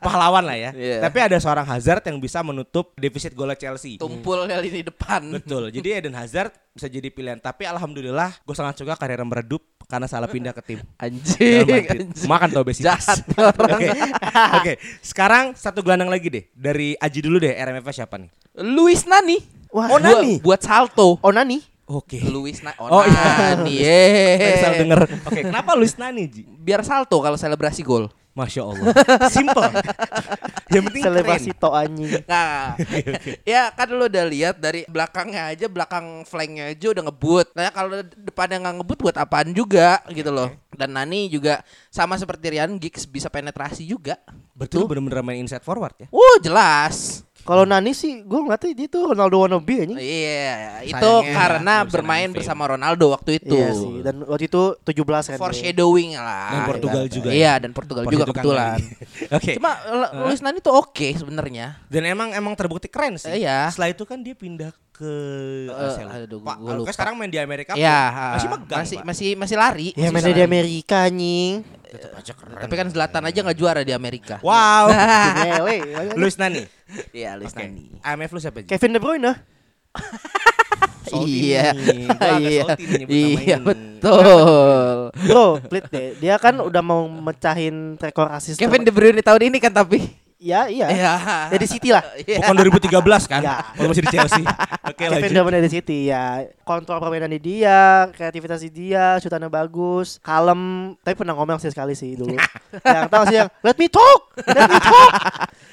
Pahlawan 0.00 0.48
lah 0.48 0.56
ya. 0.56 0.70
Iya. 0.72 0.98
Tapi 1.04 1.18
ada 1.20 1.36
seorang 1.36 1.68
Hazard 1.68 2.02
yang 2.08 2.16
bisa 2.18 2.40
menutup 2.40 2.96
defisit 2.96 3.36
gol 3.36 3.52
Chelsea. 3.54 4.00
Tumpul 4.00 4.48
kali 4.48 4.68
di 4.72 4.82
depan. 4.82 5.28
Betul. 5.28 5.68
Jadi 5.68 5.88
Eden 5.92 6.16
Hazard 6.16 6.56
bisa 6.72 6.88
jadi 6.88 7.12
pilihan. 7.12 7.36
Tapi 7.38 7.68
alhamdulillah 7.68 8.32
gue 8.42 8.56
sangat 8.56 8.80
suka 8.80 8.96
karir 8.96 9.20
meredup 9.22 9.60
karena 9.92 10.08
salah 10.08 10.24
pindah 10.24 10.56
ke 10.56 10.62
tim. 10.64 10.80
Anjing. 10.96 11.68
Anjing. 11.68 12.24
Makan 12.24 12.48
tuh 12.48 12.64
obesitas. 12.64 13.04
Jahat. 13.04 13.20
Oke. 13.68 13.88
Oke. 14.56 14.72
Sekarang 14.98 15.52
satu 15.52 15.84
gelandang 15.84 16.08
lagi 16.08 16.32
deh. 16.32 16.44
Dari 16.50 16.96
Aji 16.96 17.20
dulu 17.20 17.36
deh. 17.36 17.52
RMF 17.52 17.84
siapa 17.92 18.16
nih? 18.16 18.32
Luis 18.56 19.04
Nani. 19.04 19.36
Wah, 19.68 19.86
Oh, 19.86 20.00
Buat- 20.00 20.02
Nani. 20.02 20.32
Buat 20.40 20.60
salto. 20.62 21.20
Onani. 21.20 21.60
Oke. 21.84 22.24
Luis 22.24 22.64
Nani. 22.64 22.76
Oh, 22.80 22.88
Oh, 22.88 23.04
iya. 23.04 23.52
Nani. 23.52 23.76
Salah 24.56 24.72
Yeay. 24.72 24.80
denger. 24.80 25.00
Oke. 25.22 25.40
Kenapa 25.44 25.70
Luis 25.76 25.92
Nani 25.94 26.24
Ji? 26.24 26.48
Biar 26.48 26.80
salto 26.80 27.20
kalau 27.20 27.36
selebrasi 27.36 27.84
gol. 27.84 28.08
Masya 28.32 28.62
Allah. 28.64 28.86
Simple. 29.28 29.68
Yang 30.72 30.82
penting 30.88 31.02
Selebrasi 31.04 31.50
to 31.52 31.68
anjing. 31.68 32.12
Nah, 32.32 32.80
ya 33.44 33.68
kan 33.76 33.92
lu 33.92 34.08
udah 34.08 34.24
lihat 34.24 34.56
dari 34.56 34.88
belakangnya 34.88 35.52
aja, 35.52 35.68
belakang 35.68 36.24
flanknya 36.24 36.72
aja 36.72 36.86
udah 36.96 37.02
ngebut. 37.12 37.52
Nah 37.52 37.68
kalau 37.68 38.00
depannya 38.00 38.56
nggak 38.64 38.76
ngebut 38.80 38.98
buat 39.04 39.16
apaan 39.20 39.52
juga 39.52 40.00
gitu 40.08 40.32
loh. 40.32 40.48
Dan 40.72 40.96
Nani 40.96 41.28
juga 41.28 41.60
sama 41.92 42.16
seperti 42.16 42.56
Ryan 42.56 42.80
Giggs 42.80 43.04
bisa 43.04 43.28
penetrasi 43.28 43.84
juga. 43.84 44.16
Betul 44.56 44.88
bener-bener 44.88 45.20
main 45.20 45.44
inside 45.44 45.64
forward 45.64 45.92
ya. 46.00 46.08
Uh 46.08 46.36
jelas. 46.40 47.28
Kalau 47.42 47.66
Nani 47.66 47.90
sih 47.90 48.22
gue 48.22 48.40
ngerti 48.46 48.70
dia 48.78 48.86
tuh 48.86 49.10
Ronaldo 49.10 49.42
wannabe 49.42 49.74
anjing. 49.82 49.98
Iya, 49.98 50.86
itu 50.86 50.94
Sayangnya 50.94 51.34
karena 51.34 51.74
bermain 51.82 52.10
main 52.12 52.30
bersama 52.30 52.62
Ronaldo 52.70 53.10
waktu 53.10 53.42
itu. 53.42 53.56
Iya 53.58 53.70
sih. 53.74 53.94
Dan 54.06 54.22
waktu 54.22 54.46
itu 54.46 54.62
17 54.78 55.34
kan. 55.34 55.38
Foreshadowing 55.42 56.14
lah. 56.14 56.50
Dan 56.54 56.62
Portugal 56.70 57.02
juga 57.10 57.28
ya. 57.28 57.34
Iya, 57.34 57.52
dan 57.58 57.70
Portugal 57.74 58.04
juga 58.06 58.24
kebetulan. 58.30 58.78
Oke. 59.36 59.52
Cuma 59.58 59.72
Luis 60.28 60.38
Nani 60.38 60.58
tuh 60.62 60.74
oke 60.76 61.08
sebenarnya. 61.18 61.82
Dan 61.90 62.06
emang 62.06 62.30
emang 62.30 62.54
terbukti 62.54 62.86
keren 62.86 63.18
sih. 63.18 63.42
Iya. 63.42 63.74
Setelah 63.74 63.90
itu 63.90 64.04
kan 64.06 64.22
dia 64.22 64.38
pindah 64.38 64.70
ke 65.02 65.14
Eh, 65.66 65.82
Asia 65.84 66.06
Lupa. 66.06 66.54
aduh, 66.54 66.84
Pak, 66.84 66.94
sekarang 66.94 67.14
main 67.14 67.26
di 67.26 67.36
Amerika 67.36 67.74
Iya, 67.74 67.98
pun 68.06 68.22
masih 68.30 68.48
megang. 68.48 68.78
masih 68.78 68.96
Pak. 68.96 69.04
masih 69.04 69.28
masih 69.34 69.56
lari. 69.58 69.88
Ya 69.90 70.08
Masih 70.08 70.14
mainnya 70.14 70.32
di. 70.32 70.42
Amerika 70.44 70.96
anjing. 71.02 71.52
Tetep 71.82 72.10
aja 72.14 72.32
keren. 72.32 72.56
Tapi 72.56 72.74
kan 72.74 72.86
Zlatan 72.88 73.22
aja 73.26 73.38
nggak 73.42 73.58
juara 73.58 73.80
di 73.82 73.90
Amerika. 73.90 74.38
Wow. 74.40 74.88
Mele. 75.42 75.76
Luis 76.14 76.38
Nani. 76.38 76.62
Iya, 77.10 77.34
Luis 77.34 77.50
Oke. 77.50 77.60
Nani. 77.60 77.84
AMF 78.00 78.30
lu 78.30 78.38
siapa? 78.38 78.62
Kevin 78.62 78.92
De 78.92 79.00
Bruyne. 79.02 79.32
Iya. 81.12 81.76
Iya. 82.40 82.64
Iya, 83.04 83.56
betul. 83.60 84.24
Bro, 85.12 85.60
pelit 85.62 85.84
deh. 85.88 86.16
Dia 86.16 86.40
kan 86.40 86.56
udah 86.56 86.80
mau 86.80 87.04
mecahin 87.04 88.00
rekor 88.00 88.32
asis. 88.32 88.56
Kevin 88.56 88.80
De 88.80 88.88
Bruyne 88.88 89.20
tahun 89.20 89.52
ini 89.52 89.58
kan 89.58 89.74
tapi. 89.74 90.00
Ya, 90.42 90.66
iya. 90.66 90.86
Iya. 90.90 91.12
Ya 91.48 91.56
di 91.56 91.68
City 91.70 91.94
lah. 91.94 92.02
Iya. 92.22 92.42
Bukan 92.42 92.54
2013 92.90 93.30
kan? 93.30 93.40
Ya. 93.40 93.62
Waktu 93.72 93.88
masih 93.88 94.02
di 94.02 94.10
Chelsea. 94.10 94.42
Oke 94.90 94.98
Kevin 95.00 95.10
lanjut. 95.22 95.30
De 95.30 95.40
Bruyne 95.40 95.60
di 95.62 95.70
City 95.70 95.98
ya. 96.10 96.42
Kontrol 96.62 96.98
permainan 96.98 97.30
di 97.30 97.38
dia, 97.38 98.10
kreativitas 98.10 98.58
di 98.60 98.70
dia, 98.70 99.18
shootannya 99.18 99.46
bagus, 99.46 100.18
kalem, 100.18 100.94
tapi 101.00 101.14
pernah 101.14 101.34
ngomong 101.34 101.58
sih 101.58 101.70
sekali 101.70 101.94
sih 101.94 102.14
dulu. 102.14 102.34
yang 102.86 103.06
tahu 103.06 103.22
sih 103.26 103.36
yang 103.36 103.48
let 103.60 103.76
me 103.76 103.86
talk, 103.86 104.20
let 104.40 104.66
me 104.66 104.78
talk. 104.78 105.12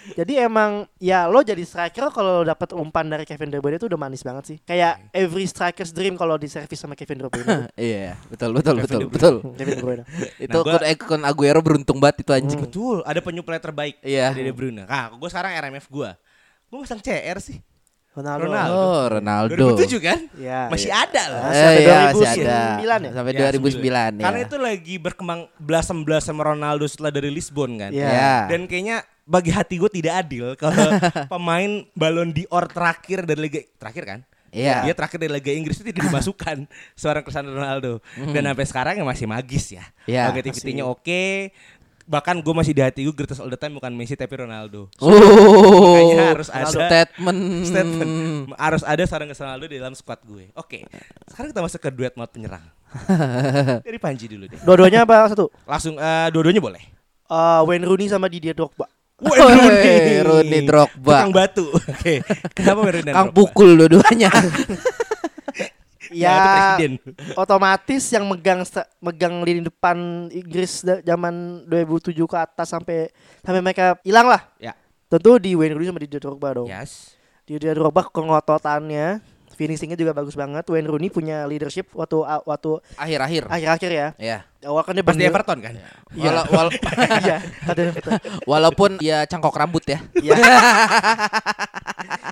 Jadi 0.09 0.41
emang 0.41 0.89
ya 0.97 1.29
lo 1.29 1.39
jadi 1.39 1.61
striker 1.61 2.09
kalau 2.09 2.41
lo 2.41 2.43
dapet 2.43 2.73
umpan 2.73 3.05
dari 3.05 3.23
Kevin 3.23 3.47
De 3.47 3.61
Bruyne 3.61 3.77
itu 3.77 3.85
udah 3.85 3.99
manis 3.99 4.25
banget 4.25 4.43
sih. 4.45 4.57
Kayak 4.59 4.97
every 5.11 5.45
striker's 5.45 5.93
dream 5.93 6.17
kalau 6.17 6.33
di 6.35 6.49
servis 6.49 6.75
sama 6.75 6.97
Kevin 6.97 7.21
De 7.21 7.29
Bruyne. 7.29 7.69
Iya, 7.75 8.17
betul 8.25 8.49
betul 8.51 8.73
Kevin 8.75 8.85
betul 8.85 8.99
Bruyne. 8.99 9.13
betul. 9.13 9.35
Kevin 9.55 9.71
De 9.71 9.83
Bruyne. 9.85 10.03
Itu 10.35 10.57
Nah, 10.59 10.81
gua- 10.81 11.27
Aguero 11.29 11.61
beruntung 11.61 12.01
banget 12.01 12.25
itu 12.25 12.31
anjing. 12.33 12.57
Betul, 12.59 13.05
ada 13.05 13.21
penyuplai 13.21 13.61
terbaik 13.61 14.01
Iya. 14.01 14.33
dari 14.33 14.49
De 14.49 14.53
Bruyne. 14.59 14.83
Nah, 14.83 15.07
gue 15.09 15.29
sekarang 15.29 15.55
RMF 15.55 15.87
gue. 15.87 16.09
Gue 16.67 16.77
masang 16.77 16.99
CR 16.99 17.39
sih. 17.39 17.63
Ronaldo. 18.09 18.41
Ronaldo. 18.43 18.73
Oh, 18.75 19.03
Ronaldo. 19.07 19.53
2007 19.79 20.01
kan? 20.01 20.19
Ya. 20.35 20.67
Masih 20.67 20.91
ada 20.91 21.21
loh. 21.29 21.39
Ah, 21.39 21.47
Eh, 21.47 21.55
sampai 21.55 21.79
iya, 21.79 21.95
masih 21.95 22.19
2009 22.19 22.43
ada. 22.43 22.57
ya? 22.99 23.11
Sampai 23.15 23.31
Ya, 23.31 23.39
2009 23.47 24.11
ya. 24.11 24.23
Karena 24.25 24.39
itu 24.43 24.55
lagi 24.59 24.95
berkembang 24.97 25.39
belasem-belas 25.55 26.23
sama 26.25 26.41
Ronaldo 26.43 26.83
setelah 26.83 27.09
dari 27.09 27.29
Lisbon 27.31 27.79
kan. 27.79 27.91
Iya. 27.93 28.09
Ya. 28.09 28.33
Dan 28.49 28.67
kayaknya 28.67 28.97
bagi 29.23 29.53
hati 29.53 29.77
gue 29.77 29.91
tidak 29.93 30.25
adil 30.25 30.57
kalau 30.57 30.89
pemain 31.31 31.85
Ballon 31.93 32.33
d'Or 32.33 32.65
terakhir 32.67 33.23
dari 33.23 33.39
Liga 33.39 33.61
terakhir 33.77 34.03
kan? 34.03 34.19
Iya. 34.49 34.81
Dia 34.81 34.93
terakhir 34.97 35.21
dari 35.21 35.31
Liga 35.31 35.53
Inggris 35.53 35.77
itu 35.77 35.85
tidak 35.87 36.09
dimasukkan 36.09 36.65
seorang 36.99 37.21
Cristiano 37.21 37.53
Ronaldo. 37.53 38.01
Dan 38.33 38.41
sampai 38.43 38.65
sekarang 38.65 38.93
ya 38.97 39.05
masih 39.05 39.29
magis 39.29 39.69
ya. 39.69 39.85
Iya, 40.09 40.33
Objektivitinya 40.33 40.89
oke. 40.89 41.53
Bahkan 42.09 42.41
gue 42.41 42.53
masih 42.57 42.73
di 42.73 42.81
hati 42.81 43.05
gue 43.05 43.13
greatest 43.13 43.37
all 43.37 43.53
the 43.53 43.59
time 43.59 43.77
bukan 43.77 43.93
Messi 43.93 44.17
tapi 44.17 44.33
Ronaldo. 44.33 44.89
Oh, 44.97 45.93
Makanya 45.93 46.33
harus 46.33 46.49
ada 46.49 46.73
statement. 46.73 47.41
statement 47.69 48.13
harus 48.57 48.81
ada 48.81 49.03
seorang 49.05 49.29
Ronaldo 49.29 49.65
di 49.69 49.77
dalam 49.77 49.93
squad 49.93 50.17
gue. 50.25 50.49
Oke. 50.57 50.89
Sekarang 51.29 51.53
kita 51.53 51.61
masuk 51.61 51.79
ke 51.85 51.89
duet 51.93 52.17
mode 52.17 52.33
penyerang. 52.33 52.65
Dari 53.85 54.01
Panji 54.01 54.25
dulu 54.25 54.49
deh. 54.49 54.57
Dua-duanya 54.65 55.05
apa 55.05 55.29
satu? 55.29 55.53
Langsung 55.69 56.01
eh, 56.01 56.27
dua-duanya 56.33 56.57
boleh. 56.57 56.81
Eh, 57.29 57.61
Wayne 57.69 57.85
Rooney 57.85 58.09
sama 58.09 58.25
Didier 58.25 58.57
Drogba. 58.57 58.89
Wayne 59.21 59.45
Rooney. 59.45 59.97
Rooney 60.25 60.59
Drogba. 60.65 61.13
Tukang 61.13 61.29
batu. 61.29 61.65
Oke. 61.77 62.25
Kenapa 62.57 62.89
Wayne 62.89 62.93
Rooney 62.97 63.05
dan 63.05 63.13
Kang 63.13 63.29
pukul 63.37 63.77
dua-duanya. 63.77 64.33
Ya, 66.09 66.29
itu 66.29 66.47
presiden. 66.49 66.91
otomatis 67.43 68.03
yang 68.09 68.25
megang 68.25 68.61
megang 68.97 69.41
lini 69.41 69.61
depan 69.61 69.97
Inggris 70.29 70.81
zaman 70.83 71.63
2007 71.65 72.17
ke 72.19 72.37
atas 72.37 72.67
sampai 72.67 73.13
sampai 73.39 73.61
mereka 73.61 73.97
hilang 74.01 74.25
lah. 74.25 74.41
Ya. 74.57 74.73
Tentu 75.05 75.37
di 75.37 75.53
Wayne 75.53 75.73
Rooney 75.73 75.87
sama 75.87 75.99
Didier 75.99 76.17
Drogba 76.19 76.49
dong. 76.53 76.67
Yes. 76.69 77.13
Didier 77.45 77.73
Drogba 77.73 78.05
kengototannya, 78.05 79.21
finishingnya 79.53 79.93
juga 79.93 80.13
bagus 80.13 80.33
banget. 80.33 80.61
Wayne 80.65 80.85
Rooney 80.85 81.09
punya 81.09 81.45
leadership 81.45 81.89
waktu 81.93 82.21
waktu 82.45 82.77
Akhir-akhir. 82.93 83.49
akhir-akhir 83.49 83.91
ya. 83.91 84.07
Ya. 84.17 84.37
Awal 84.61 84.81
kan 84.83 84.93
dia 84.93 85.01
Pas 85.01 85.15
di 85.15 85.25
Everton 85.25 85.57
kan? 85.61 85.73
Wala- 86.13 86.45
wal- 86.47 86.73
Iya, 87.21 87.37
ada 87.69 87.81
Everton. 87.89 88.11
walaupun 88.45 88.89
ya 88.99 89.25
cangkok 89.25 89.53
rambut 89.53 89.81
ya. 89.85 89.97
Iya. 90.15 90.37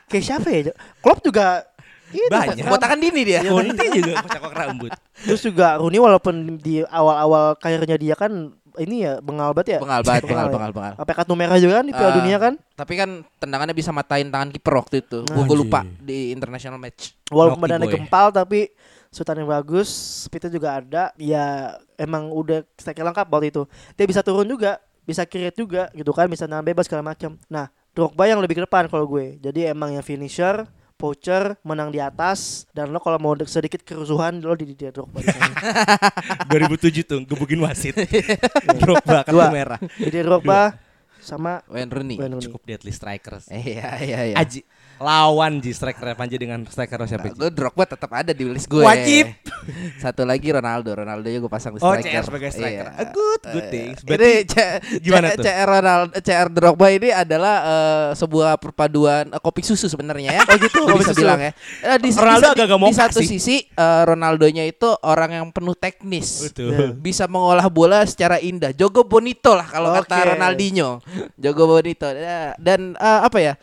Kayak 0.08 0.24
siapa 0.24 0.48
ya? 0.48 0.72
Klopp 1.02 1.20
juga 1.22 1.66
ini 2.14 2.26
Banyak. 2.32 2.56
Klopp. 2.64 2.74
Botakan 2.78 2.98
dini 3.04 3.22
dia. 3.28 3.40
Conte 3.44 3.86
juga 3.92 4.14
kocak 4.24 4.42
rambut. 4.54 4.92
Terus 5.26 5.42
juga 5.44 5.76
Rooney 5.82 6.00
walaupun 6.00 6.62
di 6.62 6.84
awal-awal 6.88 7.58
karirnya 7.60 7.98
dia 8.00 8.16
kan 8.16 8.54
ini 8.78 9.04
ya 9.04 9.18
bengal 9.20 9.52
banget 9.58 9.78
ya. 9.78 9.80
Bengal 9.82 10.02
banget, 10.06 10.24
bengal, 10.30 10.48
ya. 10.48 10.54
bengal, 10.54 10.72
bengal. 10.72 10.94
Kartu 11.02 11.34
merah 11.34 11.58
juga 11.58 11.82
kan 11.82 11.86
di 11.90 11.94
Piala 11.98 12.12
Ah, 12.14 12.16
Dunia 12.16 12.38
kan. 12.38 12.54
Tapi 12.78 12.94
kan 12.94 13.10
tendangannya 13.42 13.74
bisa 13.74 13.90
matain 13.90 14.30
tangan 14.30 14.50
kiper 14.54 14.74
waktu 14.78 14.96
itu. 15.02 15.26
Gua 15.26 15.44
Anjir. 15.44 15.58
lupa 15.58 15.82
di 16.00 16.32
international 16.32 16.78
match. 16.78 17.18
Walaupun 17.34 17.60
badannya 17.60 17.90
gempal 17.90 18.30
tapi 18.30 18.70
sultan 19.10 19.42
yang 19.42 19.50
bagus, 19.50 19.90
speednya 20.30 20.54
juga 20.54 20.78
ada. 20.78 21.04
Ya 21.18 21.76
emang 21.98 22.30
udah 22.30 22.62
striker 22.78 23.02
lengkap 23.02 23.28
waktu 23.28 23.48
itu. 23.50 23.64
Dia 23.98 24.06
bisa 24.06 24.22
turun 24.22 24.46
juga, 24.46 24.78
bisa 25.04 25.26
create 25.26 25.58
juga 25.58 25.90
gitu 25.98 26.14
kan, 26.14 26.30
bisa 26.30 26.46
nahan 26.46 26.64
bebas 26.64 26.86
segala 26.86 27.02
macam. 27.02 27.36
Nah, 27.50 27.74
Drogba 27.98 28.30
yang 28.30 28.38
lebih 28.38 28.62
ke 28.62 28.64
depan 28.70 28.86
kalau 28.86 29.10
gue. 29.10 29.42
Jadi 29.42 29.66
emang 29.74 29.90
yang 29.90 30.06
finisher, 30.06 30.70
poacher, 30.98 31.62
menang 31.62 31.94
di 31.94 32.02
atas 32.02 32.66
dan 32.74 32.90
lo 32.90 32.98
kalau 32.98 33.22
mau 33.22 33.38
sedikit 33.46 33.86
kerusuhan 33.86 34.42
lo 34.42 34.58
di 34.58 34.74
dia 34.74 34.90
sana. 34.92 35.54
2007 36.50 37.06
tuh 37.06 37.22
gebukin 37.24 37.62
wasit. 37.62 37.94
Drogba 38.82 39.22
kartu 39.22 39.38
merah. 39.54 39.80
Jadi 40.02 40.18
Drogba 40.26 40.87
sama 41.28 41.60
Wayne 41.68 41.92
Rooney. 41.92 42.16
Wayne 42.16 42.32
Rooney. 42.32 42.46
Cukup 42.46 42.64
deadly 42.64 42.90
strikers. 42.90 43.52
Iya 43.54 44.00
iya 44.00 44.20
iya. 44.26 44.36
Aji 44.38 44.64
lawan 44.98 45.60
Ji 45.60 45.70
striker 45.72 46.10
Panji 46.16 46.36
dengan 46.36 46.66
striker 46.66 46.98
siapa 47.04 47.28
Ji? 47.28 47.38
Gue 47.38 47.52
Drogba 47.52 47.86
tetap 47.86 48.10
ada 48.10 48.32
di 48.32 48.48
list 48.48 48.66
gue. 48.66 48.82
Wajib. 48.82 49.30
Satu 50.04 50.24
lagi 50.24 50.48
Ronaldo. 50.48 50.90
Ronaldo 50.96 51.28
nya 51.28 51.38
gue 51.38 51.46
pasang 51.48 51.72
di 51.72 51.80
Oh, 51.80 51.92
striker. 51.92 52.10
CR 52.10 52.24
sebagai 52.24 52.50
striker. 52.50 52.86
Iya. 52.88 52.98
A 52.98 53.06
good 53.08 53.42
good 53.46 53.68
things. 53.68 53.98
Ini 54.00 54.08
Berarti 54.08 54.32
C 54.48 54.56
gimana 55.00 55.28
C- 55.28 55.36
tuh? 55.36 55.44
CR 55.44 55.68
Ronaldo, 55.70 56.12
CR 56.18 56.48
Drogba 56.50 56.88
ini 56.90 57.10
adalah 57.12 57.56
eh, 57.60 58.10
sebuah 58.16 58.58
perpaduan 58.58 59.30
eh, 59.30 59.38
kopi 59.38 59.62
susu 59.62 59.86
sebenarnya 59.86 60.32
ya. 60.34 60.42
Oh 60.48 60.58
gitu, 60.58 60.80
kopi 60.82 60.98
bisa 60.98 61.12
susu. 61.12 61.22
bilang 61.22 61.40
ya. 61.40 61.52
Eh, 61.84 61.98
di, 62.00 62.10
Ronaldo 62.10 62.48
di- 62.48 62.54
agak-agak 62.56 62.74
di 62.74 62.84
moka 62.84 62.98
satu 62.98 63.20
sih. 63.20 63.30
sisi 63.36 63.56
eh, 63.68 64.02
Ronaldonya 64.04 64.64
itu 64.66 64.90
orang 65.04 65.32
yang 65.36 65.46
penuh 65.52 65.76
teknis. 65.76 66.48
betul. 66.48 66.96
Bisa 66.98 67.28
mengolah 67.28 67.68
bola 67.68 68.02
secara 68.02 68.40
indah. 68.40 68.72
Jogo 68.72 69.04
bonito 69.04 69.54
lah 69.54 69.68
kalau 69.68 69.94
Oke. 69.94 70.08
kata 70.08 70.34
Ronaldinho. 70.34 71.04
Jogo 71.44 71.64
bonito. 71.68 72.08
Ya, 72.10 72.54
Dan 72.58 72.94
eh, 72.98 73.20
apa 73.24 73.38
ya? 73.40 73.54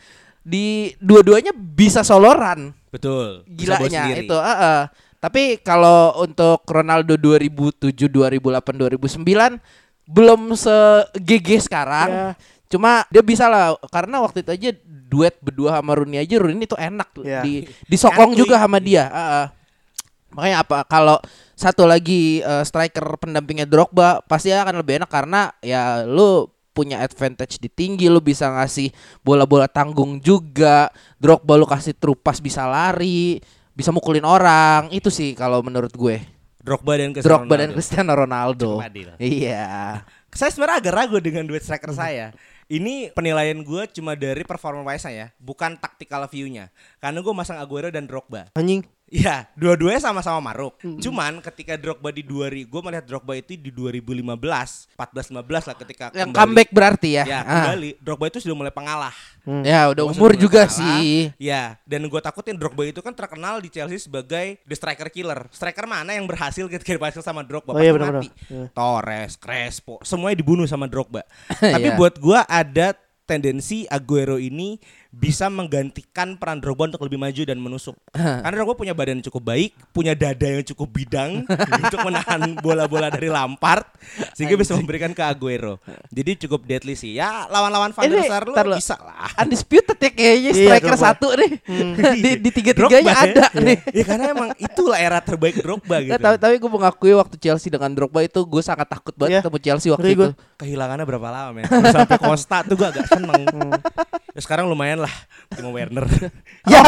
Di 0.45 0.93
dua-duanya 1.01 1.51
bisa 1.55 2.05
soloran 2.05 2.75
Betul. 2.95 3.43
Gilanya 3.51 4.15
itu. 4.15 4.37
ah, 4.39 4.55
ah. 4.55 4.81
Tapi 5.19 5.59
kalau 5.59 6.15
untuk 6.23 6.63
Ronaldo 6.69 7.19
2007, 7.19 7.91
2008, 8.07 8.39
2009 8.39 9.59
belum 10.07 10.55
se-GG 10.55 11.67
sekarang. 11.67 12.09
Ya. 12.13 12.27
Cuma 12.71 13.03
dia 13.11 13.21
bisa 13.25 13.51
lah 13.51 13.75
karena 13.91 14.23
waktu 14.23 14.45
itu 14.45 14.51
aja 14.53 14.69
duet 14.85 15.35
berdua 15.43 15.77
sama 15.77 15.95
Rooney 15.97 16.17
aja 16.17 16.35
Rooney 16.39 16.65
itu 16.65 16.77
enak 16.77 17.07
tuh. 17.13 17.23
Ya. 17.27 17.43
di 17.43 17.67
disokong 17.89 18.37
juga 18.37 18.55
sama 18.61 18.79
dia. 18.79 19.11
Ah, 19.11 19.19
ah. 19.19 19.45
Makanya 20.35 20.57
apa 20.63 20.77
kalau 20.87 21.17
satu 21.55 21.87
lagi 21.87 22.39
eh, 22.43 22.63
striker 22.63 23.03
pendampingnya 23.19 23.67
Drogba 23.67 24.23
pasti 24.23 24.51
akan 24.55 24.83
lebih 24.83 25.03
enak 25.03 25.09
karena 25.11 25.51
ya 25.59 26.03
lu 26.03 26.47
punya 26.75 26.99
advantage 26.99 27.55
di 27.63 27.71
tinggi 27.71 28.11
lu 28.11 28.19
bisa 28.19 28.51
ngasih 28.51 28.91
bola-bola 29.23 29.71
tanggung 29.71 30.19
juga 30.19 30.91
Drogba 31.15 31.55
lu 31.55 31.63
kasih 31.63 31.95
trupas 31.95 32.43
bisa 32.43 32.67
lari 32.67 33.39
bisa 33.71 33.95
mukulin 33.95 34.27
orang 34.27 34.91
itu 34.91 35.07
sih 35.07 35.31
kalau 35.31 35.63
menurut 35.63 35.95
gue 35.95 36.19
Drogba 36.59 36.99
dan 36.99 37.15
Cristiano 37.15 37.39
Drogba 37.39 37.55
dan 37.55 37.69
Ronaldo. 37.71 37.77
Cristiano 37.79 38.13
Ronaldo 38.13 38.71
iya 39.23 40.03
Saya 40.35 40.51
sebenarnya 40.51 40.83
agak 40.83 40.93
ragu 40.99 41.17
dengan 41.23 41.47
duet 41.47 41.63
striker 41.63 41.95
saya. 41.95 42.35
Ini 42.67 43.15
penilaian 43.15 43.55
gue 43.63 43.87
cuma 43.95 44.19
dari 44.19 44.43
performa 44.43 44.83
wise 44.83 45.07
ya, 45.07 45.31
bukan 45.39 45.79
tactical 45.79 46.27
view-nya. 46.27 46.75
Karena 46.99 47.23
gue 47.23 47.31
masang 47.31 47.55
Aguero 47.55 47.87
dan 47.87 48.03
Drogba. 48.03 48.51
Anjing. 48.51 48.83
Iya, 49.07 49.45
dua-duanya 49.53 50.01
sama-sama 50.01 50.41
maruk. 50.41 50.73
Cuman 50.97 51.37
ketika 51.39 51.77
Drogba 51.77 52.09
di 52.09 52.19
2000, 52.19 52.65
gue 52.65 52.81
melihat 52.81 53.05
Drogba 53.05 53.33
itu 53.33 53.53
di 53.53 53.69
2015, 53.69 54.89
14 54.91 55.29
15 55.29 55.37
lah 55.63 55.75
ketika 55.77 56.05
yang 56.11 56.29
kembali. 56.29 56.39
comeback 56.41 56.69
berarti 56.69 57.09
ya, 57.13 57.23
Ya, 57.23 57.39
Ah. 57.39 57.69
kembali. 57.69 57.89
Drogba 57.97 58.25
itu 58.27 58.39
sudah 58.39 58.55
mulai 58.55 58.73
pengalah. 58.73 59.13
ya 59.61 59.85
udah 59.87 60.09
umur 60.09 60.33
juga 60.33 60.65
pengalah. 60.65 60.97
sih 60.97 61.29
Ya, 61.37 61.77
dan 61.83 62.01
gue 62.03 62.17
takutin 62.19 62.57
Drogba 62.57 62.81
itu 62.83 62.97
kan 62.97 63.13
terkenal 63.13 63.61
di 63.61 63.69
Chelsea 63.69 64.01
sebagai 64.01 64.57
the 64.63 64.73
striker 64.73 65.05
killer. 65.07 65.45
Striker 65.49 65.85
mana 65.85 66.11
yang 66.11 66.25
berhasil 66.25 66.65
ketika 66.67 66.97
berhasil 66.97 67.21
sama 67.21 67.41
Drogba 67.41 67.71
Oh 67.71 67.79
iya, 67.79 67.93
benar-benar. 67.93 68.25
mati. 68.25 68.33
Iya. 68.47 68.73
Torres, 68.73 69.37
Crespo, 69.37 70.01
semuanya 70.01 70.33
dibunuh 70.35 70.65
sama 70.65 70.85
Drogba. 70.85 71.21
Tapi 71.61 71.87
Iya. 71.87 71.95
buat 71.95 72.17
gua 72.17 72.41
ada 72.43 72.97
tendensi 73.23 73.85
Aguero 73.85 74.37
ini 74.37 74.77
bisa 75.15 75.47
menggantikan 75.47 76.35
peran 76.35 76.59
Drogba 76.59 76.87
untuk 76.87 76.99
lebih 77.01 77.15
maju 77.15 77.41
dan 77.41 77.57
menusuk. 77.57 77.95
Karena 78.43 78.51
Drogba 78.53 78.75
punya 78.75 78.91
badan 78.91 79.17
yang 79.17 79.25
cukup 79.25 79.47
baik, 79.47 79.71
punya 79.89 80.11
dada 80.11 80.43
yang 80.45 80.65
cukup 80.65 80.91
bidang 80.91 81.47
untuk 81.79 81.99
menahan 82.01 82.59
bola-bola 82.59 83.07
dari 83.07 83.27
Lampard 83.27 83.87
sehingga 84.31 84.53
bisa 84.53 84.75
memberikan 84.75 85.09
ke 85.09 85.23
Aguero. 85.23 85.79
Jadi 86.09 86.45
cukup 86.45 86.63
deadly 86.63 86.93
sih. 86.93 87.15
Ya 87.15 87.47
lawan-lawan 87.47 87.89
Van 87.89 88.03
der 88.05 88.23
Sar 88.25 88.43
lu 88.43 88.53
bisa 88.75 88.95
lah. 88.97 89.31
undisputed 89.39 89.95
ya 89.95 90.11
kayaknya 90.11 90.41
Iya, 90.45 90.51
striker 90.51 90.83
Drogba. 90.91 91.05
satu 91.07 91.27
nih 91.33 91.51
di, 92.19 92.31
di 92.37 92.49
tiga 92.51 92.71
Drogba 92.73 92.91
tiganya 92.97 93.13
ya. 93.13 93.23
ada 93.25 93.45
nih 93.57 93.77
Ya 93.91 94.03
karena 94.03 94.25
emang 94.29 94.49
itulah 94.55 94.97
era 94.97 95.19
terbaik 95.19 95.55
Drogba 95.57 95.95
gitu. 96.01 96.11
Nggak, 96.11 96.21
tapi 96.21 96.37
tapi 96.37 96.55
gue 96.57 96.71
mengakui 96.71 97.13
waktu 97.13 97.35
Chelsea 97.37 97.69
dengan 97.69 97.89
Drogba 97.89 98.19
itu 98.21 98.39
gue 98.41 98.61
sangat 98.61 98.85
takut 98.85 99.15
banget 99.15 99.31
Iya. 99.31 99.39
ketemu 99.41 99.59
Chelsea 99.61 99.89
waktu 99.89 100.07
itu. 100.11 100.27
Kehilangannya 100.55 101.03
berapa 101.03 101.27
lama 101.27 101.49
men? 101.53 101.63
Udah 101.65 101.93
Sampai 101.95 102.17
Costa 102.17 102.57
tuh 102.61 102.75
gua 102.75 102.89
agak 102.89 103.07
seneng. 103.07 103.43
Ya 104.31 104.39
sekarang 104.39 104.67
lumayan 104.67 104.99
lah 105.05 105.13
Timo 105.53 105.69
Werner. 105.71 106.05
Ya, 106.65 106.81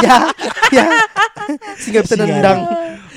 ya, 0.00 0.16
ya. 0.72 0.84
Sehingga 1.76 2.00
bisa 2.00 2.16
nendang. 2.16 2.64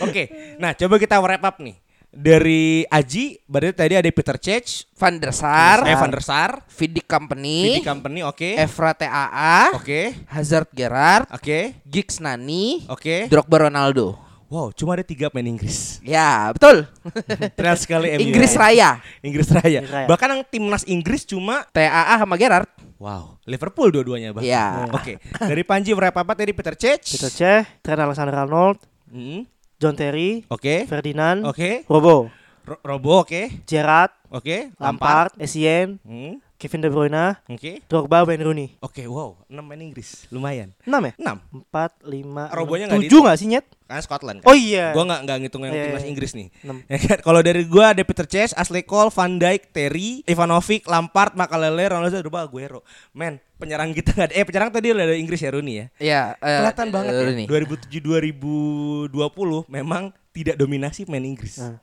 Oke, 0.04 0.56
nah 0.60 0.76
coba 0.76 1.00
kita 1.00 1.16
wrap 1.24 1.40
up 1.48 1.64
nih. 1.64 1.80
Dari 2.12 2.84
Aji, 2.84 3.40
berarti 3.48 3.72
tadi 3.72 3.96
ada 3.96 4.10
Peter 4.12 4.36
Cech, 4.36 4.92
Van 5.00 5.16
der 5.16 5.32
Sar, 5.32 5.88
eh, 5.88 5.96
Van 5.96 6.12
der 6.12 6.20
Sar, 6.20 6.60
Vidic 6.68 7.08
Company, 7.08 7.80
Vidy 7.80 7.88
Company, 7.88 8.20
oke, 8.28 8.60
Evra 8.60 8.92
TAA, 8.92 9.72
oke, 9.80 10.28
Hazard 10.28 10.68
Gerrard, 10.76 11.32
oke, 11.32 11.80
Giggs 11.88 12.20
Nani, 12.20 12.84
oke. 12.92 13.32
Drogba 13.32 13.72
Ronaldo. 13.72 14.20
Wow, 14.52 14.76
cuma 14.76 15.00
ada 15.00 15.08
tiga 15.08 15.32
pemain 15.32 15.48
Inggris. 15.48 16.04
Ya 16.04 16.52
betul. 16.52 16.84
Terlihat 17.56 17.80
sekali 17.80 18.20
MU. 18.20 18.28
Inggris 18.28 18.60
Raya, 18.60 19.00
Inggris 19.24 19.48
Raya. 19.48 19.80
Inggris 19.80 19.96
Raya. 19.96 20.08
Bahkan 20.12 20.28
yang 20.28 20.44
timnas 20.44 20.84
Inggris 20.92 21.24
cuma 21.24 21.64
TAA 21.72 22.20
sama 22.20 22.36
Gerrard. 22.36 22.68
Wow, 23.02 23.42
Liverpool 23.44 23.90
dua-duanya 23.90 24.30
bahkan. 24.30 24.46
Iya. 24.46 24.66
Oke, 24.94 25.18
dari 25.42 25.66
Panji 25.66 25.90
wrap 25.92 26.14
up 26.14 26.30
tadi 26.32 26.54
Peter 26.54 26.78
Cech. 26.78 27.02
Peter 27.02 27.28
Cech, 27.28 27.66
Trent 27.82 27.98
Alexander-Arnold, 28.00 28.78
Hmm, 29.10 29.42
John 29.76 29.98
Terry, 29.98 30.46
Oke. 30.48 30.86
Ferdinand, 30.86 31.42
Oke. 31.44 31.82
Robo, 31.86 32.30
Ro- 32.62 32.78
Robo 32.80 33.26
oke. 33.26 33.66
Gerrard, 33.66 34.14
Oke. 34.30 34.70
Lampard, 34.78 35.34
Essien, 35.36 35.98
Hmm, 36.00 36.38
Kevin 36.56 36.80
De 36.80 36.88
Bruyne, 36.88 37.42
Oke. 37.50 37.82
Drogba, 37.90 38.22
Wayne 38.22 38.46
Rooney. 38.46 38.70
Oke, 38.80 39.02
wow, 39.04 39.34
6 39.50 39.66
main 39.66 39.82
Inggris. 39.82 40.30
Lumayan. 40.30 40.70
6 40.86 41.02
ya? 41.02 41.14
6. 41.18 41.42
4, 41.74 42.06
5, 42.06 42.54
Robonya 42.54 42.86
nggak 42.86 43.02
7 43.02 43.04
dihitung. 43.04 43.26
gak 43.26 43.36
sih 43.36 43.48
Nyet? 43.50 43.66
Karena 43.92 44.00
Scotland. 44.02 44.38
Kan? 44.40 44.48
Oh 44.48 44.56
iya. 44.56 44.96
Gua 44.96 45.04
nggak 45.04 45.22
nggak 45.28 45.38
ngitung 45.44 45.64
yang 45.68 45.76
Iya, 45.76 45.84
timnas 45.92 46.04
iya. 46.04 46.10
Inggris 46.10 46.32
nih. 46.32 46.48
Ya 46.92 46.98
kan? 46.98 47.18
Kalau 47.20 47.42
dari 47.44 47.68
gua 47.68 47.92
ada 47.92 48.04
Peter 48.08 48.24
Cech, 48.24 48.56
Ashley 48.56 48.88
Cole, 48.88 49.12
Van 49.12 49.36
Dijk, 49.36 49.76
Terry, 49.76 50.24
Ivanovic, 50.24 50.88
Lampard, 50.88 51.36
Makalele, 51.36 51.92
Ronaldo, 51.92 52.24
Drogba, 52.24 52.48
Aguero. 52.48 52.88
Men, 53.12 53.44
penyerang 53.60 53.92
kita 53.92 54.16
nggak 54.16 54.28
ada. 54.32 54.36
Eh, 54.40 54.46
penyerang 54.48 54.72
tadi 54.72 54.96
udah 54.96 55.04
ada 55.04 55.18
Inggris 55.20 55.44
ya 55.44 55.52
Rooney 55.52 55.76
ya. 55.76 55.86
Iya. 56.00 56.22
eh, 56.40 56.58
Kelihatan 56.64 56.88
banget 56.88 57.12
eh, 57.12 57.20
ya. 57.20 57.24
Rooney. 57.28 57.46
2007 57.52 58.00
2020 58.00 59.68
memang 59.68 60.04
tidak 60.32 60.56
dominasi 60.56 61.04
pemain 61.04 61.28
Inggris. 61.28 61.60
Hmm. 61.60 61.76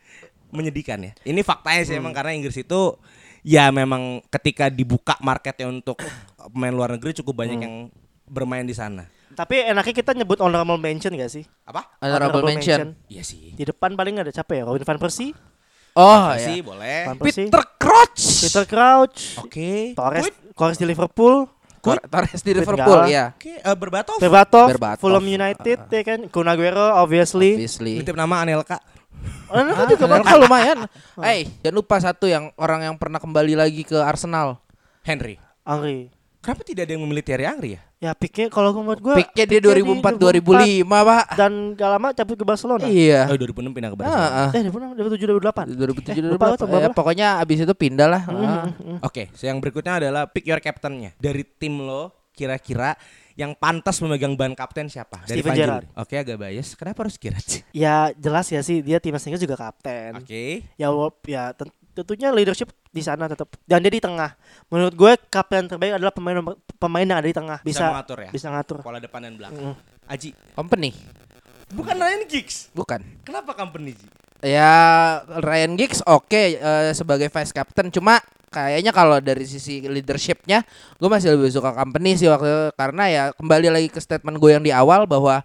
Menyedihkan 0.49 0.99
ya. 1.05 1.13
Ini 1.29 1.45
faktanya 1.45 1.83
sih 1.85 1.95
emang 2.01 2.17
karena 2.17 2.33
Inggris 2.33 2.57
itu 2.57 2.97
ya 3.45 3.69
memang 3.69 4.25
ketika 4.33 4.73
dibuka 4.73 5.15
marketnya 5.21 5.69
untuk 5.69 6.01
pemain 6.51 6.73
luar 6.73 6.97
negeri 6.97 7.21
cukup 7.21 7.45
banyak 7.45 7.61
yang 7.61 7.75
bermain 8.25 8.65
di 8.65 8.73
sana. 8.73 9.05
Tapi 9.31 9.65
enaknya 9.65 9.95
kita 9.95 10.13
nyebut 10.13 10.39
honorable 10.39 10.77
mention 10.77 11.13
gak 11.13 11.29
sih? 11.29 11.45
Apa? 11.63 11.85
Honorable 11.99 12.43
mention. 12.43 12.97
Iya 13.07 13.23
sih. 13.23 13.53
Di 13.53 13.65
depan 13.65 13.93
paling 13.93 14.17
gak 14.17 14.27
ada 14.27 14.35
siapa 14.35 14.53
ya? 14.53 14.65
Robin 14.65 14.83
van 14.83 14.99
Persie, 14.99 15.33
Oh 15.93 16.31
sih 16.37 16.59
ya. 16.59 16.65
boleh. 16.65 17.01
Van 17.07 17.17
Persie, 17.17 17.47
Peter 17.47 17.65
Crouch. 17.77 18.23
Peter 18.41 18.65
Crouch, 18.65 19.19
Oke. 19.39 19.93
Torres, 19.93 20.25
Wait, 20.25 20.35
Torres 20.53 20.79
di 20.79 20.87
Liverpool, 20.87 21.35
Tor- 21.79 22.03
Torres 22.05 22.41
di 22.41 22.53
Liverpool 22.53 23.01
ya. 23.07 23.33
Oke, 23.33 23.55
eh, 23.57 23.75
Berbatov. 23.75 24.19
Berbatov, 24.19 24.67
Berbatov. 24.69 25.01
Fulham 25.01 25.25
United, 25.25 25.79
ya 25.89 26.03
kan? 26.05 26.21
Kun 26.29 26.47
Aguero, 26.47 26.95
obviously. 26.95 27.55
Obviously. 27.55 27.99
Nitip 27.99 28.15
nama 28.15 28.43
Anelka. 28.43 28.79
Oh, 29.49 29.57
nah, 29.57 29.73
Ah, 29.73 29.75
kan 29.77 29.87
juga 29.89 30.05
Anelka 30.05 30.23
bakal 30.23 30.37
lumayan. 30.41 30.79
Eh, 31.21 31.51
jangan 31.61 31.75
lupa 31.75 31.97
satu 31.99 32.27
yang 32.27 32.55
orang 32.55 32.85
yang 32.85 32.95
pernah 32.95 33.19
kembali 33.19 33.55
lagi 33.55 33.83
ke 33.83 33.97
Arsenal. 33.97 34.63
Henry. 35.03 35.39
Angri. 35.63 36.11
Kenapa 36.39 36.63
tidak 36.63 36.87
ada 36.87 36.93
yang 36.93 37.03
memilih 37.03 37.21
Thierry 37.21 37.45
Henry 37.45 37.71
ya? 37.75 37.81
Ya 37.99 38.11
pikir 38.15 38.47
kalau 38.47 38.71
menurut 38.73 39.03
gue 39.03 39.15
Picknya 39.19 39.45
dia 39.45 39.59
2004 39.61 40.23
2005, 40.23 40.87
Pak. 40.87 41.27
dan 41.35 41.53
gak 41.75 41.91
lama 41.91 42.09
cabut 42.15 42.37
ke 42.37 42.45
Barcelona. 42.47 42.87
Iya. 42.87 43.27
Oh, 43.27 43.35
2006 43.35 43.75
pindah 43.75 43.91
ke 43.91 43.97
Barcelona. 43.97 44.23
Ah, 44.23 44.47
ah. 44.47 44.51
Eh, 44.55 44.63
2007 44.63 45.27
2008. 45.35 45.67
2007 45.67 46.15
Eh, 46.15 46.31
lupa 46.31 46.47
2008. 46.47 46.55
atau 46.55 46.67
Ya, 46.69 46.73
berapa? 46.79 46.95
pokoknya 46.95 47.29
abis 47.39 47.59
itu 47.61 47.75
pindah 47.75 48.07
lah. 48.09 48.23
Ah. 48.25 48.65
Oke, 49.03 49.35
so 49.35 49.45
yang 49.45 49.59
berikutnya 49.59 49.99
adalah 49.99 50.23
pick 50.25 50.47
your 50.47 50.59
captainnya. 50.59 51.11
Dari 51.17 51.43
tim 51.43 51.75
lo, 51.81 52.31
kira-kira 52.31 52.95
yang 53.35 53.55
pantas 53.55 53.99
memegang 53.99 54.35
ban 54.35 54.51
kapten 54.53 54.87
siapa? 54.87 55.23
Dari 55.23 55.43
Steven 55.43 55.55
Gerrard. 55.55 55.87
Oke, 55.95 56.15
agak 56.17 56.39
bias. 56.39 56.75
Kenapa 56.75 57.03
harus 57.03 57.15
Gerrard 57.15 57.43
sih? 57.45 57.63
Ya 57.73 58.15
jelas 58.15 58.47
ya 58.47 58.63
sih 58.63 58.79
dia 58.79 58.99
timnas 58.99 59.23
Inggris 59.23 59.39
juga 59.39 59.55
kapten. 59.57 60.19
Oke. 60.19 60.67
Ya 60.75 60.87
walaupun- 60.89 61.23
ya 61.25 61.51
ten- 61.53 61.75
tentunya 61.99 62.31
leadership 62.31 62.71
di 62.89 63.03
sana 63.03 63.27
tetap 63.27 63.51
dan 63.65 63.83
dia 63.83 63.91
di 63.91 63.99
tengah. 63.99 64.39
Menurut 64.69 64.95
gue 64.95 65.13
kapten 65.27 65.67
terbaik 65.67 65.99
adalah 65.99 66.15
pemain 66.15 66.39
pemain 66.77 67.03
yang 67.05 67.19
ada 67.19 67.27
di 67.27 67.35
tengah. 67.35 67.59
Bisa, 67.61 67.83
Bisa 67.83 67.91
mengatur 67.91 68.19
ya. 68.21 68.31
bisa 68.31 68.47
ngatur. 68.49 68.79
Pola 68.81 68.99
depan 68.99 69.21
dan 69.21 69.35
belakang. 69.35 69.75
Mm. 69.75 69.77
Aji, 70.09 70.31
Company. 70.55 70.91
bukan 71.69 71.95
Ryan 71.95 72.23
Giggs. 72.25 72.73
Bukan. 72.73 73.01
Kenapa 73.23 73.53
company 73.53 73.93
Ji? 73.93 74.07
Ya 74.41 74.73
Ryan 75.29 75.75
Giggs 75.75 76.01
oke 76.01 76.31
eh, 76.55 76.91
sebagai 76.93 77.27
vice 77.27 77.51
captain 77.51 77.91
cuma 77.91 78.23
kayaknya 78.49 78.89
kalau 78.89 79.19
dari 79.19 79.45
sisi 79.45 79.83
leadershipnya 79.83 80.65
gue 80.97 81.05
masih 81.05 81.37
lebih 81.37 81.51
suka 81.51 81.75
company 81.75 82.17
sih 82.17 82.25
waktu 82.25 82.47
itu. 82.47 82.63
karena 82.73 83.05
ya 83.07 83.23
kembali 83.35 83.69
lagi 83.69 83.89
ke 83.91 83.99
statement 83.99 84.39
gue 84.39 84.51
yang 84.51 84.63
di 84.63 84.71
awal 84.71 85.05
bahwa 85.05 85.45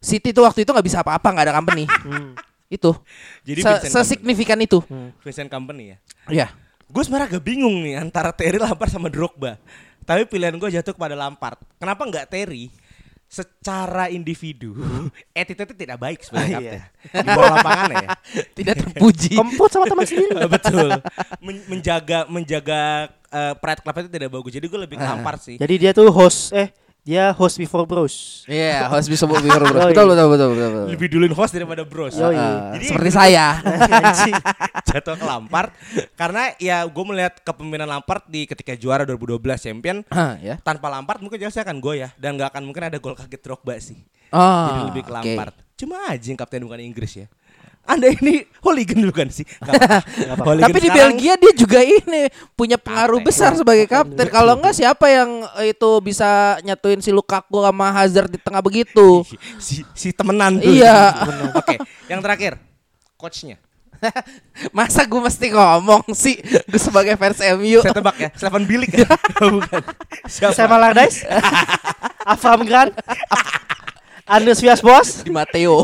City 0.00 0.32
tuh 0.32 0.42
waktu 0.42 0.64
itu 0.64 0.72
nggak 0.72 0.82
bisa 0.82 1.04
apa-apa 1.04 1.28
nggak 1.30 1.46
ada 1.46 1.54
company 1.54 1.84
Hmm. 2.02 2.32
Itu 2.70 2.94
Jadi 3.42 3.60
Se- 3.60 3.68
Company. 3.68 3.90
sesignifikan 3.90 4.58
itu 4.58 4.78
Vincent 5.20 5.50
Company 5.50 5.84
ya. 5.84 5.96
ya 6.30 6.48
Gue 6.86 7.02
sebenarnya 7.02 7.30
agak 7.30 7.44
bingung 7.44 7.82
nih 7.82 7.94
antara 7.96 8.30
Terry, 8.30 8.58
Lampard 8.58 8.90
sama 8.90 9.06
Drogba. 9.06 9.54
Tapi 10.02 10.26
pilihan 10.26 10.50
gue 10.52 10.70
jatuh 10.72 10.90
kepada 10.90 11.14
Lampard. 11.14 11.54
Kenapa 11.76 12.02
nggak 12.02 12.26
Terry? 12.26 12.66
Secara 13.30 14.10
individu, 14.10 14.74
attitude 15.38 15.70
tidak 15.72 16.02
baik 16.02 16.18
sebenarnya 16.18 16.58
Iya. 16.58 16.72
kapten. 16.82 17.22
Di 17.22 17.28
bawah 17.30 17.50
lapangan 17.54 17.90
ya. 17.94 18.08
Tidak 18.58 18.74
terpuji. 18.76 19.34
Kempot 19.38 19.70
sama 19.70 19.86
teman 19.86 20.02
sendiri. 20.02 20.34
Betul. 20.58 20.88
Men- 21.38 21.62
menjaga 21.68 22.26
menjaga 22.26 22.80
eh, 23.30 23.54
pride 23.54 23.80
club 23.80 23.96
itu 23.96 24.08
tidak 24.10 24.28
bagus. 24.28 24.50
Jadi 24.50 24.66
gue 24.66 24.80
lebih 24.80 24.96
ke 24.98 25.06
Lampard 25.06 25.38
sih. 25.38 25.54
Jadi 25.56 25.74
dia 25.78 25.94
tuh 25.94 26.10
host 26.10 26.50
eh 26.50 26.74
dia 27.00 27.32
host 27.32 27.56
before 27.56 27.84
bros. 27.84 28.44
Iya, 28.44 28.86
harus 28.86 29.06
bisa 29.06 29.24
before 29.24 29.48
bro. 29.62 29.80
Yoi. 29.84 29.92
Betul 29.92 30.06
betul 30.08 30.26
betul 30.28 30.48
betul. 30.50 30.68
betul. 30.70 30.86
Lebih 30.92 31.08
duluin 31.08 31.32
host 31.32 31.52
daripada 31.52 31.82
bros. 31.82 32.14
Yoi. 32.14 32.36
Ah, 32.36 32.76
Jadi- 32.76 32.86
seperti 32.86 33.10
saya. 33.10 33.46
Jatuh 34.90 35.14
ke 35.14 35.22
Lampard 35.22 35.70
karena 36.14 36.50
ya 36.56 36.82
gue 36.82 37.04
melihat 37.04 37.38
kepemimpinan 37.40 37.86
Lampard 37.86 38.26
di 38.26 38.44
ketika 38.44 38.74
juara 38.74 39.06
2012 39.06 39.38
champion 39.60 40.02
Ah, 40.08 40.34
ya. 40.36 40.58
tanpa 40.58 40.90
Lampard 40.90 41.20
mungkin 41.20 41.38
jelasnya 41.38 41.62
akan 41.62 41.78
gue 41.78 41.94
ya 42.00 42.08
dan 42.16 42.34
nggak 42.34 42.50
akan 42.50 42.62
mungkin 42.64 42.82
ada 42.86 42.98
gol 42.98 43.14
kaget 43.14 43.40
Drogba 43.40 43.78
sih 43.78 43.98
Oh, 44.30 44.66
jadi 44.68 44.80
lebih 44.90 45.02
ke. 45.04 45.10
Lampard 45.10 45.54
cuma 45.74 45.96
aja 46.06 46.22
yang 46.22 46.36
kapten 46.36 46.62
bukan 46.62 46.80
Inggris 46.80 47.12
ya 47.16 47.26
anda 47.90 48.08
ini 48.08 48.46
hooligan 48.60 49.02
bukan 49.04 49.28
sih. 49.28 49.42
Hooligan 50.40 50.62
Tapi 50.62 50.78
di 50.78 50.86
sekarang- 50.86 51.16
Belgia 51.16 51.34
dia 51.34 51.52
juga 51.54 51.80
ini 51.80 52.22
punya 52.52 52.76
pengaruh 52.76 53.18
Kapten. 53.18 53.28
besar 53.28 53.50
sebagai 53.52 53.84
kapten. 53.84 54.26
Kalau 54.26 54.54
enggak 54.54 54.74
siapa 54.74 55.06
yang 55.06 55.30
eh, 55.56 55.72
itu 55.72 55.90
bisa 56.00 56.28
nyatuin 56.60 56.98
si 56.98 57.10
Lukaku 57.10 57.60
sama 57.60 57.90
Hazard 57.90 58.28
di 58.28 58.38
tengah 58.38 58.60
begitu? 58.60 59.26
si, 59.58 59.82
si 59.90 60.08
temenan 60.10 60.56
tuh 60.56 60.70
Iya. 60.70 61.12
oke 61.52 61.74
yang 62.06 62.20
terakhir 62.20 62.60
coachnya 63.16 63.58
Masa 64.72 65.04
gue 65.04 65.20
mesti 65.20 65.52
ngomong 65.52 66.08
sih 66.12 66.40
gue 66.40 66.80
sebagai 66.80 67.14
fans 67.14 67.36
MU? 67.52 67.80
saya 67.80 67.92
tebak 67.92 68.16
ya 68.16 68.28
Stefan 68.32 68.64
Bilik 68.64 68.88
ya 68.94 69.04
bukan 69.38 69.82
siapa 70.24 70.54
Sam 70.54 70.70
Allardyce. 70.70 71.28
Avram 72.22 72.64
Grant. 72.64 72.96
Andres 74.30 74.62
Vias 74.62 74.78
Bos. 74.78 75.26
Di 75.26 75.30
Matteo. 75.30 75.82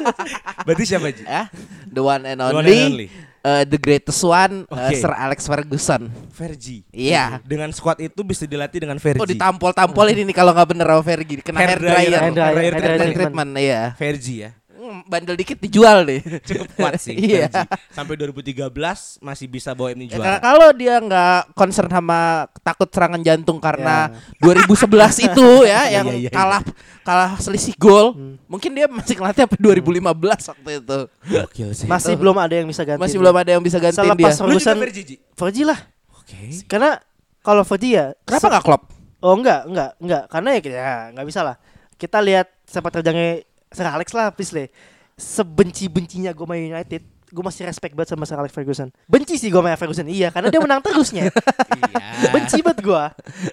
berarti 0.66 0.84
siapa 0.84 1.08
Ji? 1.08 1.24
ya, 1.24 1.48
the 1.88 2.02
one 2.04 2.22
and 2.22 2.36
The 2.36 2.44
one 2.44 2.60
only, 2.60 2.76
and 2.76 2.92
only. 2.92 3.08
uh, 3.40 3.62
the 3.64 3.80
greatest 3.80 4.20
one, 4.20 4.68
uh, 4.68 4.92
Oke. 4.92 5.00
Sir 5.00 5.08
Alex 5.10 5.48
Ferguson. 5.48 6.12
Fergie 6.28 6.84
Iya. 6.92 7.40
dengan 7.42 7.72
squad 7.72 7.96
itu 7.98 8.20
bisa 8.22 8.44
dilatih 8.44 8.84
dengan 8.84 9.00
Fergie 9.00 9.18
Oh 9.18 9.26
ditampol-tampol 9.26 10.06
ini 10.12 10.28
nih 10.28 10.36
kalau 10.36 10.52
nggak 10.52 10.68
bener 10.68 10.86
sama 10.86 11.02
Fergie 11.02 11.40
kena 11.40 11.58
hair 11.58 11.68
Hair 11.74 11.80
dryer. 11.80 11.94
dryer, 11.96 12.20
Hair 12.20 12.32
dryer, 12.32 12.44
Hair 12.44 12.54
hair 12.54 12.74
hair 12.76 12.96
dryer 13.00 13.14
treatment, 13.16 13.50
iya. 13.56 13.82
Fergie 13.96 14.38
ya 14.44 14.50
Bandel 15.04 15.34
dikit 15.34 15.58
dijual 15.58 16.02
deh. 16.02 16.22
cukup 16.40 16.68
kuat 16.72 16.94
sih 16.96 17.18
Iya. 17.34 17.50
Sampai 17.90 18.14
2013 18.14 18.70
masih 19.18 19.46
bisa 19.46 19.72
bawa 19.72 19.90
ini 19.90 20.06
Ya, 20.06 20.14
juara 20.14 20.38
ka- 20.38 20.42
kalau 20.44 20.70
dia 20.70 20.94
nggak 20.96 21.52
concern 21.52 21.88
sama 21.88 22.20
takut 22.60 22.86
serangan 22.86 23.18
jantung 23.18 23.58
karena 23.58 24.14
Ya. 24.38 24.46
2011 24.64 24.86
itu 25.24 25.48
ya 25.68 25.80
yang 25.92 26.06
iya, 26.08 26.18
iya. 26.24 26.30
kalah 26.30 26.62
kalah 27.02 27.34
selisih 27.36 27.72
gol, 27.74 28.12
Hmm. 28.12 28.36
mungkin 28.44 28.70
dia 28.70 28.84
masih 28.84 29.16
ngelatih 29.16 29.42
sampai 29.42 29.58
2015 29.58 30.04
waktu 30.46 30.70
itu. 30.76 30.98
Gokil 31.26 31.68
sih 31.72 31.86
Masih 31.86 32.14
belum 32.14 32.36
ada 32.36 32.54
yang 32.54 32.68
bisa 32.68 32.84
ganti. 32.84 33.00
Masih 33.00 33.16
belum 33.16 33.32
ada 33.32 33.50
yang 33.50 33.62
bisa 33.62 33.78
gantiin 33.78 34.12
dia. 34.12 34.28
Selepas 34.28 34.44
lu 34.44 34.54
juga 34.54 34.72
Ferguson 34.76 34.76
Fergie 35.34 35.64
lah. 35.64 35.80
oke 36.12 36.36
Karena 36.68 36.90
kalau 37.40 37.62
Fergie 37.62 37.94
ya 37.94 38.06
Kenapa 38.22 38.46
nggak 38.50 38.62
klop? 38.62 38.82
Oh 39.18 39.34
enggak, 39.34 39.64
enggak, 39.64 39.90
enggak. 39.98 40.22
Karena 40.28 40.48
ya 40.52 40.60
ya 40.62 40.86
enggak 41.10 41.26
bisa 41.26 41.40
lah. 41.42 41.56
Kita 41.96 42.20
lihat 42.20 42.46
sepak 42.62 42.92
terjangnya 42.92 43.42
Sir 43.68 43.84
Alex 43.84 44.08
lah, 44.12 44.32
please 44.32 44.52
le. 44.52 44.68
Sebenci-bencinya 45.18 46.30
gue 46.30 46.46
main 46.46 46.70
United, 46.70 47.02
gue 47.04 47.44
masih 47.44 47.66
respect 47.66 47.92
banget 47.92 48.14
sama 48.14 48.24
Sir 48.24 48.38
Alex 48.38 48.54
Ferguson. 48.54 48.88
Benci 49.04 49.36
sih 49.36 49.50
gue 49.50 49.58
main 49.58 49.76
Ferguson, 49.76 50.06
iya, 50.06 50.30
karena 50.30 50.48
dia 50.48 50.62
menang 50.62 50.80
terusnya. 50.80 51.28
iya 51.78 52.30
Benci 52.30 52.62
banget 52.62 52.80
gue. 52.80 53.04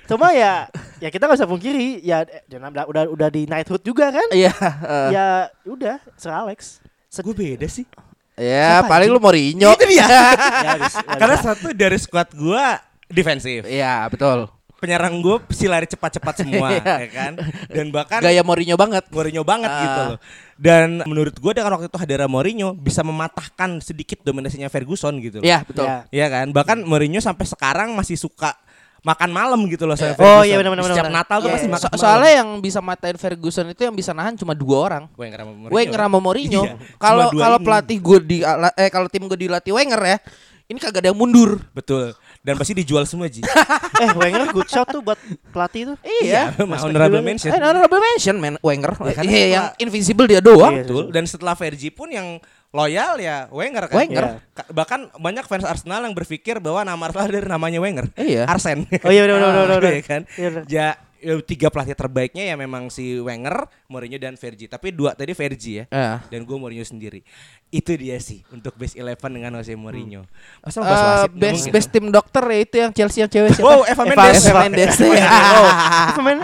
Cuma 0.07 0.31
ya, 0.31 0.69
ya 0.97 1.09
kita 1.09 1.25
nggak 1.25 1.37
bisa 1.41 1.49
pungkiri, 1.49 1.99
ya 1.99 2.23
dia 2.23 2.57
udah 2.61 2.85
udah, 2.87 3.03
udah 3.11 3.27
di 3.27 3.43
knighthood 3.43 3.83
juga 3.83 4.13
kan. 4.13 4.27
Iya. 4.31 4.53
eh. 4.53 5.09
Ya 5.11 5.27
udah, 5.67 5.97
Sir 6.15 6.31
Alex. 6.31 6.79
gue 7.15 7.31
beda 7.31 7.67
sih 7.67 7.87
Ya, 8.35 8.83
Siapa, 8.83 8.91
paling 8.91 9.07
lu 9.07 9.23
Mourinho. 9.23 9.71
itu 9.71 9.85
dia 9.87 10.03
Ya, 10.11 10.75
habis, 10.75 10.91
habis. 10.91 11.15
karena 11.15 11.35
satu 11.39 11.71
dari 11.71 11.95
squad 11.95 12.27
gue 12.35 12.65
defensif 13.07 13.63
Iya, 13.63 14.03
betul. 14.11 14.51
Penyerang 14.75 15.17
gue 15.17 15.35
si 15.49 15.65
lari 15.65 15.85
cepat-cepat 15.85 16.33
semua 16.37 16.67
Iya. 16.75 16.95
ya 16.99 17.09
kan 17.09 17.33
dan 17.67 17.85
bahkan 17.89 18.19
Gaya 18.19 18.41
Mourinho 18.41 18.75
banget. 18.75 19.07
Mourinho 19.09 19.41
banget 19.41 19.67
Ah. 19.67 19.81
gitu 19.81 20.01
loh. 20.05 20.19
Dan 20.55 21.03
menurut 21.03 21.33
gue 21.33 21.51
dengan 21.51 21.71
waktu 21.71 21.87
itu 21.87 21.97
hadirnya 21.97 22.27
Mourinho 22.27 22.71
bisa 22.73 23.01
mematahkan 23.01 23.79
sedikit 23.79 24.21
dominasinya 24.21 24.67
Ferguson 24.67 25.19
gitu 25.19 25.39
loh. 25.39 25.45
Iya, 25.45 25.63
betul. 25.63 25.83
Ya. 25.83 25.97
Iya 26.09 26.27
kan? 26.29 26.47
Bahkan 26.51 26.77
Mourinho 26.81 27.19
sampai 27.19 27.43
sekarang 27.43 27.91
masih 27.91 28.15
suka 28.15 28.55
makan 29.01 29.29
malam 29.29 29.61
gitu 29.65 29.85
loh 29.85 29.93
saya 29.93 30.17
Oh, 30.17 30.41
iya, 30.41 30.57
benar-benar, 30.57 30.81
Setiap 30.87 31.05
benar. 31.07 31.21
Natal 31.21 31.37
tuh 31.37 31.45
Iya, 31.45 31.55
pasti 31.55 31.67
iya. 31.67 31.75
makan 31.77 31.89
So- 31.89 31.99
soalnya 31.99 32.31
yang 32.35 32.49
bisa 32.57 32.79
matain 32.79 33.15
Ferguson 33.15 33.65
itu 33.67 33.81
yang 33.81 33.93
bisa 33.93 34.11
nahan 34.11 34.33
cuma 34.33 34.57
dua 34.57 34.77
orang. 34.81 35.03
Wenger 35.13 35.39
sama 35.39 35.53
Mourinho. 35.53 35.75
Wenger 35.77 35.99
sama 36.01 36.17
Mourinho. 36.17 36.63
Iya, 36.65 36.73
Kalau 36.97 37.27
kalau 37.31 37.57
pelatih 37.59 37.97
gue 37.99 38.17
di 38.19 38.37
eh 38.75 38.89
kalau 38.89 39.05
tim 39.05 39.23
gue 39.25 39.37
dilatih 39.39 39.71
Wenger 39.71 40.01
ya, 40.01 40.17
ini 40.65 40.79
kagak 40.79 41.05
ada 41.05 41.09
yang 41.09 41.19
mundur. 41.19 41.61
Betul. 41.71 42.17
Dan 42.45 42.61
pasti 42.61 42.77
dijual 42.77 43.09
semua 43.09 43.25
Ji. 43.25 43.41
eh 44.05 44.09
Wenger 44.13 44.53
good 44.53 44.69
shot 44.69 44.85
tuh 44.85 45.01
buat 45.01 45.17
pelatih 45.49 45.89
tuh. 45.89 45.97
Iya. 46.21 46.53
honorable 46.61 47.25
mention. 47.25 47.49
Eh, 47.49 47.57
honorable 47.57 47.97
mention 47.97 48.37
man 48.37 48.55
Wenger. 48.61 48.93
Ya, 49.01 49.13
kan 49.13 49.23
Iya, 49.25 49.45
yang 49.49 49.65
invisible 49.81 50.29
dia 50.29 50.45
doang. 50.45 50.77
Iya. 50.77 50.85
Betul. 50.85 51.03
Dan 51.09 51.25
setelah 51.25 51.57
Fergie 51.57 51.89
pun 51.89 52.05
yang 52.07 52.37
loyal 52.69 53.17
ya 53.17 53.49
Wenger 53.49 53.89
kan. 53.89 53.97
Wenger. 53.97 54.25
Iya. 54.29 54.53
Ka- 54.53 54.69
Bahkan 54.69 54.99
banyak 55.17 55.45
fans 55.49 55.65
Arsenal 55.65 56.05
yang 56.05 56.13
berpikir 56.13 56.61
bahwa 56.61 56.85
nama 56.85 57.01
Arsenal 57.01 57.33
dari 57.33 57.49
namanya 57.49 57.79
Wenger. 57.81 58.05
Iya. 58.13 58.45
Arsen. 58.45 58.85
Oh 59.01 59.09
iya 59.09 59.25
benar 59.25 59.41
benar 59.41 59.65
benar. 59.81 59.91
Iya 59.97 60.03
kan? 60.05 60.21
Iya. 60.37 60.49
Ja, 60.69 60.87
ya, 61.17 61.33
tiga 61.41 61.73
pelatih 61.73 61.97
terbaiknya 61.97 62.45
ya 62.45 62.53
memang 62.53 62.93
si 62.93 63.17
Wenger, 63.17 63.65
Mourinho 63.89 64.21
dan 64.21 64.37
Fergie. 64.37 64.69
Tapi 64.69 64.93
dua 64.93 65.17
tadi 65.17 65.33
Fergie 65.33 65.81
ya. 65.81 65.83
Eh. 65.89 66.17
Dan 66.29 66.45
gue 66.45 66.53
Mourinho 66.53 66.85
sendiri. 66.85 67.25
Itu 67.67 67.91
dia 67.93 68.15
sih 68.17 68.39
untuk 68.49 68.77
base 68.77 68.95
11 68.95 69.19
dengan 69.19 69.51
Jose 69.59 69.75
Mourinho. 69.75 70.23
Masa 70.63 70.79
mau 70.79 70.85
Eh, 70.85 70.91
bahas 70.91 71.27
wasit? 71.27 71.73
Best 71.73 71.89
tim 71.91 72.07
dokter 72.07 72.39
ya 72.45 72.59
itu 72.61 72.75
yang 72.79 72.91
Chelsea 72.91 73.19
yang 73.19 73.27
cewek 73.27 73.51
siapa? 73.51 73.67
Wow, 73.67 73.81
Eva 73.83 74.03
Mendes. 74.05 74.45
Eva 74.47 74.61
Mendes. 74.69 74.95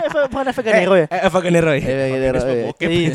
Eva 0.04 0.28
bukan 0.28 0.44
Eva 0.46 0.60
Ganero 0.60 0.94
ya? 0.98 1.06
Eh, 1.08 1.20
Eva 1.24 1.38
Ganero 1.40 1.70
ya. 1.72 1.80
Eva 1.80 2.06
Ganero, 2.10 2.36
Mendes 2.36 2.44
mau 2.44 2.52
iya. 2.52 2.64
bokep. 2.68 2.88
Iya. 2.90 3.10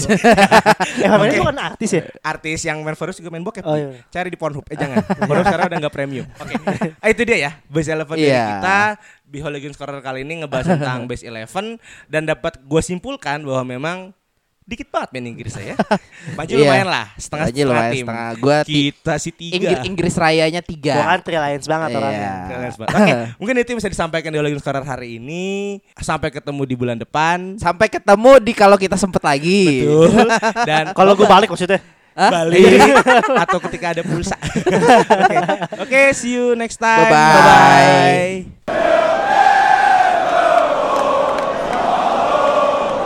Eva 1.06 1.16
Mendes 1.20 1.36
Oke. 1.36 1.44
bukan 1.46 1.58
artis 1.62 1.90
ya? 1.94 2.02
Artis 2.24 2.60
yang 2.66 2.78
main 2.82 2.98
Forest 2.98 3.18
juga 3.22 3.30
main 3.30 3.44
bokep. 3.46 3.64
Oh, 3.64 3.76
iya. 3.78 4.02
Cari 4.10 4.28
di 4.34 4.40
Pornhub. 4.40 4.66
Eh 4.66 4.76
jangan. 4.76 4.98
Pornhub 5.04 5.46
sekarang 5.46 5.66
udah 5.70 5.80
nggak 5.84 5.94
premium. 5.94 6.26
Oke. 6.42 6.56
Ah, 6.98 7.14
itu 7.14 7.22
dia 7.22 7.38
ya. 7.38 7.52
Base 7.70 7.94
11 7.94 8.08
dari 8.10 8.26
Iya. 8.26 8.46
kita. 8.58 8.80
Biholigin 9.28 9.76
Scorer 9.76 10.00
kali 10.00 10.24
ini 10.24 10.42
ngebahas 10.42 10.74
tentang 10.74 11.04
base 11.06 11.28
11 11.28 11.78
dan 12.08 12.24
dapat 12.24 12.64
gue 12.64 12.82
simpulkan 12.82 13.44
bahwa 13.44 13.64
memang 13.68 13.98
dikit 14.68 14.92
banget 14.92 15.10
main 15.16 15.32
Inggris 15.32 15.56
saya. 15.56 15.80
Maju 16.38 16.52
Iya. 16.52 16.60
lumayan 16.62 16.88
lah, 16.88 17.06
setengah 17.16 17.46
Maju 17.48 17.56
setengah 17.56 17.72
lumayan 17.72 17.94
tim. 17.96 18.04
setengah. 18.04 18.30
Gua 18.38 18.58
kita 18.62 19.14
sih 19.16 19.32
tiga. 19.32 19.56
Inggris, 19.56 19.78
Inggris 19.88 20.14
rayanya 20.14 20.62
tiga. 20.62 20.94
Gua 20.94 21.06
kan 21.08 21.20
Tri 21.24 21.38
Lions 21.38 21.66
banget 21.66 21.88
Iya. 21.88 21.98
orangnya. 21.98 22.32
Banget. 22.46 22.72
Oke, 22.92 23.14
mungkin 23.40 23.56
itu 23.58 23.72
bisa 23.74 23.88
disampaikan 23.88 24.28
di 24.28 24.36
Biholigin 24.36 24.60
Scorer 24.60 24.84
hari 24.84 25.18
ini. 25.18 25.80
Sampai 25.98 26.30
ketemu 26.30 26.62
di 26.64 26.76
bulan 26.76 27.00
depan. 27.00 27.56
Sampai 27.56 27.88
ketemu 27.88 28.32
di 28.38 28.52
kalau 28.52 28.76
kita 28.76 28.94
sempet 28.94 29.24
lagi. 29.24 29.88
Betul. 29.88 30.28
Dan 30.70 30.92
Kalau 30.92 31.16
gue 31.16 31.26
balik 31.26 31.48
maksudnya. 31.48 31.80
Hah? 32.18 32.34
balik 32.34 32.82
atau 33.46 33.62
ketika 33.70 33.94
ada 33.94 34.02
pulsa. 34.02 34.34
Oke, 34.42 35.38
Oke, 35.80 36.02
see 36.12 36.34
you 36.34 36.58
next 36.58 36.76
time. 36.76 37.08
Bye-bye. 37.08 38.58
Bye-bye. 38.66 39.07